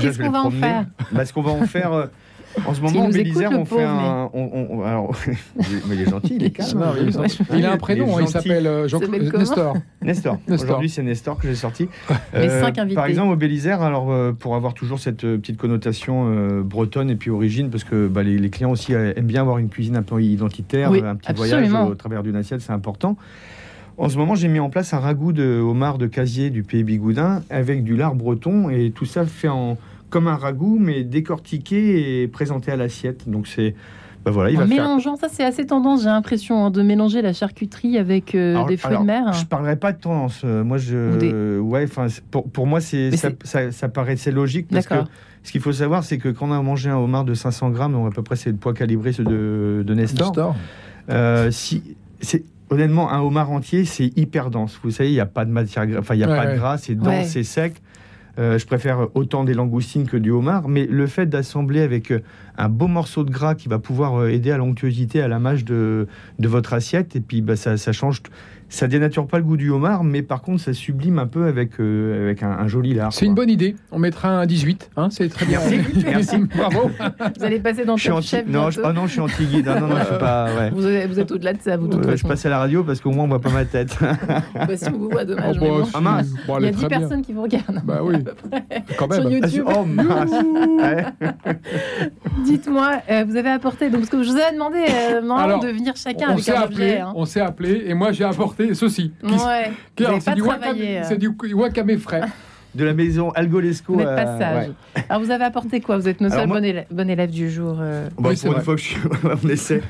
Qu'est-ce 0.00 0.18
qu'on 0.18 0.30
va 0.30 0.42
en 0.44 0.50
faire? 0.50 0.86
Bah, 1.12 1.24
Ce 1.26 1.32
qu'on 1.32 1.42
va 1.42 1.50
en 1.50 1.66
faire. 1.66 2.08
Euh, 2.58 2.60
en 2.66 2.74
ce 2.74 2.80
moment, 2.80 3.04
en 3.04 3.08
Bélisère, 3.08 3.50
on 3.52 3.64
fait 3.64 3.82
un. 3.82 4.30
alors, 4.84 5.14
mais 5.56 5.94
il 5.94 6.00
est 6.00 6.10
gentil, 6.10 6.36
il 6.36 6.44
est 6.44 6.50
calme. 6.50 6.84
il, 7.54 7.64
a 7.64 7.72
un 7.72 7.76
prénom, 7.76 8.18
il 8.20 8.28
s'appelle 8.28 8.66
euh, 8.66 8.88
Nestor. 9.36 9.76
Nestor. 10.02 10.38
Aujourd'hui, 10.48 10.88
c'est 10.88 11.02
Nestor 11.02 11.38
que 11.38 11.48
j'ai 11.48 11.54
sorti. 11.54 11.88
Euh, 12.34 12.60
cinq 12.60 12.78
invités. 12.78 12.96
Par 12.96 13.06
exemple, 13.06 13.32
au 13.32 13.36
Bélisère, 13.36 13.82
alors, 13.82 14.10
euh, 14.10 14.32
pour 14.32 14.56
avoir 14.56 14.74
toujours 14.74 14.98
cette 14.98 15.20
petite 15.20 15.58
connotation 15.58 16.60
bretonne 16.62 17.10
et 17.10 17.16
puis 17.16 17.30
origine, 17.30 17.70
parce 17.70 17.84
que 17.84 18.08
bah, 18.08 18.22
les, 18.22 18.50
clients 18.50 18.70
aussi 18.70 18.92
aiment 18.92 19.26
bien 19.26 19.42
avoir 19.42 19.58
une 19.58 19.68
cuisine 19.68 19.96
un 19.96 20.02
peu 20.02 20.20
identitaire, 20.22 20.92
un 20.92 21.16
petit 21.16 21.32
voyage 21.32 21.72
au 21.72 21.94
travers 21.94 22.22
d'une 22.22 22.36
assiette, 22.36 22.60
c'est 22.60 22.72
important. 22.72 23.16
En 23.98 24.08
ce 24.08 24.16
moment, 24.16 24.34
j'ai 24.34 24.48
mis 24.48 24.60
en 24.60 24.70
place 24.70 24.94
un 24.94 24.98
ragoût 24.98 25.32
de 25.32 25.60
homard 25.60 25.98
de 25.98 26.06
casier 26.06 26.48
du 26.48 26.62
pays 26.62 26.84
Bigoudin 26.84 27.42
avec 27.50 27.84
du 27.84 27.96
lard 27.96 28.14
breton 28.14 28.70
et 28.70 28.92
tout 28.92 29.04
ça 29.04 29.26
fait 29.26 29.48
en, 29.48 29.76
comme 30.10 30.26
un 30.26 30.36
ragoût, 30.36 30.78
mais 30.78 31.04
décortiqué 31.04 32.22
et 32.22 32.28
présenté 32.28 32.70
à 32.70 32.76
l'assiette. 32.76 33.28
Donc 33.28 33.46
c'est 33.46 33.74
bah 34.24 34.30
voilà, 34.30 34.50
il 34.50 34.56
en 34.58 34.60
va 34.60 34.66
mélangeant, 34.66 35.16
ça 35.16 35.28
c'est 35.30 35.44
assez 35.44 35.64
tendance, 35.64 36.02
j'ai 36.02 36.08
l'impression, 36.08 36.66
hein, 36.66 36.70
de 36.70 36.82
mélanger 36.82 37.22
la 37.22 37.32
charcuterie 37.32 37.96
avec 37.96 38.34
euh, 38.34 38.62
des 38.66 38.76
fruits 38.76 38.98
de 38.98 39.02
mer. 39.02 39.32
Je 39.32 39.46
parlerai 39.46 39.76
pas 39.76 39.92
de 39.92 39.98
tendance. 39.98 40.44
Moi, 40.44 40.76
je, 40.76 41.58
ouais, 41.58 41.84
enfin, 41.84 42.08
pour, 42.30 42.50
pour, 42.50 42.66
moi, 42.66 42.82
c'est 42.82 43.16
ça, 43.16 43.30
ça, 43.44 43.70
ça, 43.72 43.88
paraissait 43.88 44.30
logique 44.30 44.68
parce 44.70 44.86
que 44.86 44.96
ce 45.42 45.52
qu'il 45.52 45.62
faut 45.62 45.72
savoir, 45.72 46.04
c'est 46.04 46.18
que 46.18 46.28
quand 46.28 46.48
on 46.48 46.52
a 46.52 46.60
mangé 46.60 46.90
un 46.90 46.96
homard 46.96 47.24
de 47.24 47.32
500 47.32 47.70
grammes, 47.70 47.92
donc 47.92 48.12
à 48.12 48.14
peu 48.14 48.22
près 48.22 48.36
c'est 48.36 48.50
le 48.50 48.56
poids 48.56 48.74
calibré 48.74 49.12
de, 49.12 49.82
de 49.86 49.94
Nestor. 49.94 50.28
Nestor. 50.28 50.56
Euh, 51.08 51.50
si 51.50 51.96
c'est 52.20 52.44
honnêtement, 52.68 53.10
un 53.10 53.20
homard 53.20 53.50
entier, 53.50 53.84
c'est 53.84 54.16
hyper 54.16 54.50
dense. 54.50 54.78
Vous 54.82 54.90
savez, 54.90 55.10
il 55.10 55.14
n'y 55.14 55.20
a 55.20 55.26
pas 55.26 55.44
de 55.44 55.50
matière, 55.50 55.86
enfin, 55.98 56.14
il 56.14 56.18
n'y 56.18 56.24
a 56.24 56.28
pas 56.28 56.46
de 56.46 56.56
gras, 56.56 56.78
c'est 56.78 56.94
dense, 56.94 57.28
c'est 57.28 57.42
sec. 57.42 57.80
Euh, 58.40 58.58
je 58.58 58.66
préfère 58.66 59.08
autant 59.14 59.44
des 59.44 59.52
langoustines 59.52 60.08
que 60.08 60.16
du 60.16 60.30
homard, 60.30 60.66
mais 60.66 60.86
le 60.86 61.06
fait 61.06 61.26
d'assembler 61.26 61.82
avec 61.82 62.10
euh, 62.10 62.22
un 62.56 62.70
beau 62.70 62.86
morceau 62.86 63.22
de 63.22 63.30
gras 63.30 63.54
qui 63.54 63.68
va 63.68 63.78
pouvoir 63.78 64.14
euh, 64.14 64.28
aider 64.28 64.50
à 64.50 64.56
l'onctuosité, 64.56 65.20
à 65.20 65.28
la 65.28 65.38
mâche 65.38 65.64
de, 65.64 66.08
votre 66.38 66.72
assiette, 66.72 67.16
et 67.16 67.20
puis 67.20 67.42
bah, 67.42 67.56
ça 67.56 67.92
change 67.92 68.22
ça 68.70 68.86
dénature 68.86 69.26
pas 69.26 69.38
le 69.38 69.44
goût 69.44 69.56
du 69.56 69.68
homard, 69.70 70.04
mais 70.04 70.22
par 70.22 70.42
contre, 70.42 70.62
ça 70.62 70.72
sublime 70.72 71.18
un 71.18 71.26
peu 71.26 71.46
avec, 71.46 71.80
euh, 71.80 72.24
avec 72.24 72.42
un, 72.44 72.68
joli 72.68 72.94
lard. 72.94 73.12
C'est 73.12 73.26
une 73.26 73.34
bonne 73.34 73.50
idée. 73.50 73.74
On 73.90 73.98
mettra 73.98 74.28
un 74.28 74.46
18. 74.46 74.90
Hein, 74.96 75.08
c'est 75.10 75.28
très 75.28 75.44
bien. 75.44 75.60
Merci. 76.04 76.38
Bravo. 76.56 76.90
Vous 77.36 77.44
allez 77.44 77.58
passer 77.58 77.84
dans 77.84 77.94
le 77.94 77.98
chef. 77.98 78.46
Non, 78.46 78.70
je, 78.70 78.80
oh 78.82 78.92
non, 78.92 79.06
je 79.06 79.12
suis 79.12 79.20
anti-guide. 79.20 79.66
Non, 79.66 79.80
non, 79.80 79.88
non, 79.88 79.96
je 79.98 80.06
suis 80.06 80.18
pas. 80.18 80.40
Ouais. 80.50 80.70
Vous, 80.70 80.86
êtes, 80.86 81.08
vous 81.08 81.20
êtes 81.20 81.30
au-delà 81.30 81.52
de 81.52 81.60
ça, 81.60 81.76
vous. 81.76 81.88
Euh, 81.92 82.16
je 82.16 82.26
passe 82.26 82.44
à 82.46 82.48
la 82.48 82.58
radio 82.58 82.82
parce 82.82 83.00
qu'au 83.00 83.10
moins, 83.10 83.24
on 83.24 83.28
voit 83.28 83.40
pas 83.40 83.50
ma 83.50 83.64
tête. 83.64 83.96
bah, 84.54 84.76
si 84.76 84.88
on 84.88 84.98
vous 84.98 85.10
voit, 85.10 85.24
dommage. 85.24 85.56
Oh, 85.60 85.64
bon. 85.64 85.88
ah, 85.92 86.00
mince. 86.00 86.28
Bon, 86.46 86.58
Il 86.58 86.64
y 86.64 86.68
a 86.68 86.72
10 86.72 86.86
personnes 86.86 87.22
qui 87.22 87.32
vous 87.32 87.42
regardent. 87.42 87.82
Bah 87.84 88.00
oui. 88.02 88.16
Quand 88.96 89.08
même. 89.08 89.20
Sur 89.20 89.30
YouTube. 89.30 89.64
Oh, 89.66 89.84
mince. 89.84 90.30
Dites-moi, 92.44 92.92
euh, 93.10 93.24
vous 93.26 93.36
avez 93.36 93.50
apporté. 93.50 93.90
Donc, 93.90 94.06
ce 94.06 94.10
que 94.10 94.22
je 94.22 94.30
vous 94.30 94.36
avais 94.36 94.52
demandé 94.52 94.78
euh, 94.78 95.20
de 95.20 95.68
venir 95.68 95.94
chacun 95.96 96.30
avec 96.30 96.48
un 96.48 96.62
objet. 96.62 96.98
Hein. 96.98 97.12
On 97.14 97.24
s'est 97.24 97.40
appelé 97.40 97.84
et 97.86 97.94
moi, 97.94 98.12
j'ai 98.12 98.24
apporté 98.24 98.59
ceci. 98.74 99.12
Ouais. 99.22 99.72
C'est 99.96 100.34
du, 100.34 100.42
wakame, 100.42 100.76
euh. 100.80 101.16
du 101.16 101.54
wakame 101.54 101.98
frais. 101.98 102.22
de 102.74 102.84
la 102.84 102.94
maison 102.94 103.30
Algolesco. 103.30 103.94
Vous 103.94 104.04
passage. 104.04 104.70
Alors 105.08 105.22
vous 105.22 105.30
avez 105.30 105.44
apporté 105.44 105.80
quoi? 105.80 105.98
Vous 105.98 106.08
êtes 106.08 106.20
nos 106.20 106.30
seuls 106.30 106.48
bon, 106.48 107.08
élève, 107.08 107.30
du 107.30 107.50
jour. 107.50 107.78
Euh... 107.80 108.08
Bon, 108.16 108.34
pour 108.34 108.56
une 108.56 108.62
fois 108.62 108.74
que 108.74 108.80
je 108.80 108.86
suis... 108.86 109.00
on 109.44 109.48
essaie. 109.48 109.82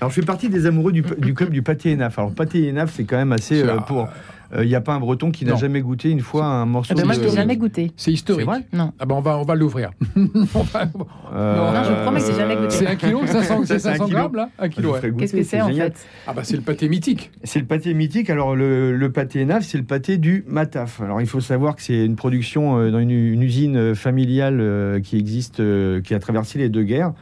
Alors 0.00 0.10
je 0.10 0.20
fais 0.20 0.26
partie 0.26 0.48
des 0.48 0.66
amoureux 0.66 0.92
du, 0.92 1.02
du 1.02 1.34
club 1.34 1.50
du 1.50 1.62
pâté 1.62 1.92
Enaf. 1.94 2.18
Alors 2.18 2.32
pâté 2.32 2.68
Enaf, 2.70 2.92
c'est 2.94 3.04
quand 3.04 3.16
même 3.16 3.32
assez 3.32 3.62
euh, 3.62 3.76
pour 3.78 4.08
il 4.52 4.58
euh, 4.58 4.64
n'y 4.64 4.74
a 4.74 4.80
pas 4.80 4.94
un 4.94 5.00
Breton 5.00 5.30
qui 5.30 5.44
n'a 5.44 5.56
jamais 5.56 5.80
goûté 5.80 6.10
une 6.10 6.20
fois 6.20 6.46
un 6.46 6.64
morceau 6.64 6.94
ah 6.96 7.00
ben 7.00 7.04
Moi, 7.04 7.14
je 7.14 7.28
jamais 7.28 7.56
goûté. 7.56 7.92
C'est 7.96 8.12
historique. 8.12 8.46
Vrai? 8.46 8.64
Non. 8.72 8.92
Ah 8.98 9.04
ben 9.04 9.14
on 9.16 9.20
va, 9.20 9.38
on 9.38 9.44
va 9.44 9.54
l'ouvrir. 9.54 9.90
euh... 10.16 10.22
Non, 10.24 11.84
je 11.84 12.02
promets 12.02 12.20
que 12.20 12.26
j'ai 12.26 12.34
jamais 12.34 12.56
goûté. 12.56 12.70
C'est 12.70 12.86
un 12.86 12.96
kilo, 12.96 13.26
500, 13.26 13.64
500 13.66 14.08
grammes, 14.08 14.34
là 14.34 14.50
Un 14.58 14.68
kilo, 14.68 14.92
ouais. 14.92 15.12
Qu'est-ce 15.18 15.34
que 15.34 15.42
c'est, 15.42 15.60
en 15.60 15.68
fait? 15.68 16.06
Ah 16.26 16.32
bah 16.32 16.42
c'est 16.44 16.56
le 16.56 16.62
pâté 16.62 16.88
mythique. 16.88 17.30
C'est 17.44 17.58
le 17.58 17.66
pâté 17.66 17.92
mythique. 17.92 18.30
Alors, 18.30 18.56
le, 18.56 18.96
le 18.96 19.12
pâté 19.12 19.44
naf, 19.44 19.64
c'est 19.64 19.78
le 19.78 19.84
pâté 19.84 20.16
du 20.16 20.44
Mataf. 20.48 21.00
Alors, 21.02 21.20
il 21.20 21.26
faut 21.26 21.40
savoir 21.40 21.76
que 21.76 21.82
c'est 21.82 22.04
une 22.04 22.16
production 22.16 22.78
euh, 22.78 22.90
dans 22.90 23.00
une, 23.00 23.10
une 23.10 23.42
usine 23.42 23.94
familiale 23.94 24.60
euh, 24.60 25.00
qui 25.00 25.18
existe, 25.18 25.62
qui 26.02 26.14
a 26.14 26.18
traversé 26.18 26.58
les 26.58 26.70
deux 26.70 26.84
guerres. 26.84 27.12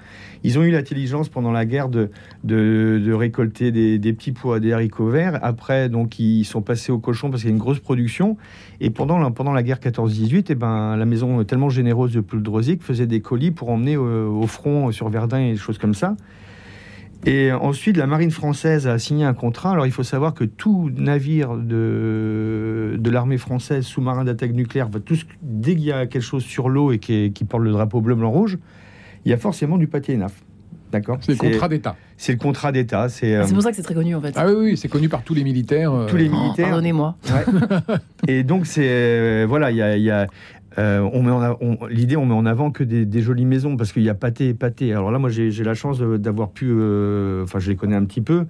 Ils 0.44 0.58
ont 0.58 0.62
eu 0.62 0.70
l'intelligence 0.70 1.28
pendant 1.28 1.52
la 1.52 1.64
guerre 1.64 1.88
de, 1.88 2.10
de, 2.44 3.12
récolter 3.12 3.70
des, 3.70 4.12
petits 4.12 4.32
pois, 4.32 4.60
des 4.60 4.72
haricots 4.72 5.08
verts. 5.08 5.38
Après, 5.42 5.88
donc, 5.88 6.18
ils 6.18 6.44
sont 6.44 6.62
passés 6.62 6.92
au 6.92 6.98
cochon 6.98 7.30
parce 7.30 7.42
qu'il 7.42 7.50
y 7.50 7.52
a 7.52 7.56
une 7.56 7.62
grosse 7.62 7.80
production. 7.80 8.36
Et 8.80 8.90
pendant 8.90 9.18
la, 9.18 9.30
pendant 9.30 9.52
la 9.52 9.62
guerre 9.62 9.78
14-18, 9.78 10.46
eh 10.48 10.54
ben, 10.54 10.96
la 10.96 11.04
maison 11.04 11.42
tellement 11.44 11.70
généreuse 11.70 12.12
de 12.12 12.20
Puldrosic 12.20 12.82
faisait 12.82 13.06
des 13.06 13.20
colis 13.20 13.50
pour 13.50 13.70
emmener 13.70 13.96
au, 13.96 14.46
front 14.46 14.92
sur 14.92 15.08
Verdun 15.08 15.38
et 15.38 15.52
des 15.52 15.58
choses 15.58 15.78
comme 15.78 15.94
ça. 15.94 16.16
Et 17.24 17.50
ensuite, 17.50 17.96
la 17.96 18.06
marine 18.06 18.30
française 18.30 18.86
a 18.86 18.98
signé 18.98 19.24
un 19.24 19.34
contrat. 19.34 19.72
Alors, 19.72 19.86
il 19.86 19.92
faut 19.92 20.04
savoir 20.04 20.34
que 20.34 20.44
tout 20.44 20.90
navire 20.94 21.56
de, 21.56 22.96
de 22.98 23.10
l'armée 23.10 23.38
française, 23.38 23.84
sous-marin 23.84 24.24
d'attaque 24.24 24.52
nucléaire, 24.52 24.88
va 24.88 25.00
tout, 25.00 25.16
dès 25.42 25.74
qu'il 25.74 25.86
y 25.86 25.92
a 25.92 26.06
quelque 26.06 26.22
chose 26.22 26.44
sur 26.44 26.68
l'eau 26.68 26.92
et 26.92 26.98
qui 26.98 27.44
porte 27.48 27.64
le 27.64 27.72
drapeau 27.72 28.00
bleu, 28.00 28.14
blanc, 28.14 28.30
rouge, 28.30 28.58
il 29.26 29.30
y 29.30 29.32
a 29.32 29.36
forcément 29.36 29.76
du 29.76 29.88
pâté 29.88 30.14
ENAF. 30.14 30.32
D'accord 30.92 31.18
C'est 31.20 31.32
le 31.32 31.38
contrat 31.38 31.68
d'État. 31.68 31.96
C'est 32.16 32.32
le 32.32 32.38
contrat 32.38 32.70
d'État. 32.70 33.08
C'est 33.08 33.34
euh, 33.34 33.44
pour 33.44 33.60
ça 33.60 33.70
que 33.70 33.76
c'est 33.76 33.82
très 33.82 33.94
connu 33.94 34.14
en 34.14 34.20
fait. 34.20 34.32
Ah 34.36 34.46
oui, 34.46 34.54
oui 34.54 34.76
c'est 34.76 34.88
connu 34.88 35.08
par 35.08 35.24
tous 35.24 35.34
les 35.34 35.42
militaires. 35.42 35.92
Euh, 35.92 36.06
tous 36.06 36.16
les 36.16 36.28
militaires. 36.28 36.68
Pardonnez-moi. 36.68 37.16
Et 38.28 38.44
donc, 38.44 38.66
c'est. 38.66 38.86
Euh, 38.86 39.46
voilà, 39.48 39.72
il 39.72 39.76
y 39.76 40.10
a. 40.10 40.28
on 40.78 41.22
met 41.22 41.56
l'idée, 41.90 42.16
on 42.16 42.24
met 42.24 42.34
en 42.34 42.46
avant 42.46 42.70
que 42.70 42.84
des, 42.84 43.20
jolies 43.20 43.46
maisons 43.46 43.76
parce 43.76 43.92
qu'il 43.92 44.04
y 44.04 44.08
a 44.08 44.14
pâté 44.14 44.48
et 44.48 44.54
pâté. 44.54 44.92
Alors 44.92 45.10
là, 45.10 45.18
moi, 45.18 45.28
j'ai 45.28 45.64
la 45.64 45.74
chance 45.74 45.98
d'avoir 45.98 46.50
pu, 46.50 46.70
enfin, 47.42 47.58
je 47.58 47.68
les 47.68 47.76
connais 47.76 47.96
un 47.96 48.04
petit 48.04 48.20
peu. 48.20 48.46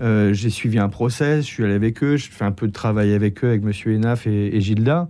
j'ai 0.00 0.50
suivi 0.50 0.78
un 0.78 0.88
process, 0.88 1.46
je 1.46 1.50
suis 1.50 1.64
allé 1.64 1.74
avec 1.74 2.02
eux, 2.02 2.16
je 2.16 2.30
fais 2.30 2.46
un 2.46 2.52
peu 2.52 2.66
de 2.66 2.72
travail 2.72 3.12
avec 3.12 3.44
eux, 3.44 3.48
avec 3.48 3.62
Monsieur 3.62 3.94
Enaf 3.94 4.26
et, 4.26 4.56
et 4.56 4.60
Gilda. 4.62 5.08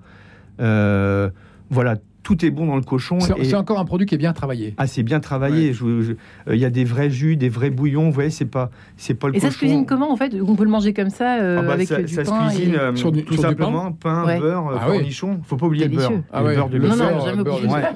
voilà, 0.58 1.98
tout 2.24 2.44
est 2.44 2.50
bon 2.50 2.66
dans 2.66 2.74
le 2.74 2.82
cochon. 2.82 3.20
C'est 3.20 3.54
encore 3.54 3.78
un 3.78 3.84
produit 3.84 4.06
qui 4.06 4.16
est 4.16 4.18
bien 4.18 4.32
travaillé. 4.32 4.74
Ah, 4.78 4.88
c'est 4.88 5.04
bien 5.04 5.20
travaillé. 5.20 5.72
Euh, 5.82 6.16
il 6.50 6.56
y 6.56 6.64
a 6.64 6.70
des 6.70 6.84
vrais 6.84 7.10
jus, 7.10 7.36
des 7.36 7.50
vrais 7.50 7.70
bouillons. 7.70 8.06
Vous 8.06 8.12
voyez, 8.12 8.30
c'est 8.30 8.46
pas, 8.46 8.70
c'est 8.96 9.14
pas 9.14 9.28
le 9.28 9.36
Et 9.36 9.40
ça 9.40 9.50
se 9.50 9.58
cuisine 9.58 9.86
comment 9.86 10.10
en 10.10 10.16
fait? 10.16 10.34
On 10.40 10.56
peut 10.56 10.64
le 10.64 10.70
manger 10.70 10.94
comme 10.94 11.10
ça 11.10 11.38
euh, 11.38 11.58
ah 11.60 11.62
bah, 11.62 11.74
avec 11.74 11.86
ça, 11.86 12.02
du 12.02 12.12
ça 12.12 12.24
pain 12.24 12.48
se 12.48 12.56
cuisine 12.56 12.76
euh, 12.76 12.92
tout 12.92 13.36
simplement 13.36 13.92
pain, 13.92 14.38
beurre, 14.38 14.80
ah 14.80 14.86
cornichon. 14.86 15.40
Faut 15.44 15.56
pas 15.56 15.66
oublier 15.66 15.86
le 15.86 15.96
beurre. 15.96 16.12
Ah 16.32 16.42
le 16.42 16.54
beurre 16.54 16.70
de 16.70 16.78
non, 16.78 16.96
non, 16.96 17.24
jamais 17.24 17.42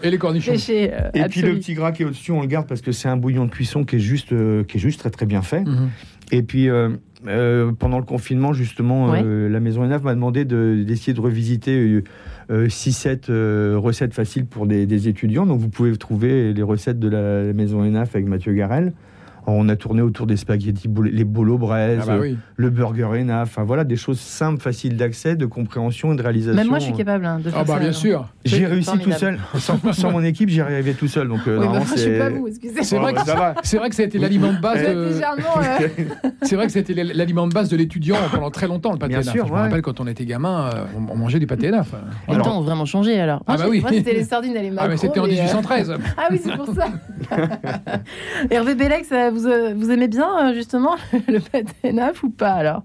Et 0.03 0.11
les 0.11 0.19
cornichons. 0.19 0.53
et 0.53 1.25
puis 1.29 1.41
le 1.41 1.55
petit 1.55 1.75
gras 1.75 1.93
qui 1.93 2.03
est 2.03 2.07
au-dessus, 2.07 2.31
on 2.31 2.43
le 2.43 2.47
garde 2.47 2.69
parce 2.69 2.83
que 2.83 2.93
c'est 2.93 3.09
un 3.09 3.17
bouillon 3.17 3.47
de 3.47 3.51
cuisson 3.51 3.85
qui 3.85 3.97
est 3.97 4.01
juste, 4.01 4.29
qui 4.67 4.77
est 4.77 4.81
juste 4.81 5.01
très 5.01 5.11
très 5.11 5.27
bien 5.27 5.43
fait. 5.43 5.61
Mhm. 5.61 5.89
Et 6.31 6.43
puis 6.43 6.69
pendant 7.79 7.99
le 7.99 8.05
confinement, 8.05 8.53
justement, 8.53 9.15
la 9.15 9.61
Maison 9.61 9.85
ENAF 9.85 10.03
m'a 10.03 10.15
demandé 10.15 10.45
d'essayer 10.45 11.15
de, 11.15 11.21
revisiter 11.21 12.03
6-7 12.51 13.75
recettes 13.75 14.15
faciles 14.15 14.47
pour 14.47 14.67
des, 14.67 14.87
des, 14.87 15.09
étudiants. 15.09 15.47
Donc 15.47 15.61
vous 15.61 15.69
pouvez 15.69 15.97
trouver 15.97 16.53
les 16.53 16.63
recettes 16.63 16.99
de 16.99 17.09
la 17.09 17.53
Maison 17.53 17.83
ENAF 17.83 18.15
avec 18.15 18.27
Mathieu 18.27 18.53
Garel. 18.55 18.93
On 19.51 19.69
a 19.71 19.77
tourné 19.77 20.03
autour 20.03 20.27
des 20.27 20.37
spaghettis, 20.37 20.89
les 21.11 21.25
bolo 21.25 21.57
braise, 21.57 22.01
ah 22.03 22.19
bah 22.19 22.25
le 22.57 22.71
burger 22.71 23.09
ena, 23.19 23.43
enfin 23.43 23.65
voilà, 23.65 23.85
des 23.85 23.97
choses 23.97 24.21
simples, 24.21 24.61
faciles 24.61 24.97
d'accès, 24.97 25.37
de 25.37 25.47
compréhension 25.47 26.13
et 26.13 26.17
de 26.17 26.23
réalisation. 26.23 26.55
Même 26.57 26.69
moi, 26.69 26.79
je 26.79 26.85
suis 26.85 26.93
capable 26.93 27.25
hein, 27.25 27.39
de 27.39 27.49
faire 27.49 27.61
ah 27.61 27.65
bah, 27.65 27.79
bien 27.79 27.93
sûr. 27.93 28.29
J'ai 28.45 28.67
réussi 28.67 28.99
tout 28.99 29.13
seul. 29.13 29.39
Sans, 29.59 30.11
mon 30.11 30.23
équipe, 30.23 30.51
j'y 30.51 30.61
arrivais 30.61 30.93
tout 30.93 31.09
seul. 31.09 31.29
Donc, 31.29 31.41
euh, 31.47 31.61
oui, 31.61 31.67
bah, 31.73 31.81
suis 31.97 32.19
pas 32.19 32.31
vous, 32.31 32.49
excusez-moi. 32.49 32.83
C'est 32.83 32.97
vrai, 32.99 33.15
que, 33.15 33.77
vrai 33.79 33.89
que 33.89 33.95
ça 33.95 34.03
a 34.03 34.07
été 34.07 34.19
l'aliment 34.19 34.53
de 34.53 34.61
base. 34.61 34.83
De... 34.83 35.13
c'est 36.43 36.57
vrai 36.57 36.67
que 36.67 36.73
c'était 36.73 36.95
l'aliment 36.95 37.47
de 37.47 37.55
base 37.55 37.69
de 37.69 37.77
l'étudiant 37.77 38.17
pendant 38.31 38.51
très 38.51 38.67
longtemps, 38.67 38.93
le 38.93 38.99
pâté 38.99 39.15
Bien 39.15 39.23
sûr, 39.23 39.47
Je 39.47 39.53
me 39.53 39.57
rappelle 39.57 39.83
quand 39.83 40.01
on 40.01 40.07
était 40.07 40.27
gamin, 40.27 40.71
euh, 40.75 40.85
on, 41.11 41.17
mangeait 41.17 41.39
du 41.39 41.47
pâté 41.47 41.69
ena. 41.69 41.85
Les 42.29 42.37
temps 42.37 42.59
ont 42.59 42.63
vraiment 42.63 42.85
changé 42.85 43.19
alors. 43.19 43.43
Ah 43.47 43.57
bah 43.57 43.65
oui. 43.69 43.81
Moi, 43.81 43.91
c'était 43.93 44.13
les 44.13 44.25
sardines 44.25 44.57
et 44.57 44.63
les 44.63 44.71
macros. 44.71 44.87
Ah 44.87 44.89
mais 44.91 44.97
c'était 44.97 45.21
en 45.21 45.27
1813. 45.27 45.95
Ah 46.17 46.29
oui, 46.31 46.41
c'est 46.43 46.57
pour 46.57 46.67
ça. 46.75 46.89
Hervé 48.51 48.75
Bélec, 48.75 49.07
vous 49.33 49.38
vous 49.39 49.91
aimez 49.91 50.09
bien 50.09 50.29
euh, 50.51 50.55
justement 50.55 50.97
le 51.29 51.39
pâté 51.41 51.93
naf 51.93 52.23
ou 52.23 52.31
pas 52.31 52.53
alors? 52.53 52.83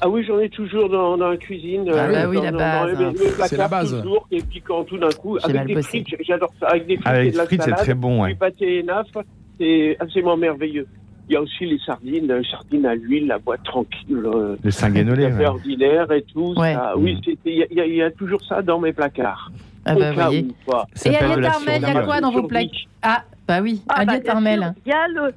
Ah 0.00 0.08
oui, 0.08 0.24
j'en 0.24 0.38
ai 0.38 0.48
toujours 0.50 0.88
dans, 0.90 1.16
dans 1.16 1.30
la 1.30 1.36
cuisine. 1.36 1.88
Ah 1.88 2.08
bah 2.08 2.28
oui, 2.28 2.38
la 2.42 2.52
base. 2.52 2.98
C'est 3.46 3.56
la 3.56 3.68
base. 3.68 4.02
Toujours, 4.02 4.26
et 4.30 4.42
piquant 4.42 4.84
tout 4.84 4.98
d'un 4.98 5.10
coup. 5.10 5.38
Avec 5.42 5.66
des 5.66 5.82
frites, 5.82 6.08
j'adore 6.20 6.52
ça. 6.60 6.66
Avec 6.66 6.86
des 6.86 6.96
frites, 6.96 7.06
Avec 7.06 7.32
de 7.32 7.38
la 7.38 7.46
frites, 7.46 7.62
c'est 7.62 7.72
très 7.72 7.94
bon. 7.94 8.22
Ouais. 8.22 8.30
Du 8.30 8.36
pâté 8.36 8.82
naf, 8.82 9.06
c'est 9.58 9.96
absolument 10.00 10.36
merveilleux. 10.36 10.86
Il 11.28 11.32
y 11.32 11.36
a 11.36 11.40
aussi 11.40 11.64
les 11.64 11.78
sardines, 11.78 12.30
les 12.30 12.44
sardines 12.50 12.84
à 12.84 12.94
l'huile, 12.94 13.28
la 13.28 13.38
boîte 13.38 13.62
tranquille. 13.64 14.20
Euh, 14.26 14.56
le 14.62 14.70
sanguinolé. 14.70 15.32
Ouais. 15.32 15.46
ordinaire 15.46 16.12
et 16.12 16.22
tout. 16.22 16.52
Ouais. 16.54 16.74
Ça. 16.74 16.92
Oui, 16.98 17.18
il 17.46 17.66
y, 17.70 17.96
y, 17.96 18.02
a 18.02 18.10
toujours 18.10 18.44
ça 18.44 18.60
dans 18.60 18.78
mes 18.78 18.92
placards. 18.92 19.50
Ah 19.86 19.94
bah, 19.94 20.12
voyez. 20.12 20.48
Et 21.06 21.16
Aliette 21.16 21.46
Armel, 21.46 21.82
il 21.82 21.94
y 21.94 21.96
a 21.96 22.02
quoi 22.02 22.20
dans 22.20 22.30
vos 22.30 22.42
placards? 22.42 22.88
Ah, 23.02 23.22
bah 23.46 23.60
oui, 23.62 23.82
ah, 23.88 24.00
Aliette 24.00 24.26
bah, 24.26 24.32
Armel. 24.32 24.74
Il 24.84 24.90
y 24.90 24.92
a 24.92 25.08
le 25.08 25.32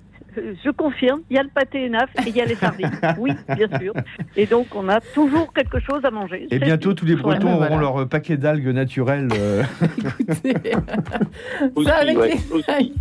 je 0.63 0.69
confirme, 0.71 1.21
il 1.29 1.35
y 1.35 1.39
a 1.39 1.43
le 1.43 1.49
pâté 1.49 1.85
ENAF 1.87 2.09
et 2.25 2.29
il 2.29 2.35
y 2.35 2.41
a 2.41 2.45
les 2.45 2.55
sardines. 2.55 2.91
Oui, 3.19 3.31
bien 3.55 3.67
sûr. 3.79 3.93
Et 4.35 4.45
donc, 4.45 4.67
on 4.75 4.87
a 4.89 4.99
toujours 4.99 5.51
quelque 5.53 5.79
chose 5.79 6.03
à 6.03 6.11
manger. 6.11 6.47
Et 6.51 6.59
bientôt, 6.59 6.93
tous 6.93 7.05
les 7.05 7.15
Bretons 7.15 7.55
auront 7.55 7.77
leur 7.77 8.07
paquet 8.07 8.37
d'algues 8.37 8.67
naturelles. 8.67 9.29
Euh. 9.33 9.63
Écoutez, 10.19 10.53
ça 11.85 11.95
avec 11.95 12.17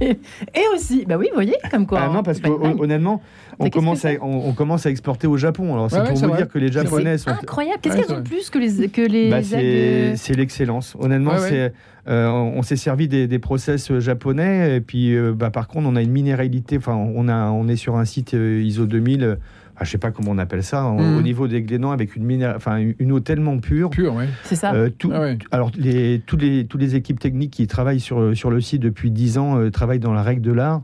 Et 0.01 0.62
aussi, 0.74 1.05
bah 1.07 1.16
oui, 1.18 1.26
vous 1.30 1.34
voyez, 1.34 1.57
comme 1.70 1.87
quoi. 1.87 2.01
Ah 2.03 2.09
non, 2.09 2.22
parce 2.22 2.41
qu'honnêtement, 2.41 3.22
on 3.59 3.68
commence, 3.68 4.05
à, 4.05 4.11
on, 4.20 4.53
commence 4.53 4.87
à 4.87 4.91
exporter 4.91 5.26
au 5.26 5.37
Japon. 5.37 5.74
Alors, 5.74 5.91
c'est 5.91 6.05
pour 6.05 6.16
vous 6.16 6.37
dire 6.37 6.49
que 6.49 6.59
les 6.59 6.72
Japonais 6.72 7.18
sont. 7.18 7.30
Incroyable. 7.30 7.80
Qu'est-ce 7.82 7.97
qu'elles 7.97 8.16
ont 8.16 8.22
plus 8.22 8.51
que 8.51 8.59
les, 8.59 8.89
que 8.89 9.03
les 9.03 9.30
bah, 9.30 9.43
C'est 9.43 10.34
l'excellence. 10.34 10.97
Honnêtement, 10.99 11.39
c'est. 11.39 11.72
Euh, 12.09 12.28
on 12.28 12.62
s'est 12.62 12.76
servi 12.76 13.09
des, 13.09 13.26
des, 13.26 13.38
process 13.40 13.98
japonais 13.98 14.76
et 14.76 14.80
puis 14.80 15.16
euh, 15.16 15.32
bah, 15.32 15.50
par 15.50 15.66
contre 15.66 15.88
on 15.88 15.96
a 15.96 16.02
une 16.02 16.12
minéralité 16.12 16.78
enfin 16.78 16.94
on 16.94 17.26
a 17.26 17.50
on 17.50 17.66
est 17.66 17.74
sur 17.74 17.96
un 17.96 18.04
site 18.04 18.34
euh, 18.34 18.62
ISO 18.62 18.86
2000 18.86 19.38
ah, 19.78 19.84
je 19.84 19.90
sais 19.90 19.98
pas 19.98 20.11
comment 20.12 20.30
on 20.30 20.38
appelle 20.38 20.62
ça, 20.62 20.86
au 20.86 20.98
mm. 20.98 21.22
niveau 21.22 21.48
des 21.48 21.61
glénans 21.61 21.90
avec 21.90 22.16
une, 22.16 22.46
enfin, 22.46 22.82
une 22.98 23.12
eau 23.12 23.20
tellement 23.20 23.59
pure. 23.59 23.90
Pure, 23.90 24.14
oui. 24.16 24.24
C'est 24.44 24.57
ça. 24.57 24.72
tout, 24.96 25.11
ah 25.12 25.32
Alors, 25.50 25.70
les, 25.76 26.22
tous 26.24 26.38
les, 26.38 26.64
toutes 26.64 26.80
les 26.80 26.94
équipes 26.94 27.20
techniques 27.20 27.50
qui 27.50 27.66
travaillent 27.66 28.00
sur, 28.00 28.34
sur 28.34 28.48
le 28.48 28.62
site 28.62 28.80
depuis 28.80 29.11
10 29.11 29.36
ans 29.36 29.70
travaillent 29.70 29.98
dans 29.98 30.14
la 30.14 30.22
règle 30.22 30.40
de 30.40 30.52
l'art. 30.52 30.80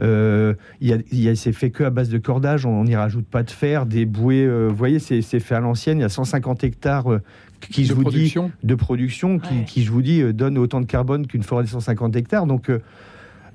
Euh, 0.00 0.54
il 0.80 1.04
y 1.12 1.28
a, 1.28 1.36
c'est 1.36 1.52
fait 1.52 1.70
que 1.70 1.84
à 1.84 1.90
base 1.90 2.08
de 2.08 2.18
cordage, 2.18 2.66
on 2.66 2.84
n'y 2.84 2.96
rajoute 2.96 3.26
pas 3.26 3.42
de 3.42 3.50
fer, 3.50 3.86
des 3.86 4.06
bouées. 4.06 4.44
Euh, 4.44 4.68
vous 4.68 4.76
voyez, 4.76 4.98
c'est, 4.98 5.22
fait 5.22 5.54
à 5.54 5.60
l'ancienne. 5.60 5.98
Il 5.98 6.02
y 6.02 6.04
a 6.04 6.08
150 6.08 6.64
hectares 6.64 7.12
euh, 7.12 7.22
qui, 7.70 7.84
je 7.84 7.92
vous 7.92 8.04
dis, 8.04 8.34
de 8.62 8.74
production, 8.74 9.38
qui, 9.38 9.64
qui, 9.64 9.82
je 9.84 9.90
vous 9.90 10.02
dis, 10.02 10.22
donne 10.32 10.58
autant 10.58 10.80
de 10.80 10.86
carbone 10.86 11.26
qu'une 11.26 11.42
forêt 11.42 11.64
de 11.64 11.68
150 11.68 12.16
hectares. 12.16 12.46
Donc 12.46 12.70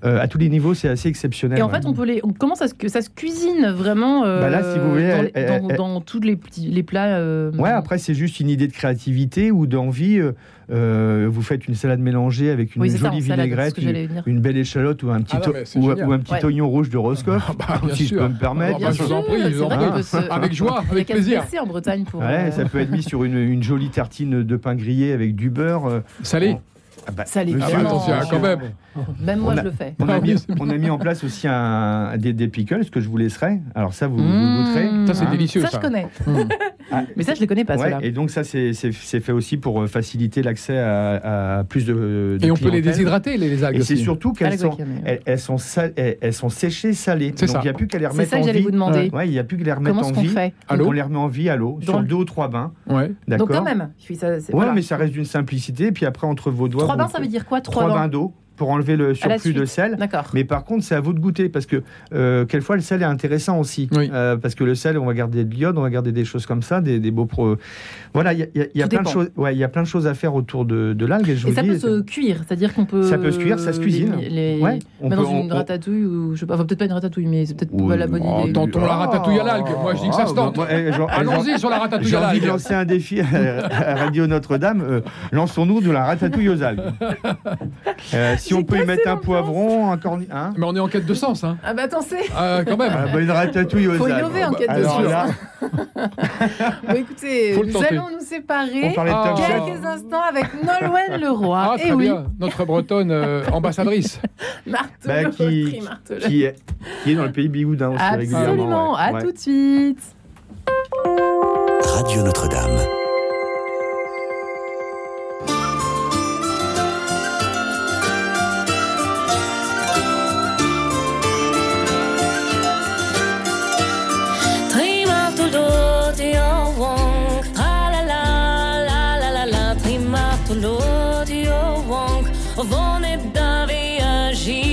à 0.03 0.27
tous 0.27 0.37
les 0.37 0.49
niveaux, 0.49 0.73
c'est 0.73 0.87
assez 0.87 1.09
exceptionnel. 1.09 1.59
Et 1.59 1.61
en 1.61 1.69
fait, 1.69 1.85
on 1.85 1.93
peut 1.93 2.05
les, 2.05 2.21
on 2.23 2.31
commence 2.31 2.61
à 2.61 2.67
ce 2.67 2.73
que 2.73 2.87
ça 2.87 3.01
se 3.01 3.09
cuisine 3.09 3.69
vraiment 3.71 4.21
bah 4.21 4.49
là, 4.49 4.63
si 4.73 4.79
vous 4.79 4.91
voulez, 4.91 5.31
dans, 5.77 6.01
tous 6.01 6.21
les, 6.21 6.35
petits, 6.35 6.67
les 6.67 6.83
plats. 6.83 7.21
Ouais, 7.57 7.69
après, 7.69 7.97
c'est 7.97 8.13
juste 8.13 8.39
une 8.39 8.49
idée 8.49 8.67
de 8.67 8.73
créativité 8.73 9.51
ou 9.51 9.67
d'envie. 9.67 10.21
Euh, 10.71 11.27
vous 11.29 11.41
faites 11.41 11.67
une 11.67 11.73
salade 11.73 11.99
mélangée 11.99 12.51
avec 12.51 12.75
une 12.75 12.85
jolie 12.85 13.21
vinaigrette, 13.21 13.77
une, 14.25 14.39
belle 14.39 14.57
échalote 14.57 15.01
ou 15.01 15.09
un 15.09 15.21
petit, 15.21 15.35
ah 15.35 15.49
ou, 15.77 16.11
un 16.11 16.19
petit 16.19 16.45
oignon 16.45 16.69
rouge 16.69 16.89
de 16.89 16.97
Roscoff, 16.97 17.51
ah 17.67 17.79
bah, 17.81 17.93
si 17.93 18.05
je 18.05 18.15
peux 18.15 18.27
me 18.27 18.37
permettre. 18.37 18.77
Ah 18.81 18.85
bah, 18.85 18.91
je 18.91 19.03
vous 19.03 19.11
en 19.11 19.23
prie, 19.23 19.41
avec 20.29 20.53
joie, 20.53 20.83
avec 20.91 21.07
plaisir. 21.07 21.43
en 21.61 21.65
Bretagne 21.65 22.03
pour. 22.03 22.21
Ouais, 22.21 22.51
ça 22.51 22.65
peut 22.65 22.79
être 22.79 22.91
mis 22.91 23.03
sur 23.03 23.23
une, 23.23 23.63
jolie 23.63 23.89
tartine 23.89 24.43
de 24.43 24.55
pain 24.57 24.75
grillé 24.75 25.11
avec 25.11 25.35
du 25.35 25.49
beurre. 25.49 25.87
Euh, 25.87 25.99
Salé. 26.21 26.57
Ah 27.07 27.11
bah, 27.11 27.25
Salé. 27.25 27.55
attention, 27.55 28.13
quand 28.29 28.39
même. 28.39 28.59
Même 29.19 29.39
moi, 29.39 29.55
je 29.55 29.61
le 29.61 29.71
fais. 29.71 29.95
On 29.99 30.09
a, 30.09 30.19
mis, 30.19 30.35
on 30.59 30.69
a 30.69 30.77
mis 30.77 30.89
en 30.89 30.97
place 30.97 31.23
aussi 31.23 31.47
un, 31.47 32.17
des, 32.17 32.33
des, 32.33 32.47
pickles 32.47 32.89
que 32.89 32.99
je 32.99 33.09
vous 33.09 33.17
laisserai. 33.17 33.61
Alors 33.75 33.93
ça, 33.93 34.07
vous, 34.07 34.17
mmh. 34.17 34.57
goûterez. 34.57 34.89
Ça, 35.07 35.13
c'est 35.13 35.25
hein 35.25 35.31
délicieux. 35.31 35.61
Ça, 35.61 35.69
je 35.73 35.79
connais. 35.79 36.07
Mmh. 36.25 36.37
Ah, 36.91 37.03
mais 37.15 37.21
ça, 37.21 37.33
je 37.35 37.37
ne 37.37 37.41
les 37.41 37.47
connais 37.47 37.65
pas. 37.65 37.77
Ouais, 37.77 37.97
et 38.01 38.09
donc 38.09 38.31
ça, 38.31 38.43
c'est 38.43 38.73
fait 38.73 39.31
aussi 39.31 39.57
pour 39.57 39.81
euh, 39.81 39.85
faciliter 39.85 40.41
l'accès 40.41 40.75
à, 40.75 41.63
plus 41.69 41.85
de, 41.85 42.39
Et 42.41 42.49
on 42.49 42.55
peut 42.55 42.71
les 42.71 42.81
déshydrater, 42.81 43.37
les, 43.37 43.63
algues. 43.63 43.77
Et 43.77 43.83
c'est 43.83 43.95
surtout 43.95 44.33
qu'elles 44.33 44.57
sont, 44.57 44.75
elles, 45.05 45.39
sont 45.39 45.57
elles, 45.95 46.33
sont 46.33 46.49
séchées, 46.49 46.93
salées. 46.93 47.31
Donc 47.31 47.47
il 47.47 47.61
n'y 47.61 47.69
a 47.69 47.73
plus 47.73 47.87
qu'à 47.87 47.99
les 47.99 48.07
remettre 48.07 48.19
en 48.19 48.23
vie. 48.23 48.29
C'est 48.29 48.35
ça 48.35 48.39
que 48.39 48.47
j'allais 48.47 48.61
vous 48.61 48.71
demander. 48.71 49.11
Ouais, 49.13 49.27
il 49.27 49.31
n'y 49.31 49.37
a 49.37 49.43
plus 49.43 49.57
qu'à 49.57 49.65
les 49.65 49.73
remettre 49.73 50.03
en 50.03 50.11
vie. 50.11 50.33
On 50.69 50.91
les 50.91 51.01
remet 51.01 51.17
en 51.17 51.27
vie 51.27 51.49
à 51.49 51.55
l'eau, 51.55 51.77
sur 51.81 52.01
deux 52.01 52.15
ou 52.15 52.25
trois 52.25 52.47
bains. 52.47 52.73
Donc 53.27 53.51
quand 53.51 53.63
même. 53.63 53.89
Oui, 54.09 54.65
mais 54.73 54.81
ça 54.81 54.97
reste 54.97 55.13
d'une 55.13 55.25
simplicité. 55.25 55.87
Et 55.87 55.91
puis 55.91 56.05
après, 56.05 56.27
entre 56.27 56.51
vos 56.51 56.67
doigts. 56.67 56.83
Trois 56.83 56.95
bains, 56.95 57.07
ça 57.07 57.19
veut 57.19 57.27
dire 57.27 57.45
quoi 57.45 57.61
Trois 57.61 57.87
bains 57.87 58.07
d'eau 58.07 58.33
pour 58.59 58.71
enlever 58.71 58.97
le 58.97 59.15
surplus 59.15 59.53
de 59.53 59.63
sel. 59.63 59.97
Mais 60.33 60.43
par 60.43 60.65
contre, 60.65 60.83
c'est 60.83 60.93
à 60.93 60.99
vous 60.99 61.13
de 61.13 61.19
goûter 61.19 61.47
parce 61.47 61.65
que 61.65 61.81
euh, 62.13 62.45
quelquefois 62.45 62.75
le 62.75 62.81
sel 62.81 63.01
est 63.01 63.05
intéressant 63.05 63.57
aussi. 63.57 63.89
Euh, 63.97 64.35
parce 64.35 64.53
que 64.53 64.65
le 64.65 64.75
sel, 64.75 64.97
on 64.97 65.05
va 65.05 65.13
garder 65.13 65.45
de 65.45 65.55
l'iode, 65.55 65.77
on 65.77 65.81
va 65.81 65.89
garder 65.89 66.11
des 66.11 66.25
choses 66.25 66.45
comme 66.45 66.61
ça, 66.61 66.81
des, 66.81 66.99
beaux 67.09 67.25
pro. 67.25 67.55
Voilà, 68.13 68.33
il 68.33 68.49
y 68.75 68.83
a, 68.83 68.87
plein 68.87 69.01
de 69.01 69.07
choses. 69.07 69.29
Ouais, 69.37 69.55
il 69.55 69.59
y 69.59 69.63
a 69.63 69.69
plein 69.69 69.83
de 69.83 69.87
choses 69.87 70.07
à 70.07 70.13
faire 70.13 70.35
autour 70.35 70.65
de, 70.65 70.91
de 70.91 71.05
l'algue. 71.05 71.29
Et, 71.29 71.37
ça 71.53 71.63
peut 71.63 71.79
se 71.79 72.01
cuire, 72.01 72.41
c'est-à-dire 72.45 72.73
qu'on 72.73 72.85
peut. 72.85 73.03
Ça 73.03 73.17
peut 73.17 73.31
se 73.31 73.39
cuire, 73.39 73.59
ça 73.59 73.71
se 73.71 73.79
cuisine. 73.79 74.13
ouais, 74.15 74.79
on 74.99 75.07
dans 75.07 75.25
une 75.25 75.51
ratatouille 75.53 76.03
ou 76.03 76.35
je 76.35 76.41
sais 76.41 76.45
pas, 76.45 76.57
peut-être 76.57 76.79
pas 76.79 76.85
une 76.85 76.91
ratatouille, 76.91 77.27
mais 77.27 77.45
c'est 77.45 77.53
peut-être 77.53 77.87
pas 77.87 77.95
la 77.95 78.07
bonne 78.07 78.23
idée. 78.23 78.51
Tentons 78.51 78.81
la 78.81 78.95
ratatouille 78.95 79.39
à 79.39 79.43
l'algue. 79.43 79.69
Moi, 79.81 79.95
je 79.95 80.01
dis 80.01 80.09
que 80.09 80.15
ça 80.15 80.27
se 80.27 80.33
tente. 80.33 80.59
Ah, 80.59 81.19
Allons-y 81.19 81.57
sur 81.57 81.69
la 81.69 81.79
ratatouille 81.79 82.13
à 82.13 82.19
l'algue. 82.19 82.33
J'ai 82.33 82.37
envie 82.37 82.41
de 82.41 82.47
lancer 82.47 82.73
un 82.73 82.85
défi 82.85 83.21
à 83.21 83.95
Radio 83.95 84.27
Notre-Dame. 84.27 84.81
Euh, 84.81 85.01
lançons-nous 85.31 85.79
de 85.79 85.91
la 85.91 86.03
ratatouille 86.03 86.49
aux 86.49 86.61
algues. 86.61 86.81
si 88.49 88.53
on 88.55 88.63
peut 88.63 88.81
y 88.81 88.85
mettre 88.85 89.07
un 89.07 89.17
poivron, 89.17 89.91
un 89.91 89.97
cornichon. 89.97 90.31
Hein 90.33 90.53
Mais 90.57 90.65
on 90.65 90.75
est 90.75 90.79
en 90.79 90.87
quête 90.87 91.05
de 91.05 91.13
sens. 91.13 91.43
Hein. 91.43 91.57
Ah 91.63 91.73
bah 91.73 91.83
attends, 91.83 92.01
c'est. 92.01 92.25
Ah, 92.35 92.61
quand 92.65 92.77
même. 92.77 92.91
Ah 92.93 93.05
bah, 93.13 93.19
une 93.19 93.29
ratatouille 93.29 93.87
aux 93.87 93.93
Faut 93.93 94.07
innover 94.07 94.43
en 94.43 94.53
quête 94.53 94.75
de 94.75 94.83
sens. 94.83 95.03
bon, 96.87 96.95
écoutez, 96.95 97.61
nous 97.63 97.83
allons 97.83 98.09
nous 98.11 98.25
séparer 98.25 98.93
quelques 98.95 99.85
instants 99.85 100.23
avec 100.27 100.45
Nolwenn 100.63 101.21
Leroy. 101.21 101.57
Ah, 101.59 101.75
très 101.77 101.89
Et 101.89 101.95
bien. 101.95 102.15
Oui. 102.15 102.33
Notre 102.39 102.65
bretonne 102.65 103.11
euh, 103.11 103.43
ambassadrice. 103.51 104.19
Marteau, 104.65 104.87
bah, 105.05 105.25
qui, 105.25 105.79
qui, 106.21 106.43
est, 106.43 106.55
qui 107.03 107.11
est 107.11 107.15
dans 107.15 107.25
le 107.25 107.31
pays 107.31 107.49
bigoudin 107.49 107.89
aussi 107.89 108.01
Absolument. 108.01 108.39
régulièrement. 108.39 108.95
À 108.95 109.21
tout 109.21 109.31
de 109.31 109.37
suite. 109.37 110.01
Radio 111.83 112.23
Notre-Dame. 112.23 112.98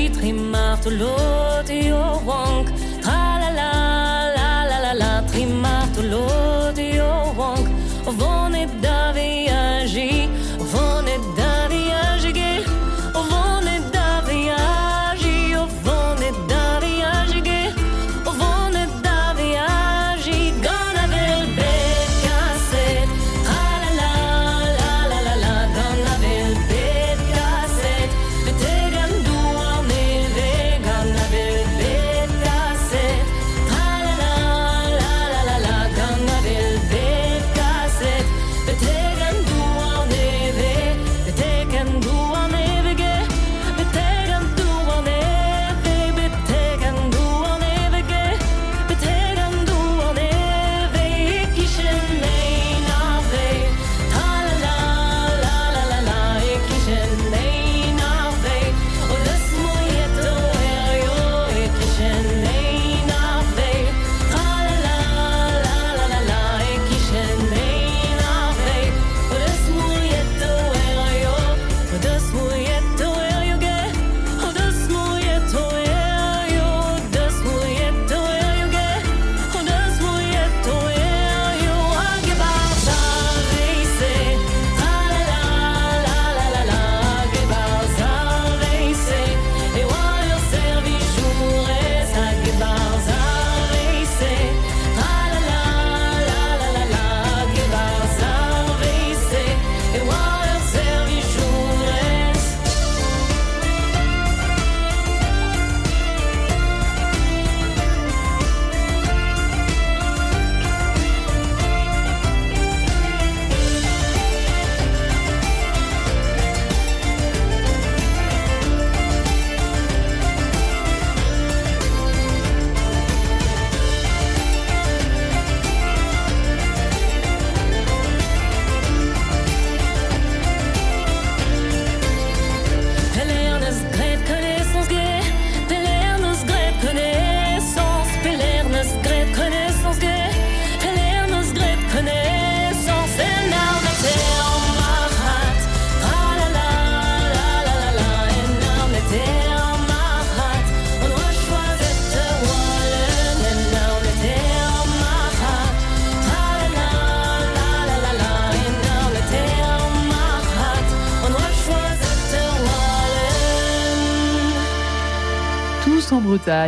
niet 0.08 0.16
geen 0.16 0.50
maagdeloot 0.50 1.68
in 1.68 1.84
je 1.84 2.18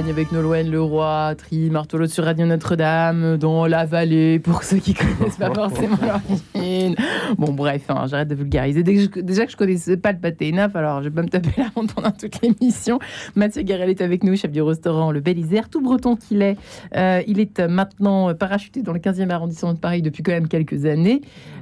Bretagne 0.08 0.10
avec 0.10 0.32
Nolwenn 0.32 0.70
Leroy, 0.70 1.34
Tri, 1.36 1.70
Martolo 1.70 2.06
sur 2.06 2.24
Radio 2.24 2.46
Notre-Dame, 2.46 3.36
dans 3.36 3.66
la 3.66 3.84
vallée, 3.84 4.38
pour 4.38 4.62
ceux 4.62 4.78
qui 4.78 4.94
connaissent 4.94 5.36
pas 5.36 5.52
forcément 5.52 5.96
l'origine. 6.02 6.94
Bon, 7.36 7.52
bref, 7.52 7.84
hein, 7.88 8.06
j'arrête 8.06 8.28
de 8.28 8.34
vulgariser. 8.34 8.82
Déjà 8.82 9.46
que 9.46 9.52
je 9.52 9.56
connaissais 9.56 9.96
pas 9.96 10.12
le 10.12 10.18
pâté 10.18 10.52
neuf, 10.52 10.74
alors 10.76 11.02
je 11.02 11.08
vais 11.08 11.14
pas 11.14 11.22
me 11.22 11.28
taper 11.28 11.50
la 11.56 11.66
honte 11.76 11.92
pendant 11.94 12.10
toute 12.10 12.40
l'émission. 12.42 12.98
Mathieu 13.34 13.62
Garel 13.62 13.90
est 13.90 14.00
avec 14.00 14.24
nous, 14.24 14.36
chef 14.36 14.50
du 14.50 14.62
restaurant 14.62 15.10
Le 15.10 15.20
Bel 15.20 15.38
Isère, 15.38 15.68
tout 15.68 15.80
breton 15.80 16.16
qu'il 16.16 16.42
est. 16.42 16.56
Euh, 16.96 17.22
il 17.26 17.40
est 17.40 17.58
maintenant 17.60 18.34
parachuté 18.34 18.82
dans 18.82 18.92
le 18.92 19.00
15e 19.00 19.30
arrondissement 19.30 19.74
de 19.74 19.78
Paris 19.78 20.02
depuis 20.02 20.22
quand 20.22 20.32
même 20.32 20.48
quelques 20.48 20.84
années. 20.84 21.20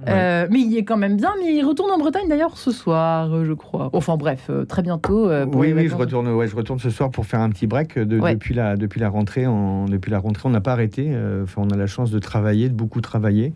Euh, 0.08 0.46
mais 0.50 0.60
il 0.60 0.76
est 0.76 0.84
quand 0.84 0.96
même 0.96 1.16
bien, 1.16 1.32
mais 1.40 1.54
il 1.54 1.64
retourne 1.64 1.90
en 1.90 1.98
Bretagne 1.98 2.28
d'ailleurs 2.28 2.56
ce 2.56 2.70
soir, 2.70 3.44
je 3.44 3.52
crois. 3.52 3.90
Enfin 3.92 4.16
bref, 4.16 4.50
très 4.68 4.82
bientôt. 4.82 5.30
oui, 5.54 5.72
oui, 5.72 5.88
je 5.88 5.94
retourne, 5.94 6.28
ouais, 6.28 6.46
je 6.46 6.56
retourne 6.56 6.78
ce 6.78 6.90
soir 6.90 7.10
pour 7.10 7.26
faire 7.26 7.40
un 7.40 7.50
petit 7.50 7.66
break 7.66 7.96
depuis, 8.36 8.54
la, 8.54 8.76
depuis 8.76 9.00
la 9.00 9.08
rentrée. 9.08 9.46
En, 9.46 9.86
depuis 9.86 10.10
la 10.10 10.18
rentrée, 10.18 10.42
on 10.44 10.50
n'a 10.50 10.60
pas 10.60 10.72
arrêté. 10.72 11.10
Euh, 11.10 11.44
enfin, 11.44 11.62
on 11.64 11.70
a 11.70 11.76
la 11.76 11.86
chance 11.86 12.10
de 12.10 12.18
travailler, 12.18 12.68
de 12.68 12.74
beaucoup 12.74 13.00
travailler. 13.00 13.52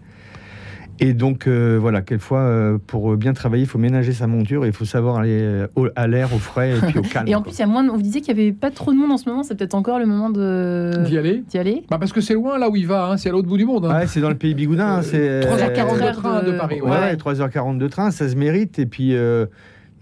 Et 1.02 1.14
donc, 1.14 1.46
euh, 1.46 1.78
voilà, 1.80 2.02
quelquefois, 2.02 2.40
euh, 2.40 2.76
pour 2.86 3.16
bien 3.16 3.32
travailler, 3.32 3.62
il 3.62 3.66
faut 3.66 3.78
ménager 3.78 4.12
sa 4.12 4.26
monture 4.26 4.66
et 4.66 4.68
il 4.68 4.74
faut 4.74 4.84
savoir 4.84 5.16
aller 5.16 5.64
à 5.96 6.06
l'air, 6.06 6.34
au 6.34 6.38
frais 6.38 6.76
et 6.76 6.80
puis 6.80 6.98
au 6.98 7.02
calme. 7.10 7.26
et 7.26 7.34
en 7.34 7.40
plus, 7.40 7.52
il 7.52 7.60
y 7.60 7.62
a 7.62 7.66
moins 7.66 7.86
vous 7.88 8.02
disiez 8.02 8.20
qu'il 8.20 8.34
n'y 8.34 8.42
avait 8.42 8.52
pas 8.52 8.70
trop 8.70 8.92
de 8.92 8.98
monde 8.98 9.10
en 9.10 9.16
ce 9.16 9.26
moment, 9.26 9.42
c'est 9.42 9.54
peut-être 9.54 9.74
encore 9.74 9.98
le 9.98 10.04
moment 10.04 10.28
de... 10.28 11.04
d'y 11.06 11.16
aller. 11.16 11.42
D'y 11.48 11.56
aller. 11.56 11.84
Bah 11.88 11.96
parce 11.98 12.12
que 12.12 12.20
c'est 12.20 12.34
loin 12.34 12.58
là 12.58 12.68
où 12.68 12.76
il 12.76 12.86
va, 12.86 13.06
hein, 13.06 13.16
c'est 13.16 13.30
à 13.30 13.32
l'autre 13.32 13.48
bout 13.48 13.56
du 13.56 13.64
monde. 13.64 13.86
Hein. 13.86 14.00
Ouais, 14.00 14.06
c'est 14.06 14.20
dans 14.20 14.28
le 14.28 14.34
pays 14.34 14.52
bigoudin. 14.52 14.96
Hein, 14.96 15.02
c'est 15.02 15.40
3h40 15.40 15.94
de 15.94 16.12
train 16.12 16.42
de, 16.42 16.52
Paris. 16.52 16.82
Ouais, 16.82 17.14
3h40 17.14 17.78
de 17.78 17.88
train, 17.88 18.10
ça 18.10 18.28
se 18.28 18.34
mérite. 18.34 18.78
Et 18.78 18.86
puis. 18.86 19.14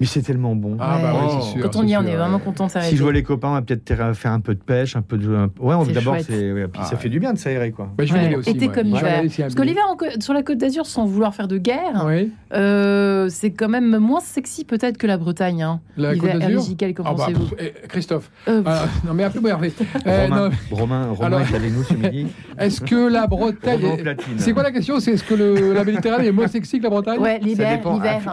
Mais 0.00 0.06
c'est 0.06 0.22
tellement 0.22 0.54
bon. 0.54 0.76
Ah 0.78 0.98
bah 1.02 1.12
oui, 1.14 1.32
c'est 1.40 1.52
sûr. 1.52 1.62
Quand 1.62 1.80
on 1.80 1.86
y 1.86 1.92
est, 1.92 1.96
on 1.96 2.06
est 2.06 2.16
vraiment 2.16 2.38
content 2.38 2.66
de 2.66 2.70
s'arrêter. 2.70 2.90
Si 2.90 2.96
je 2.96 3.02
vois 3.02 3.12
les 3.12 3.22
copains, 3.22 3.48
on 3.48 3.54
va 3.54 3.62
peut-être 3.62 4.14
faire 4.14 4.32
un 4.32 4.40
peu 4.40 4.54
de 4.54 4.62
pêche, 4.62 4.96
un 4.96 5.02
peu 5.02 5.18
de. 5.18 5.28
Ouais, 5.60 5.92
d'abord, 5.92 6.16
c'est. 6.20 6.54
puis 6.72 6.82
ça 6.84 6.96
fait 6.96 7.08
du 7.08 7.20
bien 7.20 7.32
de 7.32 7.38
s'aérer, 7.38 7.72
quoi. 7.72 7.88
Bah, 7.96 8.04
je 8.04 8.12
vais 8.12 8.20
aller 8.20 8.36
aussi. 8.36 8.50
Été 8.50 8.68
comme 8.68 8.88
hiver. 8.88 9.22
Parce 9.38 9.54
que 9.54 9.62
l'hiver, 9.62 9.84
sur 10.20 10.34
la 10.34 10.42
Côte 10.42 10.58
d'Azur, 10.58 10.86
sans 10.86 11.04
vouloir 11.04 11.34
faire 11.34 11.48
de 11.48 11.58
guerre, 11.58 12.06
euh, 12.54 13.28
c'est 13.28 13.50
quand 13.50 13.68
même 13.68 13.98
moins 13.98 14.20
sexy 14.20 14.64
peut-être 14.64 14.98
que 14.98 15.06
la 15.06 15.16
Bretagne. 15.16 15.62
Hein. 15.62 15.80
La 15.96 16.14
Côte 16.14 16.38
d'Azur. 16.38 16.62
Comment 16.94 17.10
ah 17.10 17.14
bah, 17.14 17.24
pensez-vous 17.26 17.48
eh, 17.58 17.88
Christophe. 17.88 18.30
Euh, 18.48 18.62
ah, 18.64 18.86
non, 19.06 19.14
mais 19.14 19.24
appelez-moi 19.24 19.50
Hervé. 19.50 19.72
Euh, 20.06 20.50
Romain, 20.70 21.10
Romain, 21.10 21.40
est 21.40 21.54
avec 21.54 21.72
nous 21.72 21.82
ce 21.82 21.94
midi. 21.94 22.26
Est-ce 22.58 22.80
que 22.80 23.10
la 23.10 23.26
Bretagne. 23.26 24.16
C'est 24.38 24.52
quoi 24.52 24.62
la 24.62 24.70
question? 24.70 25.00
C'est 25.00 25.12
est-ce 25.12 25.24
que 25.24 25.34
la 25.34 25.84
Méditerranée 25.84 26.28
est 26.28 26.32
moins 26.32 26.48
sexy 26.48 26.78
que 26.78 26.84
la 26.84 26.90
Bretagne? 26.90 27.18
Ouais, 27.18 27.38
l'hiver. 27.40 27.80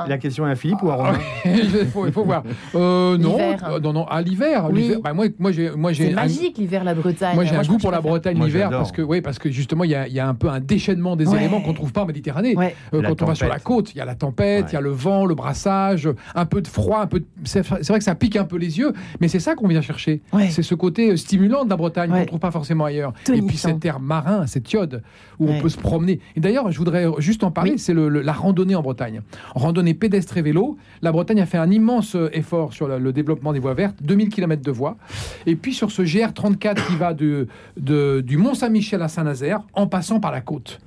La 0.07 0.17
question 0.17 0.47
est 0.47 0.51
à 0.51 0.55
Philippe 0.55 0.81
ou 0.83 0.89
à 0.89 0.95
Romain? 0.95 1.19
Il 1.55 2.11
faut 2.11 2.23
voir. 2.23 2.43
Euh, 2.75 3.17
non, 3.17 3.37
euh, 3.39 3.79
non, 3.79 3.93
non, 3.93 4.05
à 4.05 4.21
l'hiver. 4.21 4.69
Bah, 5.03 5.13
moi, 5.13 5.25
moi, 5.39 5.51
j'ai, 5.51 5.71
moi, 5.71 5.93
j'ai. 5.93 6.09
C'est 6.09 6.13
magique 6.13 6.57
l'hiver, 6.57 6.83
la 6.83 6.93
Bretagne. 6.93 7.35
Moi, 7.35 7.45
j'ai 7.45 7.55
un 7.55 7.63
goût 7.63 7.77
pour 7.77 7.91
la 7.91 8.01
Bretagne 8.01 8.43
l'hiver 8.43 8.69
parce 8.69 8.91
que, 8.91 9.01
oui, 9.01 9.21
parce 9.21 9.39
que 9.39 9.49
justement, 9.49 9.83
il 9.83 9.91
y 9.91 9.95
a, 9.95 10.07
y 10.07 10.19
a, 10.19 10.27
un 10.27 10.33
peu 10.33 10.49
un 10.49 10.59
déchaînement 10.59 11.15
des 11.15 11.33
éléments 11.33 11.61
qu'on 11.61 11.73
trouve 11.73 11.91
pas 11.91 12.01
en 12.01 12.05
Méditerranée. 12.05 12.55
Euh, 12.93 13.01
quand 13.01 13.21
on 13.21 13.25
va 13.25 13.35
sur 13.35 13.47
la 13.47 13.59
côte, 13.59 13.93
il 13.93 13.97
y 13.97 14.01
a 14.01 14.05
la 14.05 14.15
tempête, 14.15 14.67
il 14.71 14.73
y 14.73 14.77
a 14.77 14.81
le 14.81 14.91
vent, 14.91 15.25
le 15.25 15.35
brassage, 15.35 16.09
un 16.33 16.45
peu 16.45 16.61
de 16.61 16.67
froid, 16.67 17.01
un 17.01 17.07
peu. 17.07 17.23
C'est 17.43 17.65
vrai 17.67 17.99
que 17.99 18.03
ça 18.03 18.15
pique 18.15 18.35
un 18.35 18.45
peu 18.45 18.57
les 18.57 18.77
yeux, 18.79 18.93
mais 19.19 19.27
c'est 19.27 19.39
ça 19.39 19.55
qu'on 19.55 19.67
vient 19.67 19.81
chercher. 19.81 20.21
C'est 20.49 20.63
ce 20.63 20.75
côté 20.75 21.15
stimulant 21.17 21.65
de 21.65 21.69
la 21.69 21.77
Bretagne 21.77 22.11
qu'on 22.11 22.25
trouve 22.25 22.39
pas 22.39 22.51
forcément 22.51 22.85
ailleurs. 22.85 23.13
Et 23.33 23.41
puis 23.41 23.57
cet 23.57 23.83
air 23.85 23.99
marin, 23.99 24.47
cette 24.47 24.71
iode 24.71 25.03
où 25.39 25.49
on 25.49 25.59
peut 25.59 25.69
se 25.69 25.77
promener. 25.77 26.19
Et 26.35 26.39
d'ailleurs, 26.39 26.71
je 26.71 26.77
voudrais 26.77 27.05
juste 27.19 27.43
en 27.43 27.51
parler, 27.51 27.77
c'est 27.77 27.93
la 27.93 28.33
randonnée 28.33 28.75
en 28.75 28.81
Bretagne. 28.81 29.21
Randonnée 29.53 29.93
pédestre 29.93 30.37
et 30.37 30.41
vélo. 30.41 30.77
La 31.01 31.11
Bretagne 31.11 31.39
a 31.45 31.47
fait 31.47 31.57
un 31.57 31.71
immense 31.71 32.17
effort 32.33 32.73
sur 32.73 32.87
le, 32.87 33.13
développement 33.13 33.53
des 33.53 33.59
voies 33.59 33.75
vertes, 33.75 33.97
2000 34.01 34.29
km 34.29 34.61
de 34.61 34.71
voies. 34.71 34.97
Et 35.45 35.55
puis 35.55 35.73
sur 35.73 35.91
ce 35.91 36.01
GR34 36.01 36.87
qui 36.87 36.95
va 36.95 37.13
du 37.13 38.37
Mont-Saint-Michel 38.37 39.01
à 39.01 39.07
Saint-Nazaire, 39.07 39.61
en 39.73 39.87
passant 39.87 40.19
par 40.19 40.31
la 40.31 40.41
côte. 40.41 40.79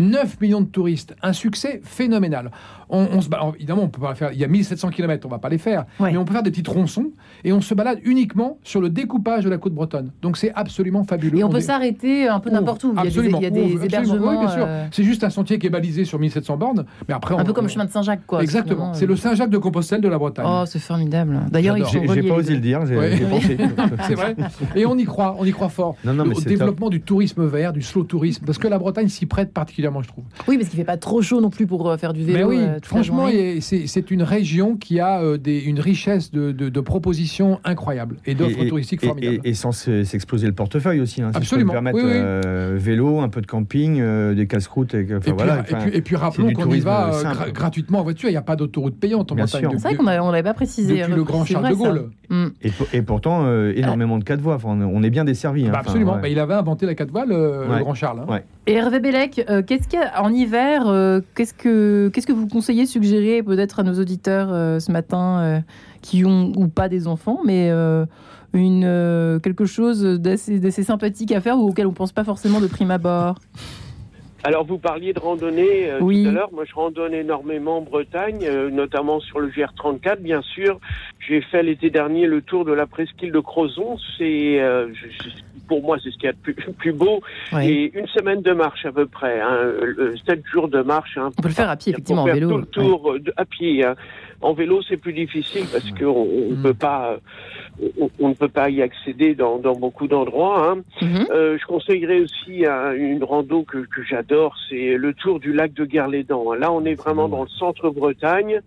9 0.00 0.40
millions 0.40 0.62
de 0.62 0.66
touristes, 0.66 1.14
un 1.22 1.32
succès 1.32 1.80
phénoménal 1.84 2.50
on, 2.90 3.20
se 3.20 3.28
évidemment, 3.56 3.82
on 3.82 3.88
peut 3.88 4.00
pas 4.00 4.14
faire. 4.14 4.32
Il 4.32 4.38
y 4.38 4.44
a 4.44 4.48
1700 4.48 4.90
km, 4.90 5.26
on 5.26 5.30
va 5.30 5.38
pas 5.38 5.48
les 5.48 5.58
faire, 5.58 5.84
mais 6.00 6.16
on 6.16 6.24
peut 6.24 6.32
faire 6.32 6.42
des 6.42 6.50
petits 6.50 6.62
tronçons 6.62 7.10
et 7.44 7.52
on 7.52 7.60
se 7.60 7.74
balade 7.74 7.98
uniquement 8.04 8.58
sur 8.62 8.80
le 8.80 8.90
découpage 8.90 9.44
de 9.44 9.50
la 9.50 9.58
côte 9.58 9.74
bretonne. 9.74 10.10
Donc 10.22 10.36
c'est 10.36 10.52
absolument 10.54 11.04
fabuleux. 11.04 11.38
Et 11.38 11.44
on, 11.44 11.48
peut 11.48 11.60
s'arrêter 11.60 12.28
un 12.28 12.40
peu 12.40 12.50
n'importe 12.50 12.84
où. 12.84 12.94
Absolument. 12.96 13.38
Il 13.38 13.44
y 13.44 13.46
a 13.46 13.50
des, 13.50 13.62
il 13.62 13.72
y 13.72 13.76
a 13.76 13.78
des 13.78 13.86
hébergements. 13.86 14.30
Oui, 14.30 14.38
bien 14.38 14.48
sûr. 14.48 14.64
Euh, 14.66 14.86
c'est 14.90 15.04
juste 15.04 15.24
un 15.24 15.30
sentier 15.30 15.58
qui 15.58 15.66
est 15.66 15.70
balisé 15.70 16.04
sur 16.04 16.18
1700 16.18 16.56
bornes, 16.56 16.84
mais 17.08 17.14
après 17.14 17.34
un 17.34 17.44
peu 17.44 17.52
comme 17.52 17.64
le 17.64 17.70
chemin 17.70 17.84
de 17.84 17.90
Saint-Jacques, 17.90 18.26
quoi. 18.26 18.42
Exactement. 18.42 18.94
C'est 18.94 19.06
le 19.06 19.16
Saint-Jacques 19.16 19.50
de 19.50 19.58
Compostelle 19.58 20.00
de 20.00 20.08
la 20.08 20.18
Bretagne. 20.18 20.46
Oh, 20.48 20.64
c'est 20.66 20.78
formidable. 20.78 21.40
D'ailleurs, 21.50 21.76
j'ai 21.86 22.22
pas 22.22 22.34
osé 22.34 22.54
le 22.54 22.60
dire. 22.60 22.86
J'ai 22.86 23.26
pensé. 23.26 23.56
c'est 24.06 24.14
vrai. 24.14 24.36
Et 24.74 24.86
on 24.86 24.96
y 24.96 25.04
croit, 25.04 25.36
on 25.38 25.44
y 25.44 25.52
croit 25.52 25.68
fort. 25.68 25.96
Au 26.06 26.40
développement 26.40 26.88
du 26.88 27.00
tourisme 27.00 27.44
vert, 27.46 27.72
du 27.72 27.82
slow 27.82 28.04
tourisme, 28.04 28.44
parce 28.44 28.58
que 28.58 28.68
la 28.68 28.78
Bretagne 28.78 29.08
s'y 29.08 29.26
prête 29.26 29.52
particulièrement, 29.52 30.02
je 30.02 30.08
trouve. 30.08 30.24
Oui, 30.48 30.56
parce 30.56 30.68
qu'il 30.68 30.78
fait 30.78 30.84
pas 30.84 30.96
trop 30.96 31.22
chaud 31.22 31.40
non 31.40 31.50
plus 31.50 31.66
pour 31.66 31.88
euh, 31.88 31.96
faire 31.96 32.12
du 32.12 32.24
vélo. 32.24 32.50
Mais 32.50 32.56
oui, 32.56 32.64
euh, 32.84 32.86
franchement, 32.86 33.28
c'est 33.60 34.10
une 34.10 34.22
région 34.22 34.76
qui 34.76 35.00
a 35.00 35.20
euh, 35.22 35.36
des, 35.36 35.58
une 35.60 35.80
richesse 35.80 36.30
de, 36.30 36.52
de, 36.52 36.80
propositions 36.80 37.60
incroyables 37.64 38.16
et 38.26 38.34
d'offres 38.34 38.64
touristiques 38.64 39.04
formidables. 39.04 39.40
Et, 39.44 39.54
sans 39.54 39.72
s'exploser 39.72 40.46
le 40.46 40.52
portefeuille 40.52 41.00
aussi. 41.00 41.22
Hein, 41.22 41.30
Absolument. 41.34 41.72
permettre 41.72 41.98
euh, 42.02 42.76
vélo, 42.78 43.20
un 43.20 43.28
peu 43.28 43.40
de 43.40 43.46
camping, 43.46 44.00
euh, 44.00 44.34
des 44.34 44.46
casse-croûtes. 44.46 44.94
Et, 44.94 45.04
puis, 45.04 45.32
voilà, 45.32 45.64
et, 45.92 46.00
puis, 46.00 46.16
rappelons 46.16 46.52
qu'on 46.52 46.72
y 46.72 46.80
va 46.80 47.12
gratuitement 47.52 48.00
en 48.00 48.02
voiture. 48.02 48.28
Il 48.28 48.32
n'y 48.32 48.38
a 48.38 48.42
pas 48.42 48.56
d'autoroute 48.56 48.98
payante 48.98 49.32
en 49.32 49.36
Bretagne. 49.36 49.68
C'est 49.72 49.82
vrai 49.82 49.94
qu'on 49.96 50.04
n'avait 50.04 50.42
pas 50.42 50.54
précisé. 50.54 51.00
Depuis 51.00 51.14
le 51.14 51.24
Grand 51.24 51.44
Charles 51.44 51.70
de 51.70 51.74
Gaulle. 51.74 52.10
Mm. 52.30 52.46
Et, 52.92 53.02
pourtant, 53.02 53.46
énormément 53.70 54.18
de 54.18 54.24
quatre 54.24 54.40
voies. 54.40 54.58
on 54.64 55.02
est 55.02 55.10
bien 55.10 55.24
desservi. 55.24 55.66
Hein, 55.66 55.72
bah, 55.72 55.80
absolument. 55.80 56.18
Bah, 56.20 56.28
il 56.28 56.38
avait 56.38 56.54
inventé 56.54 56.86
la 56.86 56.94
quatre 56.94 57.10
voies, 57.10 57.26
le, 57.26 57.66
Grand 57.80 57.94
Charles. 57.94 58.24
Hein. 58.28 58.40
Et 58.66 58.74
Hervé 58.74 59.00
Bellec, 59.00 59.44
qu'est-ce 59.66 59.88
qu'il 59.88 59.98
y 59.98 60.02
a 60.02 60.22
en 60.22 60.32
hiver 60.32 60.84
Qu'est-ce 61.34 61.54
que 61.54 62.08
qu'est-ce 62.08 62.26
que 62.26 62.32
vous 62.32 62.46
conseillez, 62.46 62.86
suggérez 62.86 63.42
peut-être 63.42 63.80
à 63.80 63.82
nos 63.82 63.98
auditeurs 63.98 64.52
euh, 64.52 64.78
ce 64.78 64.92
matin 64.92 65.40
euh, 65.40 65.60
qui 66.02 66.24
ont 66.24 66.52
ou 66.56 66.68
pas 66.68 66.88
des 66.88 67.06
enfants, 67.06 67.40
mais 67.44 67.70
euh, 67.70 68.06
une, 68.52 69.40
quelque 69.42 69.64
chose 69.64 70.02
d'assez 70.02 70.82
sympathique 70.82 71.32
à 71.32 71.40
faire 71.40 71.58
ou 71.58 71.68
auquel 71.68 71.86
on 71.86 71.92
pense 71.92 72.12
pas 72.12 72.24
forcément 72.24 72.60
de 72.60 72.66
prime 72.66 72.90
abord? 72.90 73.38
Alors 74.44 74.64
vous 74.64 74.78
parliez 74.78 75.12
de 75.12 75.20
randonnée 75.20 75.90
tout 75.98 76.10
à 76.10 76.30
l'heure. 76.30 76.52
Moi 76.52 76.64
je 76.64 76.74
randonne 76.74 77.14
énormément 77.14 77.78
en 77.78 77.82
Bretagne, 77.82 78.48
notamment 78.70 79.20
sur 79.20 79.40
le 79.40 79.48
GR34 79.48 80.18
bien 80.20 80.42
sûr. 80.42 80.80
J'ai 81.26 81.40
fait 81.42 81.62
l'été 81.62 81.90
dernier 81.90 82.26
le 82.26 82.42
tour 82.42 82.64
de 82.64 82.72
la 82.72 82.86
presqu'île 82.86 83.32
de 83.32 83.40
Crozon. 83.40 83.98
C'est 84.18 84.60
pour 85.68 85.82
moi 85.82 85.98
c'est 86.02 86.10
ce 86.10 86.16
qu'il 86.16 86.24
y 86.24 86.28
a 86.28 86.32
de 86.32 86.38
plus, 86.38 86.54
plus 86.78 86.92
beau. 86.92 87.20
Et 87.60 87.92
une 87.94 88.06
semaine 88.08 88.42
de 88.42 88.52
marche 88.52 88.84
à 88.86 88.92
peu 88.92 89.06
près, 89.06 89.40
hein, 89.40 89.72
sept 90.26 90.42
jours 90.46 90.68
de 90.68 90.82
marche. 90.82 91.16
Hein, 91.16 91.30
on 91.38 91.42
peut 91.42 91.48
le 91.48 91.54
faire 91.54 91.70
à 91.70 91.76
pied 91.76 91.92
effectivement 91.92 92.22
en 92.22 92.26
vélo. 92.26 92.50
Tout 92.50 92.58
le 92.58 92.66
tour 92.66 93.16
à 93.36 93.44
pied. 93.44 93.84
Hein. 93.84 93.94
En 94.40 94.54
vélo, 94.54 94.80
c'est 94.82 94.96
plus 94.96 95.12
difficile 95.12 95.66
parce 95.70 95.90
qu'on 95.90 96.06
on 96.06 96.52
mm. 96.52 96.62
peut 96.62 96.74
pas, 96.74 97.18
on, 98.18 98.28
ne 98.28 98.34
peut 98.34 98.48
pas 98.48 98.70
y 98.70 98.80
accéder 98.82 99.34
dans, 99.34 99.58
dans 99.58 99.74
beaucoup 99.74 100.08
d'endroits. 100.08 100.70
Hein. 100.70 100.82
Mm-hmm. 101.02 101.30
Euh, 101.30 101.58
je 101.60 101.66
conseillerais 101.66 102.20
aussi 102.20 102.64
une 102.64 103.22
rando 103.22 103.64
que, 103.64 103.78
que 103.78 104.02
j'adore, 104.02 104.56
c'est 104.68 104.96
le 104.96 105.12
tour 105.14 105.40
du 105.40 105.52
lac 105.52 105.74
de 105.74 105.84
Guerlédan. 105.84 106.54
Là, 106.54 106.72
on 106.72 106.84
est 106.84 106.94
vraiment 106.94 107.28
dans 107.28 107.42
le 107.42 107.48
centre 107.48 107.90
Bretagne, 107.90 108.60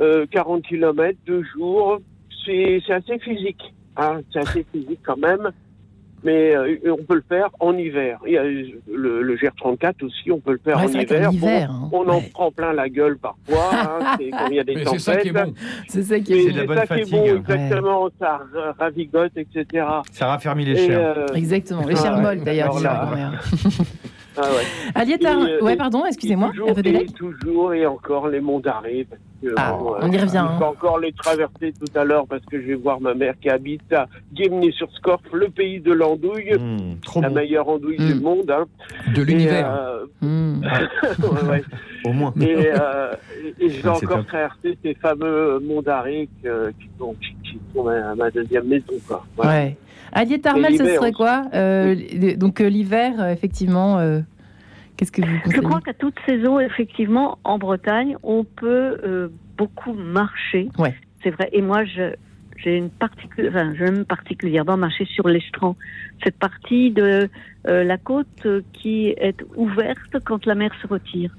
euh, 0.00 0.26
40 0.30 0.62
km, 0.62 1.18
deux 1.26 1.42
jours. 1.42 1.98
C'est 2.44 2.82
assez 2.90 3.18
physique. 3.18 3.72
Hein. 3.96 4.20
C'est 4.32 4.40
assez 4.40 4.66
physique 4.72 5.00
quand 5.02 5.16
même 5.16 5.50
mais 6.24 6.56
euh, 6.56 6.96
on 6.98 7.04
peut 7.04 7.16
le 7.16 7.24
faire 7.28 7.50
en 7.60 7.76
hiver. 7.76 8.18
Il 8.26 8.32
y 8.32 8.38
a 8.38 8.42
le, 8.42 9.22
le 9.22 9.36
GR34 9.36 10.04
aussi, 10.04 10.30
on 10.32 10.40
peut 10.40 10.52
le 10.52 10.60
faire 10.64 10.78
en 10.78 10.88
hiver. 10.88 11.70
Hein. 11.70 11.90
on 11.92 12.08
en 12.08 12.20
prend 12.20 12.50
plein 12.50 12.72
la 12.72 12.88
gueule 12.88 13.18
parfois, 13.18 13.70
hein, 13.72 14.16
quand 14.32 14.46
il 14.48 14.56
y 14.56 14.60
a 14.60 14.64
des 14.64 14.74
tempêtes. 14.82 14.88
C'est 14.92 14.98
ça 14.98 15.16
qui 15.16 15.28
est 15.28 15.32
bon. 15.32 15.54
C'est 15.88 16.02
ça 16.02 16.20
qui 16.20 16.32
est, 16.32 16.66
bon. 16.66 16.74
ça 16.74 16.86
qui 16.86 17.00
est 17.00 17.10
bon, 17.10 17.36
exactement. 17.36 18.08
Ça 18.18 18.40
ravigote, 18.78 19.32
etc. 19.36 19.86
Ça 20.10 20.26
raffermit 20.26 20.64
les 20.64 20.76
chairs. 20.76 21.18
Euh, 21.18 21.34
exactement, 21.34 21.86
les 21.86 21.96
chairs 21.96 22.18
molles 22.18 22.42
d'ailleurs. 22.42 22.74
Ah 24.36 24.42
ouais. 24.50 24.64
Aliétar, 24.94 25.38
euh, 25.38 25.60
ouais, 25.60 25.76
pardon, 25.76 26.04
excusez-moi. 26.06 26.52
Et 26.84 27.06
toujours 27.06 27.74
et 27.74 27.86
encore 27.86 28.28
les 28.28 28.40
monts 28.40 28.60
d'arrêt. 28.60 29.06
Ah, 29.56 29.76
on 29.76 30.10
y 30.10 30.16
revient. 30.16 30.46
Je 30.54 30.58
vais 30.58 30.64
encore 30.64 30.98
les 30.98 31.12
traverser 31.12 31.72
tout 31.72 31.98
à 31.98 32.04
l'heure 32.04 32.26
parce 32.26 32.44
que 32.46 32.60
je 32.60 32.68
vais 32.68 32.74
voir 32.74 33.00
ma 33.00 33.14
mère 33.14 33.34
qui 33.40 33.50
habite 33.50 33.92
à 33.92 34.08
Guémené-sur-Scorff, 34.32 35.20
le 35.32 35.50
pays 35.50 35.80
de 35.80 35.92
l'andouille, 35.92 36.52
mmh, 36.54 37.20
la 37.20 37.28
meilleure 37.28 37.68
andouille 37.68 37.98
du 37.98 38.14
mmh. 38.14 38.20
monde. 38.20 38.50
Hein. 38.50 38.64
De 39.14 39.22
l'univers. 39.22 39.70
Euh... 39.70 40.06
Mmh. 40.22 40.62
ouais, 41.50 41.62
Au 42.04 42.12
moins. 42.12 42.32
Et, 42.40 42.70
euh, 42.74 43.14
et, 43.60 43.68
je 43.68 43.82
vais 43.82 43.88
ah, 43.88 43.96
encore 43.96 44.26
traverser 44.26 44.78
ces 44.82 44.94
fameux 44.94 45.58
monts 45.60 45.82
d'arrêt 45.82 46.28
qui, 46.42 46.88
sont, 46.98 47.14
qui, 47.14 47.58
sont 47.74 47.84
ma, 47.84 48.30
deuxième 48.30 48.66
maison. 48.66 48.94
Quoi. 49.06 49.24
Ouais. 49.38 49.76
Aliette 50.14 50.42
Tarmel, 50.42 50.76
ce 50.76 50.86
serait 50.86 51.12
quoi 51.12 51.44
euh, 51.54 51.94
Donc 52.36 52.60
euh, 52.60 52.68
l'hiver, 52.68 53.20
euh, 53.20 53.32
effectivement, 53.32 53.98
qu'est-ce 54.96 55.12
que 55.12 55.22
vous 55.22 55.52
Je 55.52 55.60
crois 55.60 55.80
qu'à 55.80 55.94
toute 55.94 56.14
saison, 56.26 56.60
effectivement, 56.60 57.38
en 57.44 57.58
Bretagne, 57.58 58.16
on 58.22 58.44
peut 58.44 59.30
beaucoup 59.56 59.92
marcher. 59.92 60.68
Ouais. 60.78 60.94
C'est 61.22 61.30
vrai. 61.30 61.48
Et 61.52 61.62
moi, 61.62 61.84
je, 61.84 62.14
j'ai 62.64 62.76
une 62.76 62.90
enfin, 63.48 63.74
j'aime 63.74 64.04
particulièrement 64.04 64.76
marcher 64.76 65.04
sur 65.06 65.28
l'estran, 65.28 65.76
cette 66.22 66.38
partie 66.38 66.90
de 66.90 67.28
euh, 67.66 67.84
la 67.84 67.98
côte 67.98 68.46
qui 68.72 69.08
est 69.08 69.42
ouverte 69.56 70.18
quand 70.24 70.46
la 70.46 70.54
mer 70.54 70.70
se 70.80 70.86
retire. 70.86 71.30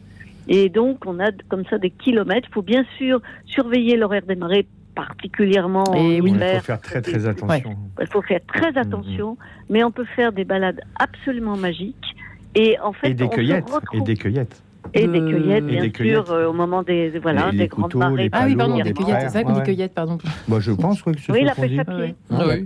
Et 0.48 0.70
donc, 0.70 1.06
on 1.06 1.20
a 1.20 1.32
comme 1.50 1.66
ça 1.66 1.78
des 1.78 1.90
kilomètres. 1.90 2.48
Il 2.52 2.54
faut 2.54 2.62
bien 2.62 2.86
sûr 2.98 3.22
surveiller 3.46 3.98
l'horaire 3.98 4.26
des 4.28 4.36
marées 4.36 4.68
particulièrement 4.96 5.84
et 5.94 6.22
oui, 6.22 6.34
Il 6.34 6.40
faut 6.40 6.62
faire 6.62 6.82
très 6.82 7.02
très 7.02 7.28
attention. 7.28 7.76
Il 8.00 8.08
faut 8.08 8.22
faire 8.22 8.40
très 8.48 8.72
mm, 8.72 8.78
attention, 8.78 9.34
mm. 9.34 9.38
mais 9.70 9.84
on 9.84 9.92
peut 9.92 10.06
faire 10.16 10.32
des 10.32 10.46
balades 10.46 10.82
absolument 10.98 11.58
magiques. 11.58 12.16
Et 12.56 12.80
en 12.80 12.94
fait, 12.94 13.10
et 13.10 13.14
des 13.14 13.28
cueillettes. 13.28 13.70
Et 13.94 14.02
des 14.02 14.16
cueillettes. 14.16 14.62
Et 14.94 15.08
des 15.08 15.20
cueillettes, 15.20 15.66
bien 15.66 15.90
sûr, 15.94 16.32
euh, 16.32 16.48
au 16.48 16.54
moment 16.54 16.84
des, 16.84 17.20
voilà, 17.20 17.52
des 17.52 17.68
grandes 17.68 17.96
marées. 17.96 18.30
ah 18.32 18.46
oui, 18.46 18.56
pardon, 18.56 18.80
des 18.80 18.94
cueillettes, 18.94 19.22
c'est 19.22 19.30
ça 19.30 19.44
qu'on 19.44 19.54
dit 19.54 19.64
cueillettes, 19.64 19.94
pardon. 19.94 20.18
Moi, 20.48 20.60
je 20.60 20.72
pense 20.72 21.02
que 21.02 21.12
c'est 21.18 21.32
Oui, 21.32 21.44
la 21.44 21.56
pêche 21.56 21.78
à 21.78 21.86
pied. 21.86 22.16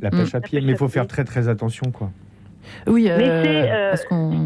La 0.01 0.11
pêche 0.11 0.35
à 0.35 0.41
pied, 0.41 0.61
mais 0.61 0.73
il 0.73 0.77
faut 0.77 0.89
faire 0.89 1.07
très 1.07 1.23
très 1.23 1.47
attention, 1.47 1.91
quoi. 1.91 2.11
Oui, 2.85 3.05
mais 3.05 3.43
c'est 3.43 3.71
euh, 3.71 3.95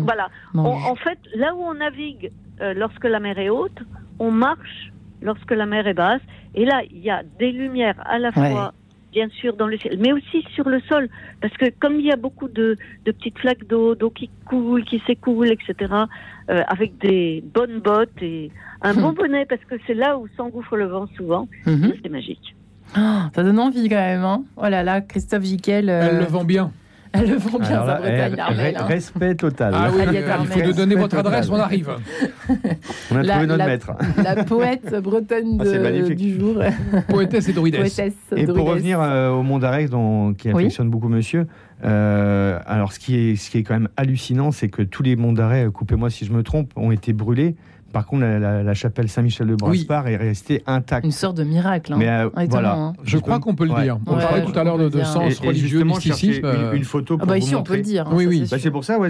voilà. 0.05 0.29
en 0.55 0.95
fait, 0.95 1.17
là 1.35 1.53
où 1.55 1.61
on 1.61 1.73
navigue 1.73 2.31
euh, 2.61 2.73
lorsque 2.73 3.03
la 3.03 3.19
mer 3.19 3.37
est 3.37 3.49
haute, 3.49 3.79
on 4.19 4.31
marche 4.31 4.92
lorsque 5.23 5.51
la 5.51 5.65
mer 5.65 5.87
est 5.87 5.93
basse. 5.93 6.21
Et 6.55 6.65
là, 6.65 6.81
il 6.89 6.99
y 6.99 7.09
a 7.09 7.23
des 7.39 7.51
lumières 7.51 7.99
à 8.05 8.19
la 8.19 8.31
fois, 8.31 8.73
bien 9.11 9.27
sûr, 9.29 9.55
dans 9.55 9.67
le 9.67 9.77
ciel, 9.77 9.97
mais 9.99 10.11
aussi 10.11 10.45
sur 10.53 10.69
le 10.69 10.79
sol. 10.81 11.09
Parce 11.41 11.55
que 11.57 11.65
comme 11.79 11.99
il 11.99 12.05
y 12.05 12.11
a 12.11 12.15
beaucoup 12.15 12.47
de, 12.47 12.75
petites 13.05 13.39
flaques 13.39 13.65
d'eau, 13.67 13.95
d'eau 13.95 14.09
qui 14.09 14.29
coule, 14.45 14.83
qui 14.83 15.01
s'écoule, 15.07 15.51
etc., 15.51 15.93
euh, 16.49 16.61
avec 16.67 16.97
des 16.99 17.43
bonnes 17.53 17.79
bottes 17.79 18.21
et 18.21 18.51
un 18.81 18.93
bon 18.93 19.13
bonnet, 19.13 19.45
parce 19.45 19.63
que 19.63 19.75
c'est 19.87 19.93
là 19.93 20.17
où 20.17 20.27
s'engouffre 20.35 20.75
le 20.75 20.85
vent 20.85 21.07
souvent, 21.15 21.47
mhm. 21.65 21.93
c'est 22.01 22.09
magique. 22.09 22.55
Ah, 22.95 23.29
ça 23.33 23.43
donne 23.43 23.59
envie 23.59 23.89
quand 23.89 23.95
même. 23.95 24.23
Hein 24.23 24.43
oh 24.57 24.67
là 24.67 24.83
là, 24.83 25.01
Christophe 25.01 25.43
Jiquel. 25.43 25.89
Elle 25.89 26.19
le 26.19 26.25
vend 26.25 26.43
bien. 26.43 26.71
Elle 27.13 27.29
le 27.29 27.37
vend 27.37 27.59
bien, 27.59 27.85
sa 27.85 27.95
Bretagne, 27.99 28.35
hein. 28.39 28.85
Respect 28.85 29.35
total. 29.35 29.73
Ah 29.75 29.89
oui, 29.93 30.03
il 30.11 30.47
faut 30.47 30.67
nous 30.67 30.73
donner 30.73 30.95
votre 30.95 31.17
adresse, 31.17 31.47
on 31.49 31.55
arrive. 31.55 31.91
On 33.11 33.15
a 33.15 33.23
trouvé 33.23 33.45
notre 33.45 33.65
maître. 33.65 33.91
La 34.23 34.43
poète 34.43 34.95
bretonne 35.01 35.61
ah, 35.61 36.13
du 36.15 36.39
jour. 36.39 36.55
Poétesse 37.09 37.49
et 37.49 37.53
druidesse. 37.53 38.01
et 38.35 38.47
pour 38.47 38.65
revenir 38.65 38.99
euh, 38.99 39.29
au 39.29 39.43
Mont 39.43 39.59
d'Arex, 39.59 39.91
qui 40.37 40.49
affectionne 40.49 40.89
beaucoup 40.89 41.07
monsieur, 41.07 41.45
euh, 41.85 42.59
alors 42.65 42.93
ce 42.93 42.99
qui, 42.99 43.15
est, 43.15 43.35
ce 43.35 43.51
qui 43.51 43.59
est 43.59 43.63
quand 43.63 43.75
même 43.75 43.89
hallucinant, 43.95 44.51
c'est 44.51 44.69
que 44.69 44.81
tous 44.81 45.03
les 45.03 45.15
monts 45.15 45.33
d'arrêt, 45.33 45.67
coupez-moi 45.71 46.09
si 46.09 46.25
je 46.25 46.33
me 46.33 46.41
trompe, 46.41 46.71
ont 46.75 46.91
été 46.91 47.13
brûlés 47.13 47.55
par 47.93 48.07
contre, 48.07 48.25
la, 48.25 48.73
chapelle 48.73 49.07
Saint-Michel 49.07 49.47
de 49.47 49.55
Braspar 49.55 50.07
est 50.07 50.17
restée 50.17 50.63
intacte. 50.65 51.05
Une 51.05 51.11
sorte 51.11 51.37
de 51.37 51.43
miracle. 51.43 51.93
Hein. 51.93 51.97
Mais 51.99 52.09
euh, 52.09 52.29
voilà. 52.49 52.75
Hein. 52.75 52.93
Je 53.03 53.19
crois 53.19 53.39
qu'on 53.39 53.53
peut 53.53 53.65
le 53.65 53.81
dire. 53.81 53.99
On 54.07 54.15
parlait 54.15 54.43
tout 54.43 54.57
à 54.57 54.63
l'heure 54.63 54.77
de, 54.77 55.03
sens 55.03 55.39
religieux, 55.39 55.83
mysticisme. 55.83 56.45
Une, 56.45 56.77
une, 56.77 56.83
photo 56.83 57.17
pour 57.17 57.27
ah 57.27 57.31
bah 57.31 57.37
ici, 57.37 57.55
on 57.55 57.63
peut 57.63 57.75
le 57.75 57.83
dire. 57.83 58.07
Hein, 58.07 58.13
oui, 58.13 58.25
oui. 58.25 58.47
Bah, 58.49 58.57
c'est 58.59 58.71
pour 58.71 58.83
ça, 58.83 58.97
ouais. 58.97 59.09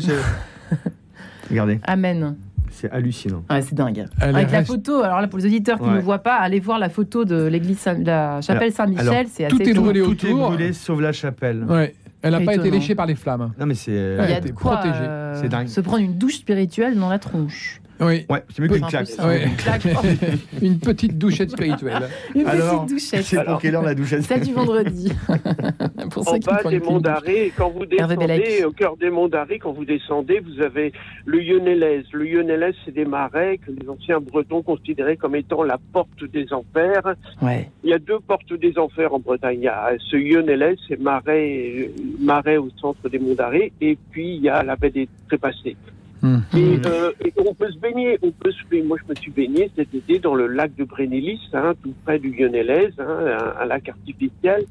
Regardez. 1.49 1.79
Amen. 1.85 2.35
C'est 2.71 2.91
hallucinant. 2.91 3.43
Ouais, 3.49 3.61
c'est 3.61 3.75
dingue. 3.75 4.05
Avec 4.19 4.51
la 4.51 4.65
photo, 4.65 5.01
alors 5.01 5.21
là, 5.21 5.27
pour 5.27 5.39
les 5.39 5.45
auditeurs 5.45 5.79
qui 5.79 5.87
ne 5.87 6.01
voient 6.01 6.19
pas, 6.19 6.35
allez 6.35 6.59
voir 6.59 6.77
la 6.77 6.89
photo 6.89 7.23
de 7.23 7.45
l'église, 7.45 7.87
la 8.03 8.41
chapelle 8.41 8.73
Saint-Michel. 8.73 9.27
C'est 9.29 9.45
assez 9.45 9.55
Tout 9.55 9.61
est 9.61 9.73
brûlé 9.73 10.01
autour. 10.01 10.17
Tout 10.17 10.27
est 10.27 10.33
brûlé, 10.33 10.73
sauf 10.73 10.99
la 10.99 11.13
chapelle. 11.13 11.63
Ouais. 11.63 11.95
Elle 12.21 12.31
n'a 12.31 12.41
pas 12.41 12.55
été 12.55 12.69
léchée 12.69 12.95
par 12.95 13.05
les 13.05 13.15
flammes. 13.15 13.53
Non, 13.57 13.65
mais 13.65 13.75
c'est. 13.75 13.91
Il 13.91 14.29
y 14.29 14.33
a 14.33 14.41
de 14.41 14.51
quoi 14.51 14.81
euh, 14.85 15.67
se 15.67 15.81
prendre 15.81 16.03
une 16.03 16.17
douche 16.17 16.35
spirituelle 16.35 16.97
dans 16.97 17.09
la 17.09 17.19
tronche. 17.19 17.81
Oui. 18.05 18.25
Ouais, 18.29 18.43
c'est 18.53 18.61
mieux 18.61 18.69
qu'une 18.69 18.85
claque. 18.85 19.09
Une, 20.61 20.79
petite 20.79 21.17
douchette 21.17 21.51
spirituelle. 21.51 22.09
Une 22.35 22.45
petite 22.45 22.89
douchette. 22.89 23.23
C'est 23.23 23.43
pour 23.43 23.59
quelle 23.59 23.75
heure 23.75 23.83
la 23.83 23.95
douchette 23.95 24.23
Celle 24.23 24.41
du 24.41 24.53
vendredi. 24.53 25.11
pour 26.11 26.27
en 26.27 26.37
bas 26.37 26.63
des 26.69 26.79
monts 26.79 26.99
d'Arrée, 26.99 27.51
quand 27.55 27.69
vous 27.69 27.85
descendez, 27.85 28.63
au 28.65 28.71
cœur 28.71 28.97
des 28.97 29.09
monts 29.09 29.27
d'Arrée, 29.27 29.59
quand 29.59 29.73
vous 29.73 29.85
descendez, 29.85 30.39
vous 30.39 30.61
avez 30.61 30.91
le 31.25 31.43
Yonelès. 31.43 32.05
Le 32.11 32.27
Yonelès, 32.27 32.75
c'est 32.85 32.93
des 32.93 33.05
marais 33.05 33.57
que 33.57 33.71
les 33.71 33.87
anciens 33.89 34.19
Bretons 34.19 34.61
considéraient 34.61 35.17
comme 35.17 35.35
étant 35.35 35.63
la 35.63 35.77
porte 35.91 36.23
des 36.23 36.51
enfers. 36.53 37.15
Ouais. 37.41 37.69
Il 37.83 37.89
y 37.89 37.93
a 37.93 37.99
deux 37.99 38.19
portes 38.19 38.53
des 38.53 38.77
enfers 38.77 39.13
en 39.13 39.19
Bretagne. 39.19 39.59
Il 39.59 39.65
y 39.65 39.67
a 39.67 39.91
ce 39.99 40.17
Yonelès, 40.17 40.77
c'est 40.87 40.99
marais, 40.99 41.89
marais 42.19 42.57
au 42.57 42.69
centre 42.79 43.09
des 43.09 43.19
monts 43.19 43.35
d'Arrée, 43.35 43.71
et 43.81 43.97
puis 44.11 44.35
il 44.35 44.41
y 44.41 44.49
a 44.49 44.63
la 44.63 44.75
baie 44.75 44.89
des 44.89 45.07
Trépassés. 45.27 45.75
Mmh. 46.23 46.37
Euh, 46.55 47.11
et, 47.25 47.33
on 47.37 47.53
peut 47.53 47.69
se 47.69 47.77
baigner, 47.77 48.17
on 48.21 48.31
peut 48.31 48.51
se 48.51 48.65
baigner. 48.69 48.83
Moi, 48.83 48.97
je 49.03 49.09
me 49.09 49.15
suis 49.15 49.31
baigné 49.31 49.69
cet 49.75 49.93
été 49.93 50.19
dans 50.19 50.33
le 50.33 50.47
lac 50.47 50.73
de 50.75 50.85
Brénélis, 50.85 51.41
hein, 51.51 51.73
tout 51.83 51.93
près 52.05 52.17
du 52.17 52.31
Lyonnais, 52.31 52.91
hein, 52.97 53.37
un, 53.59 53.65
lac 53.65 53.89
artificiel. 53.89 54.63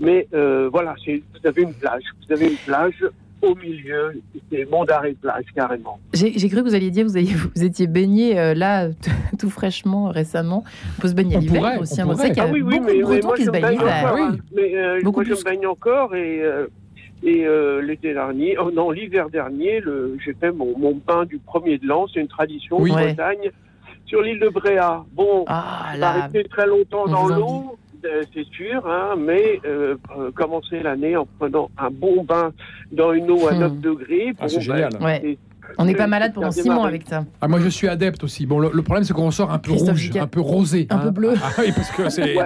Mais 0.00 0.26
euh, 0.34 0.68
voilà, 0.70 0.96
vous 1.06 1.48
avez 1.48 1.62
une 1.62 1.74
plage, 1.74 2.02
vous 2.26 2.32
avez 2.32 2.46
une 2.48 2.56
plage 2.56 3.04
au 3.42 3.54
milieu, 3.54 4.20
c'est 4.50 4.68
mon 4.70 4.84
d'arrêt 4.84 5.14
plage 5.14 5.44
carrément. 5.54 5.98
J'ai 6.12 6.32
cru 6.32 6.56
que 6.56 6.68
vous 6.68 6.74
alliez 6.74 6.90
dire 6.90 7.06
vous, 7.06 7.12
vous 7.54 7.64
étiez 7.64 7.86
baigné 7.86 8.38
euh, 8.38 8.54
là 8.54 8.88
tout 9.38 9.48
fraîchement 9.48 10.08
récemment. 10.08 10.64
On 10.98 11.02
peut 11.02 11.08
se 11.08 11.14
baigner 11.14 11.38
l'hiver 11.38 11.80
aussi. 11.80 12.02
On 12.02 12.10
hein. 12.10 12.16
qu'il 12.16 12.36
y 12.36 12.40
a 12.40 12.44
ah 12.48 12.50
oui, 12.52 12.62
oui, 12.62 12.80
beaucoup 12.80 13.14
de 13.14 13.20
Bretons 13.20 13.32
qui 13.34 13.44
se 13.44 13.50
baignent 13.50 13.78
l'hiver. 13.78 14.14
Oui. 14.16 14.38
Mais 14.56 15.02
moi, 15.04 15.24
je 15.24 15.30
me 15.30 15.44
baigne 15.44 15.66
encore 15.66 16.16
et 16.16 16.42
et 17.22 17.46
euh, 17.46 17.82
l'été 17.82 18.14
dernier, 18.14 18.56
oh 18.58 18.70
non, 18.70 18.90
l'hiver 18.90 19.28
dernier, 19.28 19.82
j'ai 20.24 20.34
fait 20.34 20.52
mon, 20.52 20.76
mon, 20.78 20.94
bain 20.94 21.24
du 21.26 21.38
premier 21.38 21.78
de 21.78 21.86
l'an. 21.86 22.06
C'est 22.12 22.20
une 22.20 22.28
tradition 22.28 22.78
en 22.78 22.86
Bretagne 22.86 23.50
sur 24.06 24.22
l'île 24.22 24.40
de 24.40 24.48
Bréa. 24.48 25.04
Bon, 25.12 25.44
ah, 25.46 25.92
très 26.50 26.66
longtemps 26.66 27.06
dans 27.06 27.28
l'eau, 27.28 27.78
euh, 28.04 28.22
c'est 28.32 28.46
sûr, 28.46 28.86
hein, 28.88 29.14
mais 29.18 29.60
euh, 29.66 29.96
commencer 30.34 30.80
l'année 30.80 31.16
en 31.16 31.26
prenant 31.38 31.70
un 31.76 31.90
bon 31.90 32.24
bain 32.24 32.52
dans 32.90 33.12
une 33.12 33.30
eau 33.30 33.46
à 33.46 33.54
9 33.54 33.72
hmm. 33.72 33.80
degrés. 33.80 34.32
Ah, 34.38 34.48
c'est 34.48 34.56
ben, 34.56 34.62
génial. 34.62 34.90
ouais. 35.00 35.38
On 35.78 35.84
n'est 35.84 35.94
pas 35.94 36.06
malade 36.06 36.32
pendant 36.34 36.50
six 36.50 36.68
mois 36.68 36.86
avec 36.86 37.08
ça. 37.08 37.24
Ah, 37.40 37.48
moi, 37.48 37.60
je 37.60 37.68
suis 37.68 37.88
adepte 37.88 38.24
aussi. 38.24 38.46
Bon, 38.46 38.58
le, 38.58 38.82
problème, 38.82 39.04
c'est 39.04 39.12
qu'on 39.12 39.26
ressort 39.26 39.50
un 39.50 39.58
peu 39.58 39.72
rouge, 39.72 40.10
un 40.18 40.26
peu 40.26 40.40
rosé. 40.40 40.86
Un 40.90 40.98
peu 40.98 41.08
hein. 41.08 41.12
bleu. 41.12 41.34
Ah 41.42 41.62
oui, 41.62 41.72
parce 41.74 41.90
que 41.90 42.08
c'est. 42.10 42.36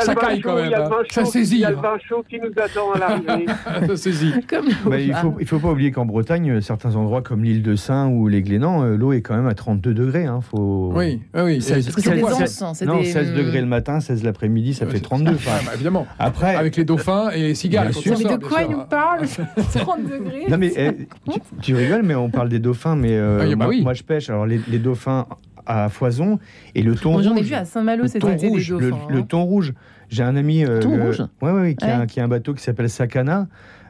ça 0.00 0.14
caille 0.14 0.40
quand 0.40 0.56
même. 0.56 0.72
Hein. 0.72 0.90
Ça 1.10 1.24
saisit. 1.24 1.56
Il 1.56 1.60
y 1.60 1.64
a 1.64 1.70
le 1.70 1.76
vin 1.76 1.96
chaud 1.98 2.24
qui 2.28 2.38
nous 2.40 2.50
attend 2.56 2.92
à 2.92 2.98
l'arrivée. 2.98 3.46
ça 3.86 3.96
saisit. 3.96 4.32
Mais 4.88 5.04
il 5.04 5.10
ne 5.10 5.14
faut, 5.14 5.36
il 5.38 5.46
faut 5.46 5.58
pas 5.58 5.70
oublier 5.70 5.92
qu'en 5.92 6.06
Bretagne, 6.06 6.60
certains 6.60 6.96
endroits 6.96 7.22
comme 7.22 7.44
l'île 7.44 7.62
de 7.62 7.76
Saint 7.76 8.08
ou 8.08 8.28
les 8.28 8.42
Glénans, 8.42 8.82
euh, 8.82 8.96
l'eau 8.96 9.12
est 9.12 9.20
quand 9.20 9.36
même 9.36 9.46
à 9.46 9.54
32 9.54 9.94
degrés. 9.94 10.26
Hein. 10.26 10.40
Faut... 10.40 10.92
Oui, 10.94 11.20
oui. 11.34 11.62
C'est 11.62 11.76
des 11.76 12.86
Non, 12.86 13.02
16 13.02 13.34
degrés 13.34 13.60
le 13.60 13.66
matin, 13.66 14.00
16 14.00 14.24
l'après-midi, 14.24 14.74
ça 14.74 14.86
fait 14.86 15.00
32. 15.00 15.36
Ah, 15.46 15.60
bah, 15.64 15.72
évidemment. 15.74 16.06
Après. 16.18 16.54
Avec 16.54 16.76
les 16.76 16.84
dauphins 16.84 17.30
et 17.30 17.42
les 17.42 17.54
cigales. 17.54 17.90
Mais 18.06 18.36
de 18.36 18.44
quoi 18.44 18.62
il 18.62 18.70
nous 18.70 18.84
parle 18.84 19.26
30 19.74 20.04
degrés. 20.04 20.46
Non, 20.48 20.58
mais 20.58 20.72
eh, 20.76 21.08
tu 21.62 21.74
rigoles, 21.74 22.02
mais 22.02 22.14
on 22.14 22.30
parle 22.30 22.48
des 22.48 22.58
dauphins, 22.58 22.67
mais 22.96 23.16
euh, 23.16 23.50
ah, 23.52 23.56
bah 23.56 23.68
moi, 23.82 23.94
je 23.94 24.02
pêche. 24.02 24.30
Alors, 24.30 24.46
les, 24.46 24.78
dauphins 24.78 25.26
à 25.66 25.88
foison 25.88 26.38
et 26.74 26.82
le 26.82 26.94
thon 26.94 27.12
rouge. 27.12 27.24
J'en 27.24 27.36
ai 27.36 27.42
vu 27.42 27.54
à 27.54 27.64
Saint-Malo 27.64 28.06
cet 28.06 28.24
été 28.24 28.48
rouge, 28.48 28.72
le, 28.72 28.92
hein. 28.92 29.22
thon 29.28 29.44
rouge. 29.44 29.74
J'ai 30.08 30.22
un 30.22 30.36
ami 30.36 30.64
euh, 30.64 30.80
rouge 30.80 31.22
ouais, 31.42 31.52
ouais, 31.52 31.74
qui, 31.74 31.84
A, 31.84 32.06
qui, 32.06 32.20
A, 32.20 32.24
un 32.24 32.28
bateau 32.28 32.54
qui 32.54 32.62
s'appelle 32.62 32.88
Sakana. 32.88 33.46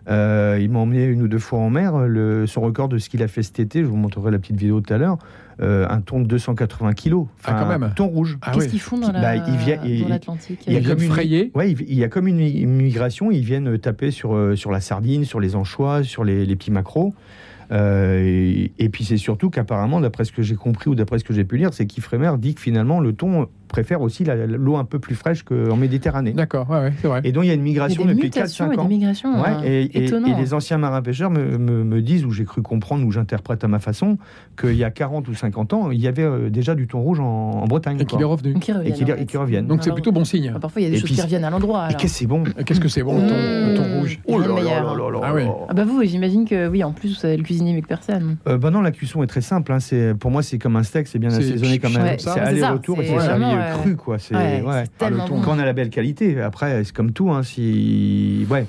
Euh, 0.09 0.59
il 0.61 0.70
m'a 0.70 0.79
emmené 0.79 1.05
une 1.05 1.22
ou 1.22 1.29
deux 1.29 1.39
fois 1.39 1.59
en 1.59 1.70
mer. 1.70 1.99
Le, 1.99 2.47
son 2.47 2.62
record 2.62 2.89
de 2.89 2.99
ce 2.99 3.09
qu'il 3.09 3.22
a 3.22 3.29
fait 3.29 3.43
cet 3.43 3.61
été, 3.61 3.83
je 3.83 3.87
vous 3.87 3.97
montrerai 3.97 4.31
la 4.31 4.39
petite 4.39 4.57
vidéo 4.57 4.81
tout 4.81 4.93
à 4.93 4.99
l'heure, 4.99 5.18
euh, 5.61 5.87
un 5.89 6.01
thon 6.01 6.20
de 6.20 6.26
280 6.26 6.95
kilos. 6.95 7.26
Enfin, 7.39 7.53
ah, 7.55 7.61
quand 7.62 7.68
même. 7.68 7.83
Un 7.83 7.91
thon 7.91 8.09
rouge. 8.09 8.39
Ah 8.43 8.53
Qu'est-ce 8.53 8.68
qu'ils 8.68 8.81
font 8.81 8.99
dans 8.99 9.12
bah, 9.12 9.37
l'Atlantique 9.37 10.61
il, 10.66 10.72
il, 10.72 10.74
y 10.74 10.76
a 10.76 10.89
comme 10.89 11.03
une, 11.03 11.51
ouais, 11.55 11.72
il, 11.72 11.95
y 11.95 12.05
a 12.05 12.09
comme 12.09 12.26
une, 12.26 12.66
migration. 12.66 13.31
Ils 13.31 13.45
viennent 13.45 13.79
taper 13.79 14.11
sur, 14.11 14.57
sur 14.57 14.72
la 14.72 14.81
sardine, 14.81 15.24
sur 15.24 15.41
les 15.41 15.55
anchois, 15.55 16.03
sur 16.03 16.24
les, 16.24 16.47
les 16.47 16.57
petits 16.57 16.70
macros. 16.70 17.12
Euh, 17.70 18.66
et, 18.78 18.88
puis 18.88 19.04
c'est 19.04 19.16
surtout 19.16 19.50
qu'apparemment, 19.50 20.00
d'après 20.00 20.24
ce 20.24 20.32
que 20.32 20.42
j'ai 20.42 20.54
compris 20.54 20.88
ou 20.88 20.94
d'après 20.94 21.18
ce 21.18 21.24
que 21.24 21.34
j'ai 21.34 21.44
pu 21.44 21.56
lire, 21.58 21.74
c'est 21.74 21.86
qu'Ifremer 21.86 22.32
dit 22.38 22.54
que 22.54 22.60
finalement 22.60 23.00
le 23.00 23.12
thon 23.12 23.48
préfère 23.68 24.00
aussi 24.00 24.24
l'eau 24.24 24.76
un 24.76 24.84
peu 24.84 24.98
plus 24.98 25.14
fraîche 25.14 25.42
qu'en 25.42 25.76
Méditerranée. 25.76 26.32
D'accord, 26.32 26.68
ouais, 26.70 26.92
c'est 27.00 27.08
vrai. 27.08 27.20
Et 27.24 27.32
donc 27.32 27.44
il 27.44 27.48
y 27.48 27.50
a 27.50 27.54
une 27.54 27.62
migration 27.62 28.04
depuis 28.04 28.30
4-5 28.30 28.78
ans. 28.78 28.88
Et, 29.64 29.84
et, 29.84 30.04
et, 30.04 30.34
les 30.38 30.54
anciens 30.54 30.78
marins 30.78 31.02
pêcheurs 31.02 31.30
me, 31.30 31.58
me, 31.58 32.02
disent, 32.02 32.24
ou 32.24 32.30
j'ai 32.30 32.44
cru 32.44 32.62
comprendre, 32.62 33.06
ou 33.06 33.12
j'interprète 33.12 33.64
à 33.64 33.68
ma 33.68 33.78
façon, 33.78 34.18
qu'il 34.58 34.74
y 34.74 34.84
a 34.84 34.90
40 34.90 35.28
ou 35.28 35.34
50 35.34 35.72
ans, 35.72 35.90
il 35.90 36.00
y 36.00 36.08
avait 36.08 36.22
euh, 36.22 36.50
déjà 36.50 36.74
du 36.74 36.86
thon 36.86 37.00
rouge 37.00 37.20
en, 37.20 37.66
Bretagne. 37.68 37.98
Et 38.00 38.04
qu'il 38.04 38.20
est 38.20 38.24
revenu. 38.24 38.54
Et 38.84 39.26
qu'il 39.26 39.38
revienne. 39.38 39.66
Donc 39.66 39.84
c'est 39.84 39.92
plutôt 39.92 40.12
bon 40.12 40.24
signe. 40.24 40.54
parfois 40.60 40.80
il 40.80 40.84
y 40.84 40.88
a 40.88 40.90
des 40.90 40.98
choses 40.98 41.10
qui 41.10 41.20
reviennent 41.20 41.44
à 41.44 41.50
l'endroit. 41.50 41.88
Et 41.90 41.94
qu'est-ce 41.94 42.14
que 42.14 42.18
c'est 42.18 42.26
bon 42.26 42.44
Qu'est-ce 42.64 42.80
que 42.80 42.88
c'est 42.88 43.02
bon, 43.02 43.20
le 43.20 43.74
thon 43.76 43.98
rouge 43.98 44.18
Oh 44.26 44.38
là 44.38 44.46
là 44.48 44.62
là 44.62 45.20
Ah, 45.22 45.34
oui. 45.34 45.42
ah 45.68 45.74
bah 45.74 45.84
vous, 45.84 46.02
j'imagine 46.04 46.46
que 46.46 46.68
oui, 46.68 46.82
en 46.82 46.92
plus 46.92 47.10
vous 47.10 47.14
savez 47.14 47.36
le 47.36 47.42
cuisiner 47.42 47.72
avec 47.72 47.86
personne. 47.86 48.36
Euh, 48.46 48.58
bah 48.58 48.70
non, 48.70 48.80
la 48.80 48.90
cuisson 48.90 49.22
est 49.22 49.26
très 49.26 49.40
simple. 49.40 49.72
Hein. 49.72 49.78
Pour 50.18 50.30
moi, 50.30 50.42
c'est 50.42 50.58
comme 50.58 50.76
un 50.76 50.82
steak, 50.82 51.06
c'est 51.06 51.18
bien 51.18 51.30
assaisonné 51.30 51.78
comme 51.78 51.96
un. 51.96 52.16
C'est 52.18 52.30
aller-retour 52.30 53.00
et 53.02 53.06
c'est 53.06 53.20
servi 53.20 53.44
cru, 53.78 53.96
quoi. 53.96 54.18
Ouais, 54.64 54.84
Quand 55.44 55.54
on 55.54 55.59
a 55.59 55.64
la 55.64 55.72
belle 55.72 55.90
qualité, 55.90 56.40
après, 56.40 56.84
c'est 56.84 56.94
comme 56.94 57.12
tout. 57.12 57.30
Hein, 57.30 57.42
si... 57.42 58.46
ouais. 58.50 58.66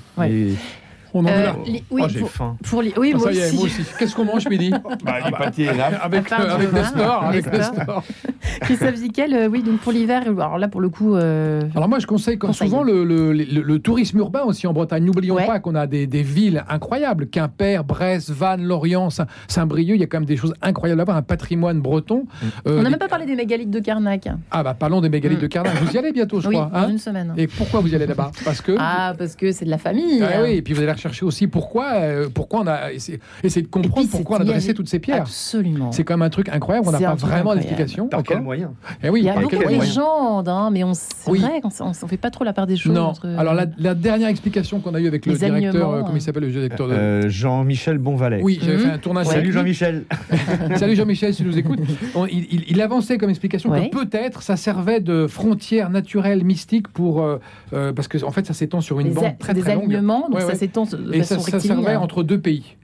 On 1.14 1.24
en 1.24 1.28
est 1.28 1.42
là. 1.44 1.56
oh, 1.90 1.98
j'ai 2.08 2.24
faim. 2.24 2.56
Pour 2.62 2.82
les... 2.82 2.92
Oui, 2.96 3.12
ah, 3.14 3.18
moi, 3.18 3.26
ça 3.26 3.30
aussi. 3.30 3.38
Y 3.38 3.42
est, 3.42 3.56
moi 3.56 3.64
aussi. 3.64 3.82
Qu'est-ce 3.98 4.14
qu'on 4.14 4.24
mange 4.24 4.48
midi 4.48 4.70
bah, 5.04 5.20
Du 5.24 5.32
pâté 5.32 5.64
là. 5.64 5.90
Avec, 6.02 6.30
euh, 6.32 6.36
avec 6.36 6.72
Nestor. 6.72 7.24
Avec 7.24 7.52
Nestor. 7.52 8.04
Christophe 8.60 8.94
Zickel, 8.94 9.34
euh, 9.34 9.48
oui, 9.48 9.62
donc 9.62 9.80
pour 9.80 9.92
l'hiver, 9.92 10.22
alors 10.22 10.58
là, 10.58 10.68
pour 10.68 10.80
le 10.80 10.88
coup. 10.88 11.16
Euh... 11.16 11.62
Alors 11.74 11.88
moi, 11.88 11.98
je 11.98 12.06
conseille 12.06 12.38
quand 12.38 12.52
souvent 12.52 12.82
le, 12.82 13.04
le, 13.04 13.32
le, 13.32 13.44
le, 13.44 13.78
tourisme 13.78 14.18
urbain 14.18 14.42
aussi 14.42 14.66
en 14.66 14.72
Bretagne. 14.72 15.04
N'oublions 15.04 15.34
ouais. 15.34 15.46
pas 15.46 15.58
qu'on 15.58 15.74
a 15.74 15.86
des, 15.86 16.06
des, 16.06 16.22
villes 16.22 16.64
incroyables. 16.68 17.28
Quimper, 17.28 17.84
Brest, 17.84 18.30
Vannes, 18.30 18.62
Lorient, 18.62 19.08
Saint-Brieuc. 19.48 19.96
Il 19.96 20.00
y 20.00 20.04
a 20.04 20.06
quand 20.06 20.18
même 20.18 20.26
des 20.26 20.36
choses 20.36 20.54
incroyables 20.62 20.98
là-bas, 20.98 21.14
un 21.14 21.22
patrimoine 21.22 21.80
breton. 21.80 22.26
Mm. 22.26 22.46
Euh, 22.66 22.78
On 22.78 22.82
n'a 22.82 22.90
même 22.90 22.98
pas 22.98 23.08
parlé 23.08 23.26
des 23.26 23.36
mégalithes 23.36 23.70
de 23.70 23.80
Carnac. 23.80 24.28
Ah 24.50 24.62
bah 24.62 24.74
parlons 24.74 25.00
des 25.00 25.08
mégalithes 25.08 25.38
mm. 25.38 25.42
de 25.42 25.46
Carnac. 25.46 25.74
Vous 25.82 25.92
y 25.92 25.98
allez 25.98 26.12
bientôt, 26.12 26.40
je 26.40 26.48
oui, 26.48 26.54
crois. 26.54 26.70
Dans 26.72 26.88
une 26.88 26.98
semaine. 26.98 27.34
Et 27.36 27.46
pourquoi 27.46 27.80
vous 27.80 27.88
y 27.88 27.94
allez 27.94 28.06
là-bas? 28.06 28.30
Parce 28.44 28.60
que. 28.60 28.76
Ah, 28.78 29.14
parce 29.16 29.36
que 29.36 29.52
c'est 29.52 29.64
de 29.64 29.70
la 29.70 29.78
famille. 29.78 30.22
Ah, 30.22 30.42
oui, 30.42 30.52
et 30.52 30.62
puis 30.62 30.74
vous 30.74 30.80
allez 30.80 30.92
rechercher 31.00 31.24
aussi 31.24 31.46
pourquoi, 31.46 31.92
euh, 31.94 32.28
pourquoi 32.32 32.60
on 32.60 32.66
a 32.66 32.92
essayé, 32.92 33.18
essayé 33.42 33.62
de 33.62 33.70
comprendre 33.70 34.08
pourquoi 34.10 34.38
on 34.38 34.40
a 34.42 34.44
dressé 34.44 34.74
toutes 34.74 34.88
ces 34.88 34.98
pierres. 34.98 35.22
Absolument. 35.22 35.92
C'est 35.92 36.04
quand 36.04 36.14
même 36.14 36.22
un 36.26 36.30
truc 36.30 36.48
incroyable. 36.50 36.86
On 36.88 36.92
n'a 36.92 36.98
pas 37.00 37.14
vraiment 37.14 37.54
d'explication. 37.54 38.08
Par 38.08 38.22
quel 38.22 38.40
moyen 38.42 38.72
eh 39.02 39.08
oui, 39.08 39.20
Il 39.20 39.26
y 39.26 39.30
a 39.30 39.40
beaucoup 39.40 39.56
de 39.56 39.68
légendes, 39.68 40.48
hein, 40.48 40.70
mais 40.72 40.84
on, 40.84 40.92
c'est 40.94 41.30
Oui. 41.30 41.38
vrai 41.40 41.60
qu'on 41.60 41.68
on, 41.80 41.90
on 41.90 42.06
fait 42.06 42.16
pas 42.16 42.30
trop 42.30 42.44
la 42.44 42.52
part 42.52 42.66
des 42.66 42.76
choses. 42.76 42.92
Non. 42.94 43.06
entre- 43.06 43.26
Alors 43.38 43.54
la, 43.54 43.66
la 43.78 43.94
dernière 43.94 44.28
explication 44.28 44.80
qu'on 44.80 44.94
a 44.94 45.00
eue 45.00 45.06
avec 45.08 45.24
le 45.26 45.32
Les 45.32 45.38
directeur, 45.38 45.90
euh, 45.90 46.00
comment 46.02 46.16
il 46.16 46.20
s'appelle 46.22 46.44
le 46.44 46.50
directeur 46.50 46.88
de... 46.88 46.92
Euh, 46.94 47.28
Jean-Michel 47.28 47.98
Bonvalet. 47.98 48.40
Oui, 48.42 48.58
j'avais 48.62 48.76
Mhm. 48.76 48.82
fait 48.82 48.90
un 48.90 48.98
tournage. 48.98 49.26
Ouais. 49.26 49.34
Salut 49.34 49.46
lui. 49.46 49.52
Jean-Michel. 49.52 50.04
Salut 50.76 50.96
Jean-Michel, 50.96 51.34
si 51.34 51.42
tu 51.42 51.48
nous 51.48 51.58
écoutes. 51.58 51.80
On- 52.14 52.26
il, 52.26 52.46
il- 52.50 52.64
il 52.68 52.80
avançait 52.82 53.18
comme 53.18 53.30
explication 53.30 53.70
Ouais. 53.70 53.88
que 53.90 53.96
peut-être 54.04 54.42
ça 54.42 54.56
servait 54.56 55.00
de 55.00 55.26
frontière 55.26 55.90
naturelle 55.90 56.44
mystique 56.44 56.88
pour 56.88 57.22
euh, 57.22 57.38
euh, 57.72 57.92
parce 57.92 58.08
que 58.08 58.22
en 58.24 58.30
fait 58.30 58.46
ça 58.46 58.54
s'étend 58.54 58.80
sur 58.80 59.00
une 59.00 59.08
des, 59.08 59.14
bande 59.14 59.24
a- 59.24 59.30
très 59.32 59.54
des 59.54 59.60
très 59.60 59.74
longue. 59.74 59.84
alignements, 59.84 60.28
donc 60.30 60.40
ça 60.40 60.54
s'étend 60.54 60.84
de 60.94 61.14
Et 61.14 61.22
ça, 61.22 61.36
façon 61.36 61.50
ça 61.50 61.60
servait 61.60 61.96
entre 61.96 62.22
deux 62.22 62.40
pays 62.40 62.76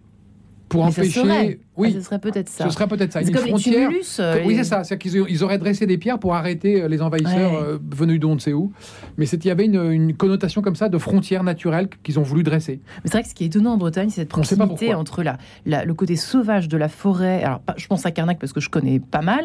pour 0.69 0.85
Mais 0.85 0.91
empêcher. 0.91 1.61
Oui, 1.77 1.89
Ah, 1.91 1.99
ce 1.99 2.05
serait 2.05 2.19
peut-être 2.19 2.49
ça. 2.49 2.65
ce 2.65 2.71
serait 2.71 2.87
peut-être 2.87 3.13
ça. 3.13 3.21
Une 3.21 3.31
comme 3.33 3.45
les 3.45 3.51
frontière. 3.51 3.89
tumulus. 3.89 4.17
euh, 4.21 4.39
Oui, 4.45 4.55
les- 4.55 4.59
c'est 4.59 4.71
ça. 4.71 4.85
C'est 4.85 4.97
qu'ils 4.99 5.25
ils 5.29 5.45
auraient 5.45 5.59
dressé 5.59 5.87
des 5.87 5.99
pierres 5.99 6.19
pour 6.19 6.35
arrêter 6.35 6.83
euh, 6.83 6.89
les 6.89 7.03
envahisseurs 7.03 7.53
Ouais. 7.53 7.59
euh, 7.63 7.79
venus 7.95 8.19
d'on 8.21 8.35
ne 8.35 8.41
sait 8.41 8.53
où. 8.53 8.73
Mais 9.19 9.27
c'est- 9.27 9.45
il 9.45 9.49
y 9.49 9.51
avait 9.51 9.67
une, 9.67 9.93
une 9.93 10.15
connotation 10.17 10.63
comme 10.63 10.77
ça 10.77 10.89
de 10.89 10.99
frontière 10.99 11.43
naturelle 11.43 11.89
qu'ils 12.03 12.19
ont 12.19 12.23
voulu 12.23 12.43
dresser. 12.43 12.81
Mais 13.05 13.11
c'est 13.11 13.13
vrai 13.13 13.23
que 13.23 13.29
ce 13.29 13.35
qui 13.35 13.45
est 13.45 13.49
étonnant 13.49 13.73
en 13.73 13.77
Bretagne, 13.77 14.09
c'est 14.11 14.23
cette 14.23 14.29
proximité 14.31 14.95
entre 14.95 15.23
la, 15.23 15.37
la- 15.67 15.85
le 15.85 15.95
côté 15.95 16.17
sauvage 16.17 16.69
de 16.69 16.77
la 16.77 16.89
forêt. 16.89 17.43
Alors, 17.43 17.61
je 17.77 17.87
pense 17.87 18.07
à 18.07 18.11
Carnac 18.11 18.39
parce 18.39 18.53
que 18.53 18.61
je 18.61 18.71
connais 18.71 18.99
pas 19.01 19.23
mal. 19.23 19.45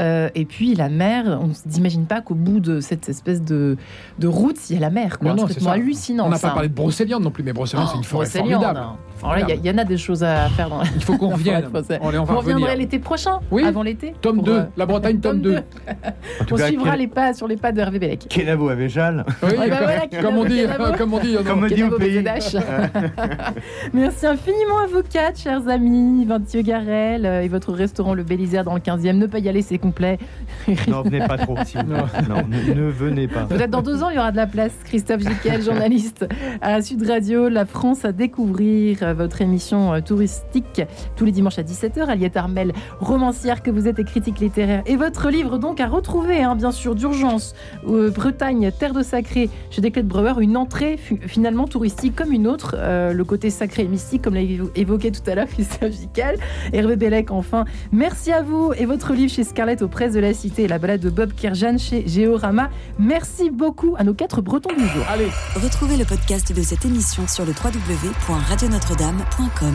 euh, 0.00 0.28
et 0.34 0.44
puis 0.44 0.74
la 0.74 0.88
mer. 0.88 1.38
On 1.42 1.50
n'imagine 1.70 2.06
pas 2.06 2.20
qu'au 2.20 2.34
bout 2.34 2.60
de 2.60 2.80
cette 2.80 3.08
espèce 3.08 3.42
de, 3.42 3.76
de 4.18 4.26
route, 4.28 4.56
il 4.70 4.74
y 4.74 4.76
a 4.76 4.80
la 4.80 4.90
mer. 4.90 5.18
quoi. 5.18 5.28
Non, 5.34 5.42
non, 5.42 5.48
c'est 5.48 5.66
hallucinant. 5.66 6.26
On 6.26 6.30
n'a 6.30 6.38
pas 6.38 6.50
parlé 6.50 6.68
de 6.68 6.74
Brocéliande 6.74 7.22
non 7.22 7.30
plus, 7.30 7.42
mais 7.44 7.52
Brocéliande, 7.52 7.88
c'est 7.92 7.98
une 7.98 8.04
forêt 8.04 8.26
formidable. 8.26 8.78
hein. 8.78 8.96
Y 9.22 9.58
il 9.64 9.66
y, 9.66 9.70
en 9.70 9.78
a 9.78 9.84
des 9.84 9.96
choses 9.96 10.22
à 10.22 10.48
faire 10.50 10.68
dans 10.68 10.82
Il 10.82 11.02
faut 11.02 11.16
qu'on 11.16 11.28
revienne. 11.36 11.65
Brocé- 11.70 11.98
On 12.00 12.12
est- 12.12 12.18
on 12.18 12.24
reviendrez 12.24 12.52
revenir. 12.64 12.76
l'été 12.78 12.98
prochain, 12.98 13.38
Oui. 13.50 13.64
avant 13.64 13.82
l'été 13.82 14.14
Tome 14.20 14.36
pour, 14.36 14.44
2, 14.44 14.52
euh, 14.52 14.62
la 14.76 14.86
Bretagne, 14.86 15.18
tome 15.20 15.40
2. 15.40 15.56
En 15.56 16.44
tout 16.44 16.54
On 16.54 16.56
cas, 16.56 16.66
suivra 16.68 16.90
quel- 16.90 16.98
les 17.00 17.06
pas 17.08 17.34
sur 17.34 17.46
les 17.48 17.56
pas 17.56 17.72
de 17.72 17.80
Hervé 17.80 17.98
Bellec. 17.98 18.26
Kenavo 18.28 18.68
Avéjal. 18.68 19.24
Oui, 19.42 19.48
Ouais, 19.50 19.68
bah 19.70 19.76
comme, 19.76 19.84
voilà, 19.86 20.00
comme 20.22 20.38
on 20.38 20.44
dit, 20.44 20.62
comme 20.98 21.14
on 21.14 21.18
dit, 21.18 21.36
Comme 21.46 21.64
on 21.64 21.66
dit 21.66 21.82
au 21.82 21.90
pays. 21.98 22.22
Merci 23.92 24.26
infiniment 24.26 24.78
avocate, 24.84 25.38
chers 25.38 25.68
amis. 25.68 26.24
Mathieu 26.26 26.62
Garel 26.62 27.24
euh, 27.26 27.42
et 27.42 27.48
votre 27.48 27.72
restaurant 27.72 28.14
Le 28.14 28.22
Bélisère 28.22 28.64
dans 28.64 28.74
le 28.74 28.80
15e. 28.80 29.16
Ne 29.18 29.26
pas 29.26 29.38
y 29.38 29.48
aller, 29.48 29.62
c'est 29.62 29.78
complet. 29.78 30.18
Non, 30.88 31.02
venez 31.02 31.20
pas 31.26 31.38
trop, 31.38 31.54
vous. 31.54 31.82
Non, 32.28 32.42
ne, 32.48 32.74
ne 32.74 32.90
venez 32.90 33.28
pas. 33.28 33.42
Peut-être 33.44 33.70
dans 33.70 33.82
deux 33.82 34.02
ans, 34.02 34.10
il 34.10 34.16
y 34.16 34.18
aura 34.18 34.30
de 34.32 34.36
la 34.36 34.46
place. 34.46 34.72
Christophe 34.84 35.20
Jiquel, 35.20 35.62
journaliste 35.62 36.26
à 36.60 36.80
Sud 36.82 37.06
Radio, 37.08 37.48
La 37.48 37.64
France 37.66 38.04
à 38.04 38.12
découvrir, 38.12 38.98
euh, 39.02 39.14
votre 39.14 39.42
émission 39.42 39.92
euh, 39.94 40.00
touristique 40.00 40.82
tous 41.16 41.24
les 41.24 41.32
dimanches 41.32 41.55
à 41.58 41.62
17h. 41.62 42.06
Aliette 42.06 42.36
Armel, 42.36 42.72
romancière 43.00 43.62
que 43.62 43.70
vous 43.70 43.88
êtes 43.88 43.98
et 43.98 44.04
critique 44.04 44.38
littéraire. 44.40 44.82
Et 44.86 44.96
votre 44.96 45.28
livre 45.30 45.58
donc 45.58 45.80
à 45.80 45.86
retrouver, 45.86 46.42
hein, 46.42 46.54
bien 46.56 46.72
sûr, 46.72 46.94
d'urgence. 46.94 47.54
euh, 47.88 48.10
Bretagne, 48.10 48.70
terre 48.78 48.92
de 48.92 49.02
sacré, 49.02 49.48
chez 49.70 49.80
Desclés 49.80 50.02
de 50.02 50.08
Breuer, 50.08 50.34
une 50.40 50.56
entrée 50.56 50.96
finalement 50.96 51.66
touristique 51.66 52.14
comme 52.16 52.32
une 52.32 52.46
autre. 52.46 52.74
Euh, 52.78 53.12
le 53.12 53.24
côté 53.24 53.50
sacré 53.50 53.82
et 53.82 53.88
mystique, 53.88 54.22
comme 54.22 54.34
l'a 54.34 54.40
évo- 54.42 54.70
évoqué 54.74 55.10
tout 55.12 55.20
à 55.30 55.34
l'heure 55.34 55.46
Christophe 55.48 55.92
Jiquel. 55.92 56.38
Hervé 56.72 56.96
Bellec, 56.96 57.30
enfin. 57.30 57.64
Merci 57.92 58.32
à 58.32 58.42
vous 58.42 58.72
et 58.76 58.86
votre 58.86 59.12
livre 59.12 59.32
chez 59.32 59.44
Scarlett 59.44 59.82
aux 59.82 59.88
presses 59.88 60.12
de 60.14 60.20
la 60.20 60.34
Cité 60.34 60.64
et 60.64 60.68
la 60.68 60.78
balade 60.78 61.00
de 61.00 61.10
Bob 61.10 61.32
Kerjan 61.32 61.78
chez 61.78 62.06
Géorama. 62.06 62.70
Merci 62.98 63.50
beaucoup 63.50 63.94
à 63.98 64.04
nos 64.04 64.14
quatre 64.14 64.40
Bretons 64.42 64.74
du 64.76 64.86
jour. 64.86 65.04
Allez. 65.08 65.28
Retrouvez 65.62 65.96
le 65.96 66.04
podcast 66.04 66.52
de 66.56 66.62
cette 66.62 66.84
émission 66.84 67.26
sur 67.26 67.44
le 67.44 67.52
www.radionotre-dame.com. 67.52 69.74